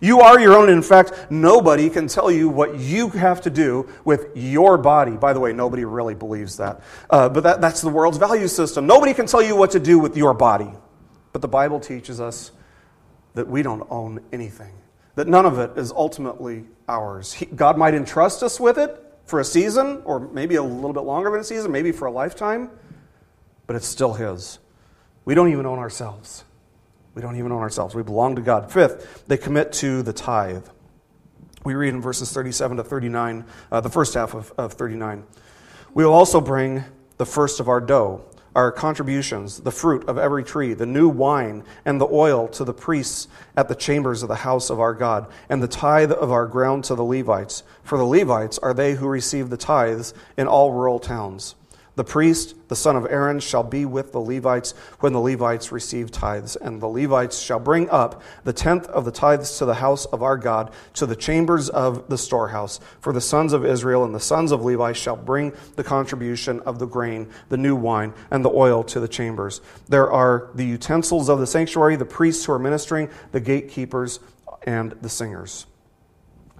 You 0.02 0.22
are 0.22 0.40
your 0.40 0.58
own. 0.58 0.70
In 0.70 0.82
fact, 0.82 1.30
nobody 1.30 1.90
can 1.90 2.08
tell 2.08 2.32
you 2.32 2.50
what 2.50 2.80
you 2.80 3.10
have 3.10 3.40
to 3.42 3.52
do 3.52 3.88
with 4.04 4.36
your 4.36 4.80
body. 4.80 5.12
By 5.12 5.32
the 5.32 5.40
way, 5.40 5.54
nobody 5.54 5.86
really 5.86 6.16
believes 6.16 6.58
that. 6.58 6.82
Uh, 7.08 7.30
but 7.30 7.44
that, 7.44 7.62
that's 7.62 7.82
the 7.82 7.90
world's 7.90 8.18
value 8.18 8.48
system. 8.48 8.88
Nobody 8.88 9.14
can 9.14 9.28
tell 9.28 9.44
you 9.44 9.56
what 9.56 9.72
to 9.72 9.80
do 9.80 10.00
with 10.00 10.18
your 10.18 10.34
body. 10.34 10.72
But 11.34 11.44
the 11.44 11.48
Bible 11.48 11.80
teaches 11.80 12.20
us 12.20 12.52
that 13.36 13.48
we 13.48 13.62
don't 13.62 13.86
own 13.92 14.20
anything, 14.34 14.74
that 15.16 15.28
none 15.28 15.46
of 15.46 15.60
it 15.60 15.78
is 15.78 15.92
ultimately 15.92 16.66
ours. 16.90 17.32
He, 17.32 17.46
God 17.46 17.78
might 17.78 17.94
entrust 17.94 18.42
us 18.44 18.60
with 18.60 18.80
it 18.80 19.02
for 19.26 19.40
a 19.40 19.46
season, 19.46 20.02
or 20.04 20.20
maybe 20.20 20.56
a 20.56 20.64
little 20.64 20.94
bit 20.94 21.04
longer 21.04 21.30
than 21.30 21.40
a 21.40 21.44
season, 21.44 21.72
maybe 21.72 21.92
for 21.92 22.08
a 22.08 22.12
lifetime, 22.12 22.70
but 23.68 23.76
it's 23.76 23.88
still 23.88 24.14
His. 24.14 24.60
We 25.24 25.36
don't 25.36 25.52
even 25.52 25.66
own 25.66 25.80
ourselves. 25.80 26.44
We 27.13 27.21
don't 27.21 27.36
even 27.36 27.52
own 27.52 27.62
ourselves. 27.62 27.93
We 27.93 28.04
belong 28.04 28.36
to 28.36 28.41
God. 28.41 28.71
Fifth, 28.71 29.26
they 29.28 29.38
commit 29.38 29.74
to 29.74 30.02
the 30.02 30.13
tithe. 30.13 30.67
We 31.63 31.76
read 31.76 31.93
in 31.93 32.02
verses 32.02 32.32
37 32.32 32.78
to 32.78 32.84
39, 32.84 33.45
uh, 33.71 33.82
the 33.82 33.89
first 33.89 34.13
half 34.13 34.34
of, 34.34 34.52
of 34.58 34.74
39. 34.74 35.24
We 35.93 36.06
will 36.06 36.13
also 36.13 36.41
bring 36.41 36.84
the 37.17 37.26
first 37.26 37.60
of 37.60 37.67
our 37.67 37.82
dough, 37.82 38.24
our 38.56 38.71
contributions, 38.71 39.60
the 39.60 39.71
fruit 39.71 40.08
of 40.08 40.17
every 40.17 40.43
tree, 40.43 40.74
the 40.74 40.86
new 40.86 41.08
wine, 41.08 41.63
and 41.86 42.00
the 42.00 42.08
oil 42.08 42.47
to 42.47 42.63
the 42.63 42.74
priests 42.74 43.28
at 43.56 43.67
the 43.67 43.76
chambers 43.76 44.24
of 44.24 44.30
the 44.30 44.36
house 44.36 44.69
of 44.69 44.80
our 44.80 44.93
God, 44.93 45.28
and 45.50 45.62
the 45.62 45.67
tithe 45.67 46.12
of 46.12 46.32
our 46.32 46.47
ground 46.47 46.86
to 46.86 46.95
the 46.95 47.04
Levites. 47.04 47.63
For 47.84 47.97
the 47.97 48.06
Levites 48.06 48.58
are 48.60 48.74
they 48.74 48.95
who 48.95 49.08
receive 49.08 49.50
the 49.50 49.58
tithes 49.58 50.13
in 50.38 50.47
all 50.47 50.71
rural 50.71 51.00
towns. 51.00 51.56
The 51.95 52.04
priest, 52.06 52.56
the 52.69 52.75
son 52.75 52.95
of 52.95 53.06
Aaron, 53.10 53.41
shall 53.41 53.63
be 53.63 53.86
with 53.86 54.13
the 54.13 54.19
Levites 54.19 54.73
when 55.01 55.12
the 55.12 55.19
Levites 55.19 55.73
receive 55.73 56.10
tithes, 56.10 56.56
and 56.56 56.82
the 56.82 56.88
Levites 56.88 57.39
shall 57.39 57.60
bring 57.60 57.89
up 57.89 58.21
the 58.45 58.54
tenth 58.54 58.88
of 58.88 59.04
the 59.04 59.12
tithes 59.12 59.58
to 59.58 59.65
the 59.65 59.75
house 59.75 60.06
of 60.06 60.23
our 60.23 60.38
God, 60.38 60.71
to 60.93 61.06
the 61.06 61.17
chambers 61.17 61.67
of 61.67 62.08
the 62.08 62.17
storehouse. 62.17 62.80
For 63.01 63.12
the 63.12 63.19
sons 63.19 63.51
of 63.51 63.65
Israel 63.65 64.06
and 64.06 64.15
the 64.15 64.21
sons 64.21 64.54
of 64.54 64.63
Levi 64.63 64.93
shall 64.93 65.17
bring 65.17 65.51
the 65.75 65.84
contribution 65.84 66.62
of 66.62 66.80
the 66.80 66.88
grain, 66.88 67.30
the 67.49 67.58
new 67.58 67.75
wine, 67.75 68.13
and 68.32 68.45
the 68.45 68.51
oil 68.51 68.86
to 68.86 69.01
the 69.01 69.08
chambers. 69.08 69.60
There 69.89 70.10
are 70.10 70.49
the 70.56 70.65
utensils 70.65 71.27
of 71.27 71.39
the 71.39 71.47
sanctuary, 71.47 71.97
the 71.97 72.06
priests 72.06 72.45
who 72.45 72.54
are 72.54 72.60
ministering, 72.60 73.10
the 73.34 73.41
gatekeepers, 73.41 74.21
and 74.63 74.93
the 75.01 75.10
singers. 75.10 75.65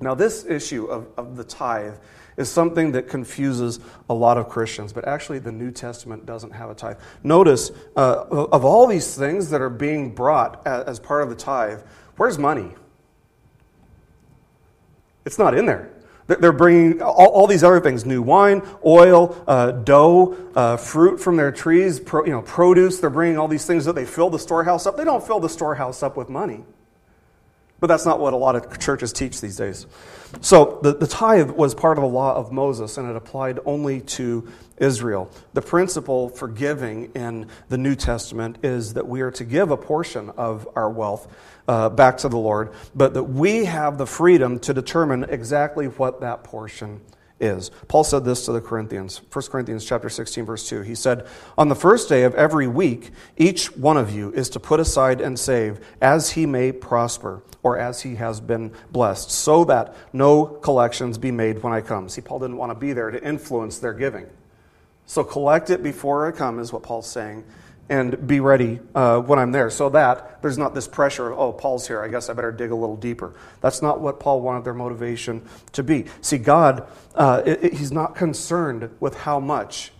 Now, 0.02 0.16
this 0.16 0.46
issue 0.46 0.86
of, 0.86 1.08
of 1.16 1.38
the 1.38 1.44
tithe 1.44 1.94
is 2.42 2.52
something 2.52 2.92
that 2.92 3.08
confuses 3.08 3.80
a 4.10 4.14
lot 4.14 4.38
of 4.38 4.50
Christians, 4.50 4.92
but 4.92 5.08
actually 5.08 5.40
the 5.40 5.52
New 5.52 5.72
Testament 5.72 6.26
doesn't 6.26 6.52
have 6.52 6.70
a 6.70 6.76
tithe. 6.76 6.98
Notice, 7.24 7.72
uh, 7.96 8.26
of 8.30 8.66
all 8.66 8.88
these 8.88 9.16
things 9.16 9.50
that 9.52 9.62
are 9.62 9.70
being 9.70 10.14
brought 10.14 10.66
as 10.68 11.00
part 11.00 11.24
of 11.24 11.30
the 11.30 11.36
tithe, 11.36 11.80
where's 12.18 12.38
money? 12.38 12.72
It's 15.26 15.40
not 15.40 15.56
in 15.56 15.66
there. 15.66 15.92
They're 16.28 16.52
bringing 16.52 17.02
all, 17.02 17.28
all 17.28 17.48
these 17.48 17.64
other 17.64 17.80
things 17.80 18.06
new 18.06 18.22
wine, 18.22 18.62
oil, 18.86 19.42
uh, 19.48 19.72
dough, 19.72 20.38
uh, 20.56 20.78
fruit 20.78 21.20
from 21.20 21.36
their 21.36 21.52
trees, 21.52 22.00
pro, 22.00 22.26
you 22.26 22.32
know, 22.32 22.42
produce. 22.42 23.00
They're 23.00 23.10
bringing 23.10 23.38
all 23.38 23.48
these 23.48 23.66
things 23.66 23.86
that 23.86 23.96
they 23.96 24.06
fill 24.06 24.30
the 24.30 24.40
storehouse 24.40 24.86
up. 24.86 24.98
They 24.98 25.04
don't 25.04 25.26
fill 25.26 25.40
the 25.40 25.50
storehouse 25.50 26.04
up 26.04 26.16
with 26.16 26.30
money. 26.30 26.64
But 27.82 27.88
that's 27.88 28.06
not 28.06 28.20
what 28.20 28.34
a 28.34 28.38
lot 28.38 28.56
of 28.56 28.80
churches 28.80 29.12
teach 29.12 29.42
these 29.42 29.58
days. 29.58 29.88
So 30.40 30.80
the, 30.84 30.94
the 30.94 31.08
tithe 31.08 31.50
was 31.50 31.74
part 31.74 31.98
of 31.98 32.04
the 32.04 32.10
law 32.10 32.36
of 32.36 32.52
Moses, 32.52 33.00
and 33.00 33.10
it 33.10 33.16
applied 33.16 33.60
only 33.66 34.02
to 34.02 34.48
Israel. 34.78 35.32
The 35.54 35.64
principle 35.64 36.30
for 36.30 36.48
giving 36.48 37.12
in 37.16 37.48
the 37.70 37.80
New 37.80 37.96
Testament 37.96 38.60
is 38.62 38.94
that 38.94 39.08
we 39.08 39.22
are 39.22 39.32
to 39.32 39.44
give 39.44 39.72
a 39.72 39.78
portion 39.78 40.30
of 40.38 40.70
our 40.76 40.92
wealth 40.92 41.28
uh, 41.68 41.90
back 41.90 42.20
to 42.20 42.30
the 42.30 42.38
Lord, 42.38 42.72
but 42.94 43.16
that 43.16 43.24
we 43.24 43.66
have 43.66 43.98
the 43.98 44.06
freedom 44.06 44.60
to 44.60 44.76
determine 44.76 45.24
exactly 45.24 45.88
what 45.88 46.22
that 46.22 46.44
portion 46.44 47.02
is. 47.40 47.72
Paul 47.88 48.04
said 48.04 48.24
this 48.24 48.46
to 48.46 48.52
the 48.52 48.62
Corinthians, 48.62 49.22
1 49.34 49.46
Corinthians 49.46 49.84
chapter 49.84 50.08
16 50.10 50.46
verse 50.46 50.70
2. 50.70 50.84
He 50.84 50.94
said, 50.94 51.26
"On 51.58 51.68
the 51.68 51.76
first 51.76 52.08
day 52.08 52.24
of 52.24 52.36
every 52.36 52.68
week, 52.68 53.10
each 53.38 53.76
one 53.76 53.98
of 53.98 54.12
you 54.12 54.32
is 54.34 54.50
to 54.52 54.60
put 54.60 54.80
aside 54.80 55.20
and 55.20 55.40
save 55.40 55.80
as 56.00 56.32
he 56.32 56.46
may 56.46 56.72
prosper, 56.72 57.42
or 57.64 57.78
as 57.78 58.02
he 58.02 58.16
has 58.16 58.40
been 58.40 58.72
blessed, 58.92 59.32
so 59.32 59.64
that 59.66 59.96
no 60.14 60.46
collections 60.46 61.18
be 61.18 61.32
made 61.32 61.64
when 61.64 61.74
I 61.74 61.82
come." 61.82 62.10
See, 62.10 62.22
Paul 62.22 62.40
didn't 62.40 62.58
want 62.58 62.72
to 62.72 62.78
be 62.78 62.94
there 62.94 63.12
to 63.12 63.24
influence 63.24 63.80
their 63.80 63.94
giving. 63.94 64.28
So 65.06 65.24
collect 65.24 65.70
it 65.70 65.84
before 65.84 66.28
I 66.28 66.32
come 66.32 66.60
is 66.60 66.72
what 66.72 66.84
Paul's 66.84 67.10
saying 67.10 67.44
and 67.92 68.26
be 68.26 68.40
ready 68.40 68.80
uh, 68.96 69.20
when 69.20 69.38
I'm 69.38 69.52
there 69.52 69.70
so 69.70 69.90
that 69.90 70.42
there's 70.42 70.58
not 70.58 70.74
this 70.74 70.88
pressure 70.88 71.30
of, 71.30 71.38
oh, 71.38 71.52
Paul's 71.52 71.86
here, 71.86 72.02
I 72.02 72.08
guess 72.08 72.30
I 72.30 72.34
better 72.34 72.54
dig 72.54 72.72
a 72.72 72.76
little 72.76 72.96
deeper. 72.96 73.34
That's 73.60 73.82
not 73.82 74.00
what 74.00 74.18
Paul 74.18 74.40
wanted 74.40 74.64
their 74.64 74.74
motivation 74.74 75.42
to 75.74 75.84
be. 75.84 76.06
See, 76.22 76.38
God, 76.38 76.88
uh, 77.16 77.42
it, 77.46 77.66
it, 77.66 77.74
He's 77.74 77.92
not 77.92 78.16
concerned 78.16 78.90
with 79.02 79.18
how 79.18 79.42
much 79.42 79.91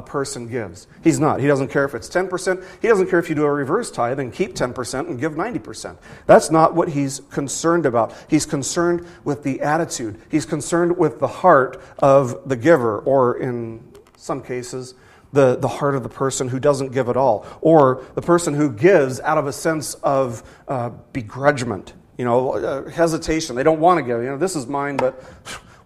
a 0.00 0.02
person 0.02 0.48
gives. 0.48 0.86
He's 1.04 1.20
not. 1.20 1.40
He 1.40 1.46
doesn't 1.46 1.68
care 1.68 1.84
if 1.84 1.94
it's 1.94 2.08
10%. 2.08 2.64
He 2.80 2.88
doesn't 2.88 3.08
care 3.08 3.18
if 3.18 3.28
you 3.28 3.34
do 3.34 3.44
a 3.44 3.52
reverse 3.52 3.90
tithe 3.90 4.18
and 4.18 4.32
keep 4.32 4.54
10% 4.54 5.08
and 5.08 5.20
give 5.20 5.32
90%. 5.32 5.96
That's 6.26 6.50
not 6.50 6.74
what 6.74 6.88
he's 6.88 7.20
concerned 7.30 7.84
about. 7.84 8.14
He's 8.28 8.46
concerned 8.46 9.06
with 9.24 9.42
the 9.42 9.60
attitude, 9.60 10.20
he's 10.30 10.46
concerned 10.46 10.96
with 10.96 11.20
the 11.20 11.28
heart 11.28 11.80
of 11.98 12.48
the 12.48 12.56
giver, 12.56 12.98
or 13.00 13.36
in 13.36 13.86
some 14.16 14.42
cases, 14.42 14.94
the, 15.32 15.56
the 15.56 15.68
heart 15.68 15.94
of 15.94 16.02
the 16.02 16.08
person 16.08 16.48
who 16.48 16.58
doesn't 16.58 16.92
give 16.92 17.08
at 17.08 17.16
all, 17.16 17.46
or 17.60 18.02
the 18.14 18.22
person 18.22 18.54
who 18.54 18.72
gives 18.72 19.20
out 19.20 19.36
of 19.36 19.46
a 19.46 19.52
sense 19.52 19.94
of 19.94 20.42
uh, 20.66 20.88
begrudgment, 21.12 21.92
you 22.16 22.24
know, 22.24 22.54
uh, 22.54 22.88
hesitation. 22.88 23.54
They 23.54 23.62
don't 23.62 23.80
want 23.80 23.98
to 23.98 24.02
give. 24.02 24.22
You 24.22 24.30
know, 24.30 24.38
this 24.38 24.56
is 24.56 24.66
mine, 24.66 24.96
but 24.96 25.22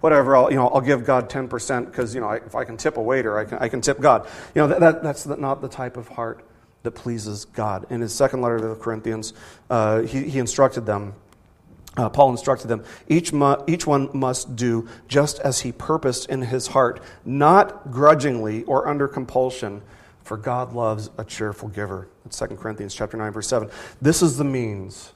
whatever, 0.04 0.36
I'll, 0.36 0.50
you 0.50 0.56
know, 0.58 0.68
I'll 0.68 0.82
give 0.82 1.02
God 1.02 1.30
10% 1.30 1.86
because, 1.86 2.14
you 2.14 2.20
know, 2.20 2.28
I, 2.28 2.36
if 2.36 2.54
I 2.54 2.64
can 2.64 2.76
tip 2.76 2.98
a 2.98 3.00
waiter, 3.00 3.38
I 3.38 3.46
can, 3.46 3.56
I 3.56 3.68
can 3.68 3.80
tip 3.80 3.98
God. 3.98 4.28
You 4.54 4.60
know, 4.60 4.66
that, 4.68 4.80
that, 4.80 5.02
that's 5.02 5.24
not 5.24 5.62
the 5.62 5.68
type 5.68 5.96
of 5.96 6.08
heart 6.08 6.44
that 6.82 6.90
pleases 6.90 7.46
God. 7.46 7.86
In 7.88 8.02
his 8.02 8.14
second 8.14 8.42
letter 8.42 8.58
to 8.58 8.68
the 8.68 8.74
Corinthians, 8.74 9.32
uh, 9.70 10.02
he, 10.02 10.28
he 10.28 10.38
instructed 10.38 10.84
them 10.84 11.14
uh, 11.96 12.08
Paul 12.08 12.32
instructed 12.32 12.66
them 12.66 12.84
each, 13.08 13.32
mu- 13.32 13.56
each 13.68 13.86
one 13.86 14.10
must 14.12 14.56
do 14.56 14.88
just 15.06 15.38
as 15.38 15.60
he 15.60 15.70
purposed 15.70 16.28
in 16.28 16.42
his 16.42 16.66
heart, 16.66 17.00
not 17.24 17.90
grudgingly 17.90 18.64
or 18.64 18.88
under 18.88 19.06
compulsion, 19.06 19.80
for 20.22 20.36
God 20.36 20.72
loves 20.72 21.10
a 21.18 21.24
cheerful 21.24 21.68
giver. 21.68 22.08
That's 22.24 22.38
2 22.38 22.46
Corinthians 22.56 22.94
chapter 22.94 23.16
9, 23.16 23.30
verse 23.30 23.46
7. 23.46 23.70
This 24.02 24.22
is 24.22 24.36
the 24.36 24.44
means 24.44 25.12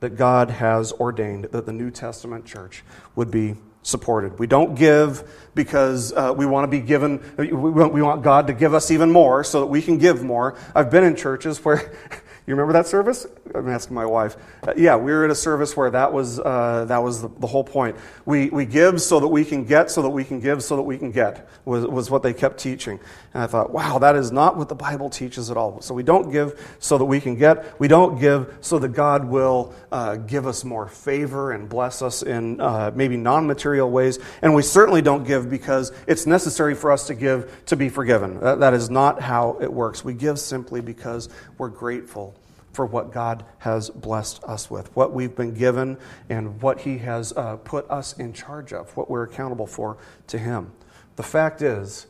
that 0.00 0.16
God 0.16 0.48
has 0.48 0.92
ordained 0.92 1.44
that 1.46 1.66
the 1.66 1.72
New 1.72 1.90
Testament 1.90 2.46
church 2.46 2.84
would 3.14 3.30
be 3.30 3.56
supported. 3.88 4.38
We 4.38 4.46
don't 4.46 4.74
give 4.74 5.28
because 5.54 6.12
uh, 6.12 6.34
we 6.36 6.46
want 6.46 6.64
to 6.64 6.68
be 6.68 6.80
given, 6.80 7.22
we 7.36 7.52
want, 7.52 7.92
we 7.92 8.02
want 8.02 8.22
God 8.22 8.46
to 8.48 8.52
give 8.52 8.74
us 8.74 8.90
even 8.90 9.10
more 9.10 9.42
so 9.42 9.60
that 9.60 9.66
we 9.66 9.80
can 9.80 9.98
give 9.98 10.22
more. 10.22 10.56
I've 10.74 10.90
been 10.90 11.04
in 11.04 11.16
churches 11.16 11.64
where 11.64 11.92
You 12.48 12.54
remember 12.54 12.72
that 12.72 12.86
service? 12.86 13.26
I'm 13.54 13.68
asking 13.68 13.94
my 13.94 14.06
wife. 14.06 14.38
Uh, 14.66 14.72
yeah, 14.74 14.96
we 14.96 15.12
were 15.12 15.26
at 15.26 15.30
a 15.30 15.34
service 15.34 15.76
where 15.76 15.90
that 15.90 16.14
was, 16.14 16.40
uh, 16.40 16.86
that 16.88 17.02
was 17.02 17.20
the, 17.20 17.28
the, 17.40 17.46
whole 17.46 17.62
point. 17.62 17.94
We, 18.24 18.48
we 18.48 18.64
give 18.64 19.02
so 19.02 19.20
that 19.20 19.28
we 19.28 19.44
can 19.44 19.66
get, 19.66 19.90
so 19.90 20.00
that 20.00 20.08
we 20.08 20.24
can 20.24 20.40
give, 20.40 20.62
so 20.62 20.76
that 20.76 20.82
we 20.82 20.96
can 20.96 21.12
get, 21.12 21.46
was, 21.66 21.84
was 21.84 22.10
what 22.10 22.22
they 22.22 22.32
kept 22.32 22.56
teaching. 22.56 23.00
And 23.34 23.42
I 23.42 23.48
thought, 23.48 23.70
wow, 23.70 23.98
that 23.98 24.16
is 24.16 24.32
not 24.32 24.56
what 24.56 24.70
the 24.70 24.74
Bible 24.74 25.10
teaches 25.10 25.50
at 25.50 25.58
all. 25.58 25.82
So 25.82 25.92
we 25.92 26.02
don't 26.02 26.32
give 26.32 26.58
so 26.78 26.96
that 26.96 27.04
we 27.04 27.20
can 27.20 27.36
get. 27.36 27.78
We 27.78 27.86
don't 27.86 28.18
give 28.18 28.56
so 28.62 28.78
that 28.78 28.94
God 28.94 29.26
will 29.26 29.74
uh, 29.92 30.16
give 30.16 30.46
us 30.46 30.64
more 30.64 30.88
favor 30.88 31.52
and 31.52 31.68
bless 31.68 32.00
us 32.00 32.22
in 32.22 32.62
uh, 32.62 32.92
maybe 32.94 33.18
non 33.18 33.46
material 33.46 33.90
ways. 33.90 34.20
And 34.40 34.54
we 34.54 34.62
certainly 34.62 35.02
don't 35.02 35.24
give 35.24 35.50
because 35.50 35.92
it's 36.06 36.24
necessary 36.24 36.74
for 36.74 36.92
us 36.92 37.08
to 37.08 37.14
give 37.14 37.64
to 37.66 37.76
be 37.76 37.90
forgiven. 37.90 38.40
that, 38.40 38.60
that 38.60 38.72
is 38.72 38.88
not 38.88 39.20
how 39.20 39.58
it 39.60 39.70
works. 39.70 40.02
We 40.02 40.14
give 40.14 40.38
simply 40.38 40.80
because 40.80 41.28
we're 41.58 41.68
grateful 41.68 42.37
for 42.78 42.86
what 42.86 43.12
God 43.12 43.44
has 43.58 43.90
blessed 43.90 44.44
us 44.44 44.70
with, 44.70 44.94
what 44.94 45.12
we've 45.12 45.34
been 45.34 45.52
given, 45.52 45.98
and 46.30 46.62
what 46.62 46.82
He 46.82 46.98
has 46.98 47.32
uh, 47.32 47.56
put 47.56 47.90
us 47.90 48.16
in 48.16 48.32
charge 48.32 48.72
of, 48.72 48.96
what 48.96 49.10
we're 49.10 49.24
accountable 49.24 49.66
for 49.66 49.96
to 50.28 50.38
Him. 50.38 50.70
The 51.16 51.24
fact 51.24 51.60
is, 51.60 52.06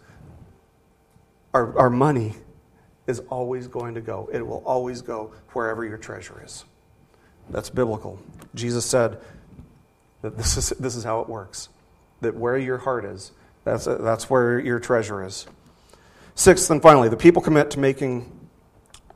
our, 1.55 1.75
our 1.79 1.89
money 1.89 2.35
is 3.07 3.21
always 3.31 3.67
going 3.67 3.95
to 3.95 4.03
go. 4.03 4.29
It 4.31 4.47
will 4.47 4.63
always 4.67 5.01
go 5.01 5.33
wherever 5.55 5.87
your 5.87 5.97
treasure 5.97 6.43
is. 6.45 6.67
That's 7.49 7.71
biblical. 7.71 8.21
Jesus 8.55 8.85
said 8.85 9.23
that 10.21 10.37
this 10.37 10.59
is, 10.59 10.69
this 10.79 10.97
is 10.97 11.03
how 11.03 11.23
it 11.23 11.31
works 11.31 11.71
that 12.21 12.37
where 12.37 12.59
your 12.59 12.77
heart 12.77 13.07
is, 13.07 13.33
that's, 13.65 13.87
that's 13.87 14.29
where 14.29 14.59
your 14.59 14.81
treasure 14.81 15.25
is. 15.25 15.47
Sixth 16.35 16.71
and 16.71 16.83
finally, 16.83 17.09
the 17.09 17.17
people 17.17 17.41
commit 17.41 17.71
to 17.71 17.79
making 17.79 18.31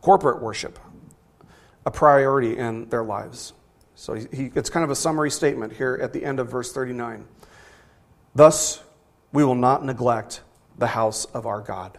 corporate 0.01 0.41
worship 0.41 0.79
a 1.85 1.91
priority 1.91 2.57
in 2.57 2.89
their 2.89 3.05
lives. 3.05 3.53
So 3.95 4.15
he, 4.15 4.51
it's 4.55 4.71
kind 4.71 4.85
of 4.85 4.91
a 4.91 4.97
summary 4.97 5.31
statement 5.31 5.75
here 5.75 5.99
at 6.01 6.13
the 6.13 6.25
end 6.25 6.41
of 6.41 6.51
verse 6.51 6.73
39. 6.73 7.27
Thus, 8.35 8.83
we 9.33 9.45
will 9.45 9.55
not 9.55 9.85
neglect 9.85 10.43
the 10.79 10.89
house 10.89 11.25
of 11.27 11.47
our 11.47 11.61
God. 11.61 11.99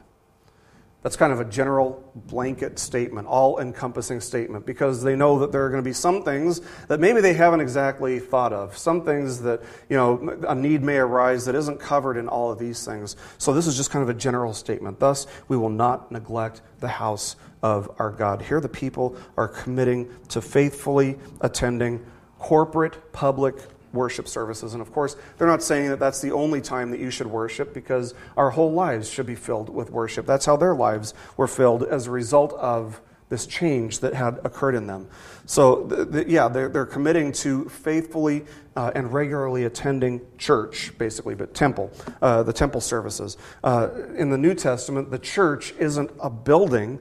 That's 1.04 1.18
kind 1.18 1.34
of 1.34 1.42
a 1.42 1.46
general 1.46 2.02
blanket 2.16 2.80
statement, 2.80 3.28
all 3.28 3.60
encompassing 3.60 4.22
statement, 4.22 4.66
because 4.66 5.04
they 5.04 5.18
know 5.18 5.40
that 5.40 5.52
there 5.52 5.66
are 5.66 5.70
going 5.70 5.84
to 5.84 5.88
be 5.88 5.94
some 5.94 6.24
things 6.24 6.62
that 6.88 7.02
maybe 7.02 7.20
they 7.20 7.34
haven't 7.34 7.60
exactly 7.60 8.20
thought 8.20 8.54
of, 8.54 8.78
some 8.78 9.04
things 9.04 9.42
that, 9.42 9.62
you 9.90 9.98
know, 9.98 10.40
a 10.48 10.56
need 10.56 10.82
may 10.82 10.96
arise 10.96 11.44
that 11.44 11.56
isn't 11.56 11.78
covered 11.78 12.16
in 12.16 12.30
all 12.30 12.52
of 12.52 12.58
these 12.58 12.86
things. 12.86 13.18
So 13.38 13.54
this 13.54 13.68
is 13.68 13.76
just 13.76 13.92
kind 13.92 14.02
of 14.02 14.08
a 14.08 14.14
general 14.14 14.54
statement. 14.54 15.02
Thus, 15.02 15.28
we 15.50 15.58
will 15.58 15.70
not 15.70 16.10
neglect 16.10 16.62
the 16.80 16.88
house 16.88 17.36
of 17.64 17.90
our 17.98 18.12
God. 18.12 18.44
Here, 18.44 18.60
the 18.60 18.70
people 18.70 19.16
are 19.38 19.48
committing 19.48 20.10
to 20.30 20.42
faithfully 20.42 21.18
attending 21.42 22.06
corporate 22.38 23.14
public 23.14 23.56
worship 23.94 24.28
services. 24.28 24.74
And 24.74 24.82
of 24.82 24.92
course, 24.92 25.16
they're 25.38 25.48
not 25.48 25.64
saying 25.64 25.90
that 25.90 26.00
that's 26.00 26.22
the 26.22 26.32
only 26.32 26.62
time 26.62 26.92
that 26.92 27.00
you 27.00 27.10
should 27.10 27.28
worship 27.28 27.74
because 27.74 28.14
our 28.36 28.50
whole 28.50 28.74
lives 28.74 29.10
should 29.10 29.26
be 29.26 29.36
filled 29.36 29.70
with 29.70 29.92
worship. 29.92 30.26
That's 30.26 30.46
how 30.46 30.58
their 30.58 30.76
lives 30.76 31.14
were 31.38 31.48
filled 31.48 31.84
as 31.84 32.08
a 32.08 32.12
result 32.12 32.54
of 32.54 33.00
this 33.30 33.48
change 33.48 34.00
that 34.00 34.14
had 34.14 34.40
occurred 34.44 34.76
in 34.76 34.86
them. 34.86 35.08
So, 35.46 35.86
the, 35.86 36.06
the, 36.06 36.30
yeah, 36.30 36.50
they're, 36.50 36.70
they're 36.70 36.86
committing 36.86 37.32
to 37.34 37.68
faithfully 37.70 38.46
uh, 38.76 38.92
and 38.94 39.12
regularly 39.14 39.64
attending 39.64 40.22
church, 40.38 40.96
basically, 40.98 41.34
but 41.34 41.54
temple, 41.54 41.92
uh, 42.22 42.44
the 42.44 42.54
temple 42.54 42.82
services. 42.82 43.38
Uh, 43.64 43.90
in 44.16 44.30
the 44.30 44.38
New 44.38 44.54
Testament, 44.54 45.10
the 45.10 45.18
church 45.18 45.74
isn't 45.80 46.12
a 46.20 46.30
building 46.30 47.00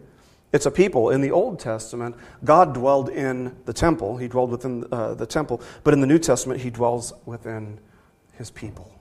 it's 0.53 0.66
a 0.66 0.70
people. 0.70 1.11
In 1.11 1.20
the 1.20 1.30
Old 1.30 1.59
Testament, 1.59 2.16
God 2.44 2.74
dwelled 2.74 3.09
in 3.09 3.57
the 3.64 3.72
temple, 3.72 4.16
He 4.16 4.28
dwelled 4.28 4.50
within 4.50 4.84
uh, 4.92 5.14
the 5.14 5.26
temple, 5.26 5.62
but 5.84 5.94
in 5.94 6.00
the 6.00 6.07
New 6.07 6.18
Testament, 6.18 6.61
He 6.61 6.70
dwells 6.70 7.12
within 7.24 7.80
His 8.32 8.50
people. 8.50 8.94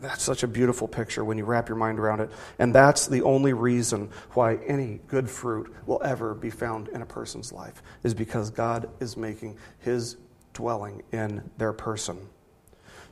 That's 0.00 0.22
such 0.22 0.42
a 0.42 0.48
beautiful 0.48 0.88
picture 0.88 1.24
when 1.24 1.38
you 1.38 1.44
wrap 1.44 1.68
your 1.68 1.76
mind 1.76 1.98
around 1.98 2.20
it. 2.20 2.30
And 2.58 2.74
that's 2.74 3.06
the 3.06 3.22
only 3.22 3.52
reason 3.52 4.10
why 4.32 4.56
any 4.66 5.00
good 5.06 5.28
fruit 5.28 5.72
will 5.86 6.00
ever 6.02 6.34
be 6.34 6.50
found 6.50 6.88
in 6.88 7.02
a 7.02 7.06
person's 7.06 7.52
life, 7.52 7.82
is 8.02 8.14
because 8.14 8.50
God 8.50 8.88
is 8.98 9.16
making 9.16 9.56
His 9.80 10.16
dwelling 10.54 11.02
in 11.12 11.48
their 11.58 11.72
person. 11.72 12.28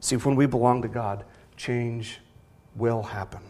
See, 0.00 0.16
when 0.16 0.34
we 0.34 0.46
belong 0.46 0.82
to 0.82 0.88
God, 0.88 1.24
change 1.56 2.20
will 2.74 3.02
happen. 3.02 3.42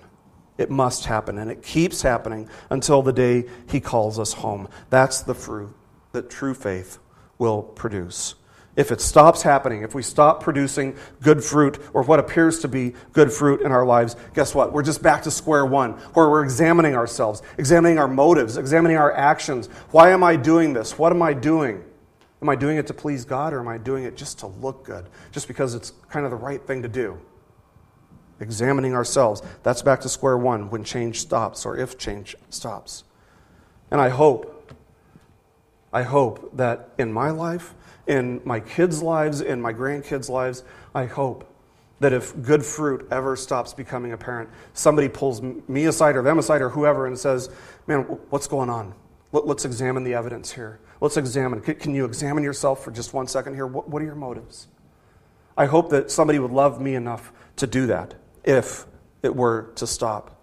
It 0.58 0.70
must 0.70 1.04
happen, 1.04 1.38
and 1.38 1.50
it 1.50 1.62
keeps 1.62 2.02
happening 2.02 2.48
until 2.70 3.02
the 3.02 3.12
day 3.12 3.44
He 3.68 3.80
calls 3.80 4.18
us 4.18 4.32
home. 4.32 4.68
That's 4.90 5.20
the 5.20 5.34
fruit 5.34 5.74
that 6.12 6.30
true 6.30 6.54
faith 6.54 6.98
will 7.38 7.62
produce. 7.62 8.34
If 8.76 8.92
it 8.92 9.00
stops 9.00 9.40
happening, 9.40 9.82
if 9.82 9.94
we 9.94 10.02
stop 10.02 10.42
producing 10.42 10.96
good 11.22 11.42
fruit 11.42 11.80
or 11.94 12.02
what 12.02 12.18
appears 12.18 12.58
to 12.60 12.68
be 12.68 12.94
good 13.12 13.32
fruit 13.32 13.62
in 13.62 13.72
our 13.72 13.86
lives, 13.86 14.16
guess 14.34 14.54
what? 14.54 14.72
We're 14.74 14.82
just 14.82 15.02
back 15.02 15.22
to 15.22 15.30
square 15.30 15.64
one, 15.64 15.92
where 16.12 16.28
we're 16.28 16.44
examining 16.44 16.94
ourselves, 16.94 17.42
examining 17.56 17.98
our 17.98 18.08
motives, 18.08 18.58
examining 18.58 18.98
our 18.98 19.12
actions. 19.12 19.68
Why 19.92 20.10
am 20.10 20.22
I 20.22 20.36
doing 20.36 20.74
this? 20.74 20.98
What 20.98 21.10
am 21.10 21.22
I 21.22 21.32
doing? 21.32 21.82
Am 22.42 22.50
I 22.50 22.54
doing 22.54 22.76
it 22.76 22.86
to 22.88 22.94
please 22.94 23.24
God 23.24 23.54
or 23.54 23.60
am 23.60 23.68
I 23.68 23.78
doing 23.78 24.04
it 24.04 24.14
just 24.14 24.38
to 24.40 24.46
look 24.46 24.84
good, 24.84 25.08
just 25.32 25.48
because 25.48 25.74
it's 25.74 25.92
kind 26.10 26.26
of 26.26 26.30
the 26.30 26.36
right 26.36 26.64
thing 26.66 26.82
to 26.82 26.88
do? 26.88 27.18
Examining 28.40 28.94
ourselves. 28.94 29.42
That's 29.62 29.82
back 29.82 30.00
to 30.00 30.08
square 30.08 30.36
one 30.36 30.70
when 30.70 30.84
change 30.84 31.20
stops 31.20 31.64
or 31.64 31.76
if 31.76 31.98
change 31.98 32.36
stops. 32.50 33.04
And 33.90 34.00
I 34.00 34.08
hope, 34.08 34.72
I 35.92 36.02
hope 36.02 36.56
that 36.56 36.90
in 36.98 37.12
my 37.12 37.30
life, 37.30 37.74
in 38.06 38.40
my 38.44 38.60
kids' 38.60 39.02
lives, 39.02 39.40
in 39.40 39.60
my 39.60 39.72
grandkids' 39.72 40.28
lives, 40.28 40.62
I 40.94 41.06
hope 41.06 41.52
that 42.00 42.12
if 42.12 42.40
good 42.42 42.64
fruit 42.64 43.08
ever 43.10 43.36
stops 43.36 43.72
becoming 43.72 44.12
apparent, 44.12 44.50
somebody 44.74 45.08
pulls 45.08 45.40
me 45.42 45.86
aside 45.86 46.16
or 46.16 46.22
them 46.22 46.38
aside 46.38 46.60
or 46.60 46.68
whoever 46.68 47.06
and 47.06 47.18
says, 47.18 47.48
Man, 47.86 48.02
what's 48.30 48.46
going 48.46 48.68
on? 48.68 48.94
Let's 49.32 49.64
examine 49.64 50.04
the 50.04 50.14
evidence 50.14 50.52
here. 50.52 50.78
Let's 51.00 51.16
examine. 51.16 51.60
Can 51.60 51.94
you 51.94 52.04
examine 52.04 52.42
yourself 52.44 52.82
for 52.84 52.90
just 52.90 53.12
one 53.12 53.26
second 53.26 53.54
here? 53.54 53.66
What 53.66 54.00
are 54.00 54.04
your 54.04 54.14
motives? 54.14 54.68
I 55.56 55.66
hope 55.66 55.90
that 55.90 56.10
somebody 56.10 56.38
would 56.38 56.50
love 56.50 56.80
me 56.80 56.94
enough 56.94 57.32
to 57.56 57.66
do 57.66 57.86
that 57.86 58.14
if 58.46 58.86
it 59.22 59.34
were 59.34 59.72
to 59.74 59.86
stop. 59.86 60.40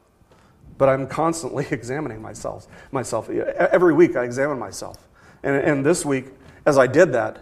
But 0.77 0.89
I'm 0.89 1.07
constantly 1.07 1.65
examining 1.71 2.21
myself. 2.21 2.67
Myself 2.91 3.29
every 3.29 3.93
week, 3.93 4.15
I 4.15 4.23
examine 4.23 4.59
myself, 4.59 5.07
and, 5.41 5.55
and 5.55 5.85
this 5.85 6.05
week, 6.05 6.27
as 6.65 6.77
I 6.77 6.87
did 6.87 7.13
that, 7.13 7.39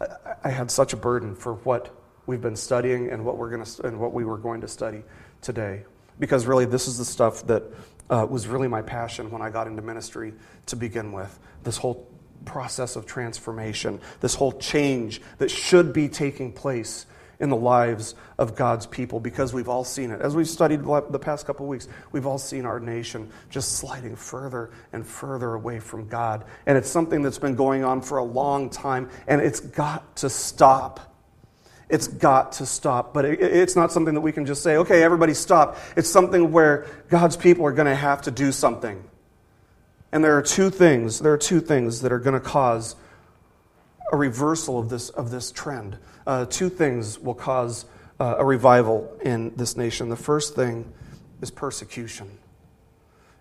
I, 0.00 0.06
I 0.44 0.48
had 0.50 0.70
such 0.70 0.92
a 0.92 0.96
burden 0.96 1.34
for 1.34 1.54
what 1.54 1.94
we've 2.26 2.40
been 2.40 2.56
studying 2.56 3.10
and 3.10 3.24
what 3.24 3.36
we're 3.36 3.50
going 3.50 3.64
to 3.64 3.86
and 3.86 3.98
what 3.98 4.12
we 4.12 4.24
were 4.24 4.38
going 4.38 4.60
to 4.60 4.68
study 4.68 5.02
today, 5.40 5.84
because 6.18 6.46
really, 6.46 6.66
this 6.66 6.86
is 6.86 6.98
the 6.98 7.04
stuff 7.04 7.46
that 7.46 7.64
uh, 8.08 8.26
was 8.28 8.46
really 8.46 8.68
my 8.68 8.82
passion 8.82 9.30
when 9.30 9.42
I 9.42 9.50
got 9.50 9.66
into 9.66 9.82
ministry 9.82 10.34
to 10.66 10.76
begin 10.76 11.12
with. 11.12 11.38
This 11.62 11.76
whole 11.76 12.08
process 12.44 12.96
of 12.96 13.06
transformation, 13.06 14.00
this 14.20 14.34
whole 14.34 14.52
change 14.52 15.20
that 15.38 15.50
should 15.50 15.92
be 15.92 16.08
taking 16.08 16.52
place 16.52 17.06
in 17.40 17.48
the 17.48 17.56
lives 17.56 18.14
of 18.38 18.54
God's 18.54 18.86
people 18.86 19.18
because 19.18 19.52
we've 19.52 19.68
all 19.68 19.82
seen 19.82 20.10
it. 20.10 20.20
As 20.20 20.36
we've 20.36 20.48
studied 20.48 20.84
the 20.84 21.18
past 21.18 21.46
couple 21.46 21.66
weeks, 21.66 21.88
we've 22.12 22.26
all 22.26 22.38
seen 22.38 22.66
our 22.66 22.78
nation 22.78 23.30
just 23.48 23.72
sliding 23.78 24.14
further 24.14 24.70
and 24.92 25.06
further 25.06 25.54
away 25.54 25.80
from 25.80 26.06
God. 26.06 26.44
And 26.66 26.76
it's 26.76 26.88
something 26.88 27.22
that's 27.22 27.38
been 27.38 27.54
going 27.56 27.82
on 27.82 28.02
for 28.02 28.18
a 28.18 28.24
long 28.24 28.70
time, 28.70 29.08
and 29.26 29.40
it's 29.40 29.60
got 29.60 30.16
to 30.16 30.30
stop. 30.30 31.00
It's 31.88 32.06
got 32.06 32.52
to 32.52 32.66
stop. 32.66 33.12
But 33.12 33.24
it's 33.24 33.74
not 33.74 33.90
something 33.90 34.14
that 34.14 34.20
we 34.20 34.32
can 34.32 34.46
just 34.46 34.62
say, 34.62 34.76
okay, 34.76 35.02
everybody 35.02 35.34
stop. 35.34 35.76
It's 35.96 36.08
something 36.08 36.52
where 36.52 36.86
God's 37.08 37.36
people 37.36 37.66
are 37.66 37.72
going 37.72 37.88
to 37.88 37.96
have 37.96 38.22
to 38.22 38.30
do 38.30 38.52
something. 38.52 39.02
And 40.12 40.24
there 40.24 40.36
are 40.36 40.42
two 40.42 40.70
things, 40.70 41.20
there 41.20 41.32
are 41.32 41.38
two 41.38 41.60
things 41.60 42.02
that 42.02 42.12
are 42.12 42.18
going 42.18 42.34
to 42.34 42.40
cause 42.40 42.96
a 44.10 44.16
reversal 44.16 44.78
of 44.78 44.88
this, 44.88 45.08
of 45.10 45.30
this 45.30 45.50
trend. 45.52 45.98
Uh, 46.26 46.44
two 46.46 46.68
things 46.68 47.18
will 47.18 47.34
cause 47.34 47.86
uh, 48.18 48.36
a 48.38 48.44
revival 48.44 49.16
in 49.22 49.54
this 49.56 49.76
nation. 49.76 50.08
The 50.08 50.16
first 50.16 50.54
thing 50.54 50.92
is 51.40 51.50
persecution. 51.50 52.38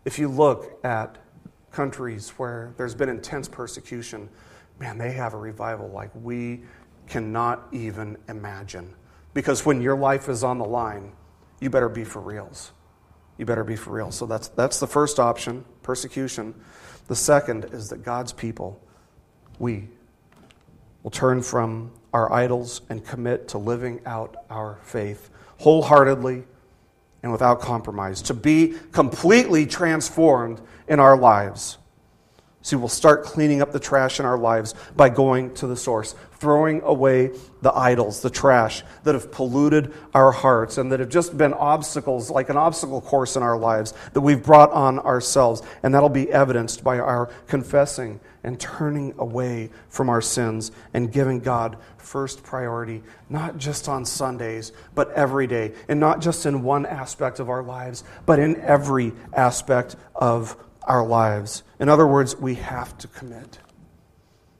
If 0.05 0.17
you 0.17 0.30
look 0.30 0.80
at 0.86 1.17
countries 1.72 2.30
where 2.38 2.74
there's 2.78 2.95
been 2.95 3.09
intense 3.09 3.47
persecution, 3.47 4.30
man, 4.80 4.97
they 4.97 5.11
have 5.11 5.34
a 5.34 5.38
revival 5.38 5.89
like 5.89 6.11
we 6.15 6.61
cannot 7.07 7.67
even 7.72 8.17
imagine. 8.28 8.93
Because 9.34 9.65
when 9.65 9.82
your 9.82 9.97
life 9.97 10.30
is 10.30 10.43
on 10.43 10.57
the 10.57 10.65
line, 10.65 11.11
you 11.59 11.70
better 11.70 11.89
be 11.89 12.03
for 12.03 12.22
reals. 12.22 12.72
You 13.38 13.45
better 13.45 13.63
be 13.63 13.76
for 13.76 13.91
real. 13.91 14.11
So 14.11 14.26
that's, 14.26 14.47
that's 14.49 14.80
the 14.80 14.88
first 14.88 15.20
option 15.20 15.65
persecution. 15.82 16.53
The 17.07 17.15
second 17.15 17.65
is 17.65 17.89
that 17.89 18.03
God's 18.03 18.32
people, 18.32 18.80
we, 19.57 19.89
will 21.10 21.12
turn 21.12 21.41
from 21.41 21.91
our 22.14 22.32
idols 22.32 22.82
and 22.88 23.03
commit 23.03 23.47
to 23.47 23.57
living 23.57 23.99
out 24.05 24.45
our 24.47 24.78
faith 24.84 25.32
wholeheartedly 25.57 26.43
and 27.24 27.32
without 27.32 27.60
compromise, 27.60 28.22
to 28.22 28.36
be 28.36 28.76
completely 28.91 29.66
transformed 29.66 30.62
in 30.88 30.99
our 30.99 31.18
lives. 31.18 31.80
See, 32.62 32.76
we'll 32.76 32.89
start 32.89 33.24
cleaning 33.24 33.62
up 33.62 33.72
the 33.72 33.80
trash 33.80 34.20
in 34.20 34.26
our 34.26 34.38
lives 34.38 34.76
by 34.93 35.07
going 35.07 35.53
to 35.55 35.68
the 35.68 35.78
source, 35.78 36.14
throwing 36.34 36.82
away 36.82 37.32
the 37.62 37.72
idols, 37.74 38.22
the 38.22 38.30
trash 38.30 38.84
that 39.03 39.16
have 39.16 39.32
polluted 39.32 39.93
our 40.14 40.34
hearts 40.34 40.78
and 40.78 40.91
that 40.91 40.99
have 40.99 41.07
just 41.07 41.38
been 41.38 41.53
obstacles, 41.53 42.30
like 42.30 42.49
an 42.49 42.57
obstacle 42.57 42.99
course 42.99 43.38
in 43.38 43.43
our 43.43 43.57
lives 43.57 43.93
that 44.12 44.20
we've 44.20 44.43
brought 44.43 44.72
on 44.72 44.99
ourselves. 44.99 45.62
And 45.84 45.93
that'll 45.93 46.10
be 46.10 46.30
evidenced 46.30 46.84
by 46.84 46.99
our 46.99 47.30
confessing 47.47 48.20
and 48.43 48.60
turning 48.60 49.14
away 49.18 49.70
from 49.88 50.10
our 50.10 50.22
sins 50.22 50.74
and 50.93 51.14
giving 51.14 51.39
God 51.39 51.78
first 51.97 52.43
priority, 52.43 53.03
not 53.30 53.57
just 53.57 53.88
on 53.88 54.03
Sundays, 54.03 54.74
but 54.95 55.12
every 55.14 55.47
day. 55.47 55.74
And 55.88 56.01
not 56.01 56.20
just 56.20 56.45
in 56.45 56.64
one 56.64 56.86
aspect 56.86 57.39
of 57.39 57.49
our 57.49 57.64
lives, 57.64 58.03
but 58.26 58.38
in 58.38 58.57
every 58.57 59.14
aspect 59.34 59.95
of 60.14 60.57
our 60.90 61.06
lives. 61.06 61.64
In 61.80 61.88
other 61.88 62.08
words, 62.08 62.36
we 62.36 62.56
have 62.56 62.98
to 62.98 63.08
commit 63.08 63.60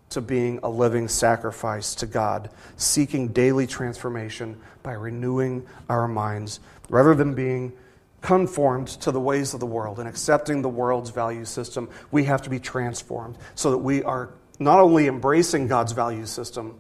to 0.10 0.22
being 0.22 0.60
a 0.64 0.70
living 0.70 1.08
sacrifice 1.08 1.96
to 1.96 2.06
God, 2.06 2.50
seeking 2.78 3.30
daily 3.30 3.68
transformation 3.68 4.60
by 4.82 4.94
renewing 4.94 5.66
our 5.90 6.08
minds 6.08 6.60
rather 6.90 7.14
than 7.14 7.34
being 7.34 7.74
conformed 8.22 8.88
to 8.88 9.12
the 9.12 9.20
ways 9.20 9.54
of 9.54 9.60
the 9.60 9.66
world 9.66 10.00
and 10.00 10.08
accepting 10.08 10.62
the 10.62 10.70
world's 10.70 11.10
value 11.10 11.46
system. 11.46 11.90
We 12.12 12.26
have 12.26 12.42
to 12.44 12.50
be 12.50 12.60
transformed 12.60 13.38
so 13.56 13.72
that 13.72 13.78
we 13.78 14.04
are 14.04 14.34
not 14.60 14.80
only 14.80 15.08
embracing 15.08 15.68
God's 15.68 15.94
value 15.94 16.26
system, 16.26 16.78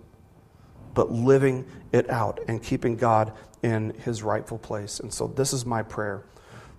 but 0.93 1.11
living 1.11 1.65
it 1.91 2.09
out 2.09 2.39
and 2.47 2.61
keeping 2.61 2.95
God 2.95 3.31
in 3.63 3.91
his 3.91 4.21
rightful 4.23 4.57
place. 4.57 4.99
And 4.99 5.13
so, 5.13 5.27
this 5.27 5.53
is 5.53 5.65
my 5.65 5.83
prayer 5.83 6.23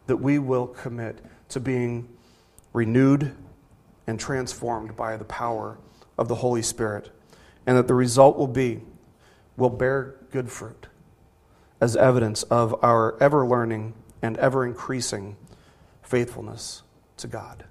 that 0.06 0.16
we 0.16 0.38
will 0.38 0.66
commit 0.66 1.24
to 1.50 1.60
being 1.60 2.08
renewed 2.72 3.34
and 4.06 4.18
transformed 4.18 4.96
by 4.96 5.16
the 5.16 5.24
power 5.24 5.78
of 6.18 6.28
the 6.28 6.36
Holy 6.36 6.62
Spirit, 6.62 7.10
and 7.66 7.76
that 7.76 7.88
the 7.88 7.94
result 7.94 8.36
will 8.36 8.46
be 8.46 8.82
will 9.56 9.70
bear 9.70 10.16
good 10.30 10.50
fruit 10.50 10.86
as 11.80 11.96
evidence 11.96 12.42
of 12.44 12.74
our 12.82 13.20
ever 13.22 13.46
learning 13.46 13.94
and 14.22 14.36
ever 14.38 14.64
increasing 14.64 15.36
faithfulness 16.02 16.82
to 17.16 17.26
God. 17.26 17.64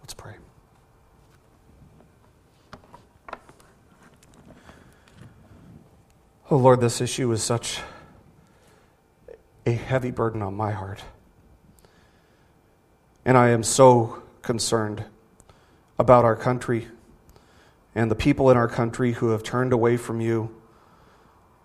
Let's 0.00 0.14
pray. 0.14 0.34
Oh 6.50 6.56
Lord, 6.56 6.80
this 6.80 7.00
issue 7.00 7.30
is 7.32 7.42
such 7.42 7.80
a 9.64 9.72
heavy 9.72 10.10
burden 10.10 10.42
on 10.42 10.54
my 10.54 10.72
heart. 10.72 11.02
And 13.24 13.38
I 13.38 13.50
am 13.50 13.62
so 13.62 14.22
concerned 14.42 15.04
about 15.98 16.24
our 16.24 16.36
country 16.36 16.88
and 17.94 18.10
the 18.10 18.16
people 18.16 18.50
in 18.50 18.56
our 18.56 18.68
country 18.68 19.12
who 19.12 19.30
have 19.30 19.42
turned 19.42 19.72
away 19.72 19.96
from 19.96 20.20
you, 20.20 20.54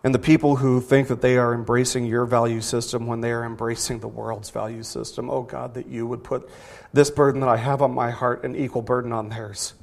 and 0.04 0.14
the 0.14 0.20
people 0.20 0.58
who 0.58 0.80
think 0.80 1.08
that 1.08 1.22
they 1.22 1.38
are 1.38 1.54
embracing 1.54 2.06
your 2.06 2.26
value 2.26 2.62
system 2.62 3.08
when 3.08 3.22
they 3.22 3.32
are 3.32 3.44
embracing 3.44 4.00
the 4.00 4.08
world's 4.08 4.50
value 4.50 4.84
system. 4.84 5.30
Oh 5.30 5.42
God, 5.42 5.74
that 5.74 5.88
you 5.88 6.06
would 6.06 6.24
put 6.24 6.50
this 6.94 7.10
burden 7.10 7.42
that 7.42 7.50
I 7.50 7.58
have 7.58 7.82
on 7.82 7.94
my 7.94 8.12
heart 8.12 8.44
an 8.44 8.56
equal 8.56 8.82
burden 8.82 9.12
on 9.12 9.30
theirs 9.30 9.74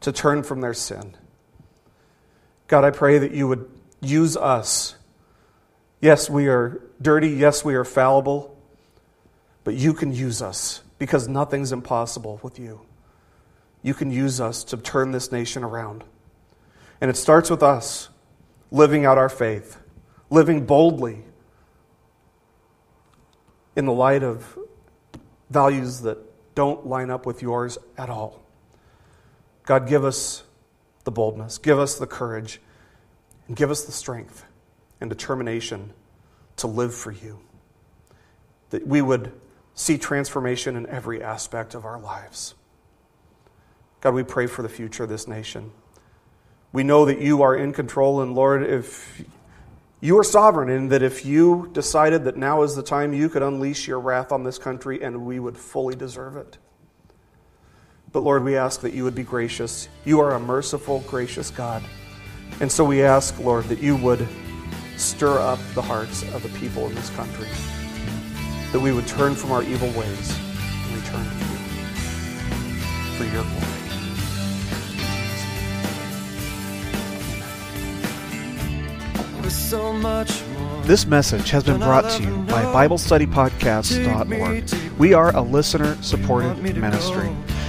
to 0.00 0.12
turn 0.12 0.42
from 0.42 0.60
their 0.60 0.74
sin. 0.74 1.16
God, 2.66 2.84
I 2.84 2.90
pray 2.90 3.18
that 3.18 3.32
you 3.32 3.48
would 3.48 3.68
use 4.00 4.36
us. 4.36 4.96
Yes, 6.00 6.30
we 6.30 6.48
are 6.48 6.80
dirty. 7.02 7.30
Yes, 7.30 7.64
we 7.64 7.74
are 7.74 7.84
fallible. 7.84 8.57
But 9.68 9.74
you 9.74 9.92
can 9.92 10.14
use 10.14 10.40
us 10.40 10.82
because 10.98 11.28
nothing's 11.28 11.72
impossible 11.72 12.40
with 12.42 12.58
you. 12.58 12.80
You 13.82 13.92
can 13.92 14.10
use 14.10 14.40
us 14.40 14.64
to 14.64 14.78
turn 14.78 15.10
this 15.10 15.30
nation 15.30 15.62
around. 15.62 16.04
And 17.02 17.10
it 17.10 17.18
starts 17.18 17.50
with 17.50 17.62
us 17.62 18.08
living 18.70 19.04
out 19.04 19.18
our 19.18 19.28
faith, 19.28 19.78
living 20.30 20.64
boldly 20.64 21.22
in 23.76 23.84
the 23.84 23.92
light 23.92 24.22
of 24.22 24.58
values 25.50 26.00
that 26.00 26.16
don't 26.54 26.86
line 26.86 27.10
up 27.10 27.26
with 27.26 27.42
yours 27.42 27.76
at 27.98 28.08
all. 28.08 28.42
God, 29.66 29.86
give 29.86 30.02
us 30.02 30.44
the 31.04 31.10
boldness, 31.10 31.58
give 31.58 31.78
us 31.78 31.98
the 31.98 32.06
courage, 32.06 32.58
and 33.48 33.54
give 33.54 33.70
us 33.70 33.84
the 33.84 33.92
strength 33.92 34.46
and 34.98 35.10
determination 35.10 35.92
to 36.56 36.66
live 36.66 36.94
for 36.94 37.12
you. 37.12 37.40
That 38.70 38.86
we 38.86 39.02
would 39.02 39.30
see 39.78 39.96
transformation 39.96 40.74
in 40.74 40.86
every 40.88 41.22
aspect 41.22 41.72
of 41.72 41.84
our 41.84 42.00
lives. 42.00 42.54
God, 44.00 44.12
we 44.12 44.24
pray 44.24 44.48
for 44.48 44.62
the 44.62 44.68
future 44.68 45.04
of 45.04 45.08
this 45.08 45.28
nation. 45.28 45.70
We 46.72 46.82
know 46.82 47.04
that 47.04 47.20
you 47.20 47.42
are 47.42 47.54
in 47.54 47.72
control, 47.72 48.20
and 48.20 48.34
Lord, 48.34 48.64
if 48.64 49.22
you 50.00 50.18
are 50.18 50.24
sovereign, 50.24 50.68
and 50.68 50.90
that 50.90 51.02
if 51.02 51.24
you 51.24 51.70
decided 51.72 52.24
that 52.24 52.36
now 52.36 52.62
is 52.62 52.74
the 52.74 52.82
time, 52.82 53.12
you 53.12 53.28
could 53.28 53.42
unleash 53.42 53.86
your 53.86 54.00
wrath 54.00 54.32
on 54.32 54.42
this 54.42 54.58
country, 54.58 55.00
and 55.00 55.24
we 55.24 55.38
would 55.38 55.56
fully 55.56 55.94
deserve 55.94 56.36
it. 56.36 56.58
But 58.10 58.24
Lord, 58.24 58.42
we 58.42 58.56
ask 58.56 58.80
that 58.80 58.94
you 58.94 59.04
would 59.04 59.14
be 59.14 59.22
gracious. 59.22 59.88
You 60.04 60.18
are 60.18 60.34
a 60.34 60.40
merciful, 60.40 61.04
gracious 61.06 61.50
God. 61.50 61.84
And 62.60 62.70
so 62.70 62.84
we 62.84 63.02
ask, 63.02 63.38
Lord, 63.38 63.64
that 63.66 63.80
you 63.80 63.96
would 63.96 64.26
stir 64.96 65.38
up 65.38 65.60
the 65.74 65.82
hearts 65.82 66.22
of 66.34 66.42
the 66.42 66.48
people 66.58 66.86
in 66.86 66.94
this 66.96 67.10
country 67.10 67.46
that 68.72 68.80
we 68.80 68.92
would 68.92 69.06
turn 69.06 69.34
from 69.34 69.52
our 69.52 69.62
evil 69.62 69.88
ways 69.90 70.38
and 70.38 70.94
return 70.94 71.24
to 71.24 71.30
you 71.30 71.36
for 73.16 73.24
your 73.24 73.42
glory. 73.42 73.64
So 79.48 79.92
this 80.82 81.06
message 81.06 81.50
has 81.50 81.64
been 81.64 81.78
brought 81.78 82.10
to 82.12 82.22
you 82.22 82.36
by 82.42 82.62
BibleStudyPodcast.org. 82.64 84.98
We 84.98 85.14
are 85.14 85.34
a 85.36 85.42
listener 85.42 85.96
supported 86.02 86.62
ministry. 86.62 87.34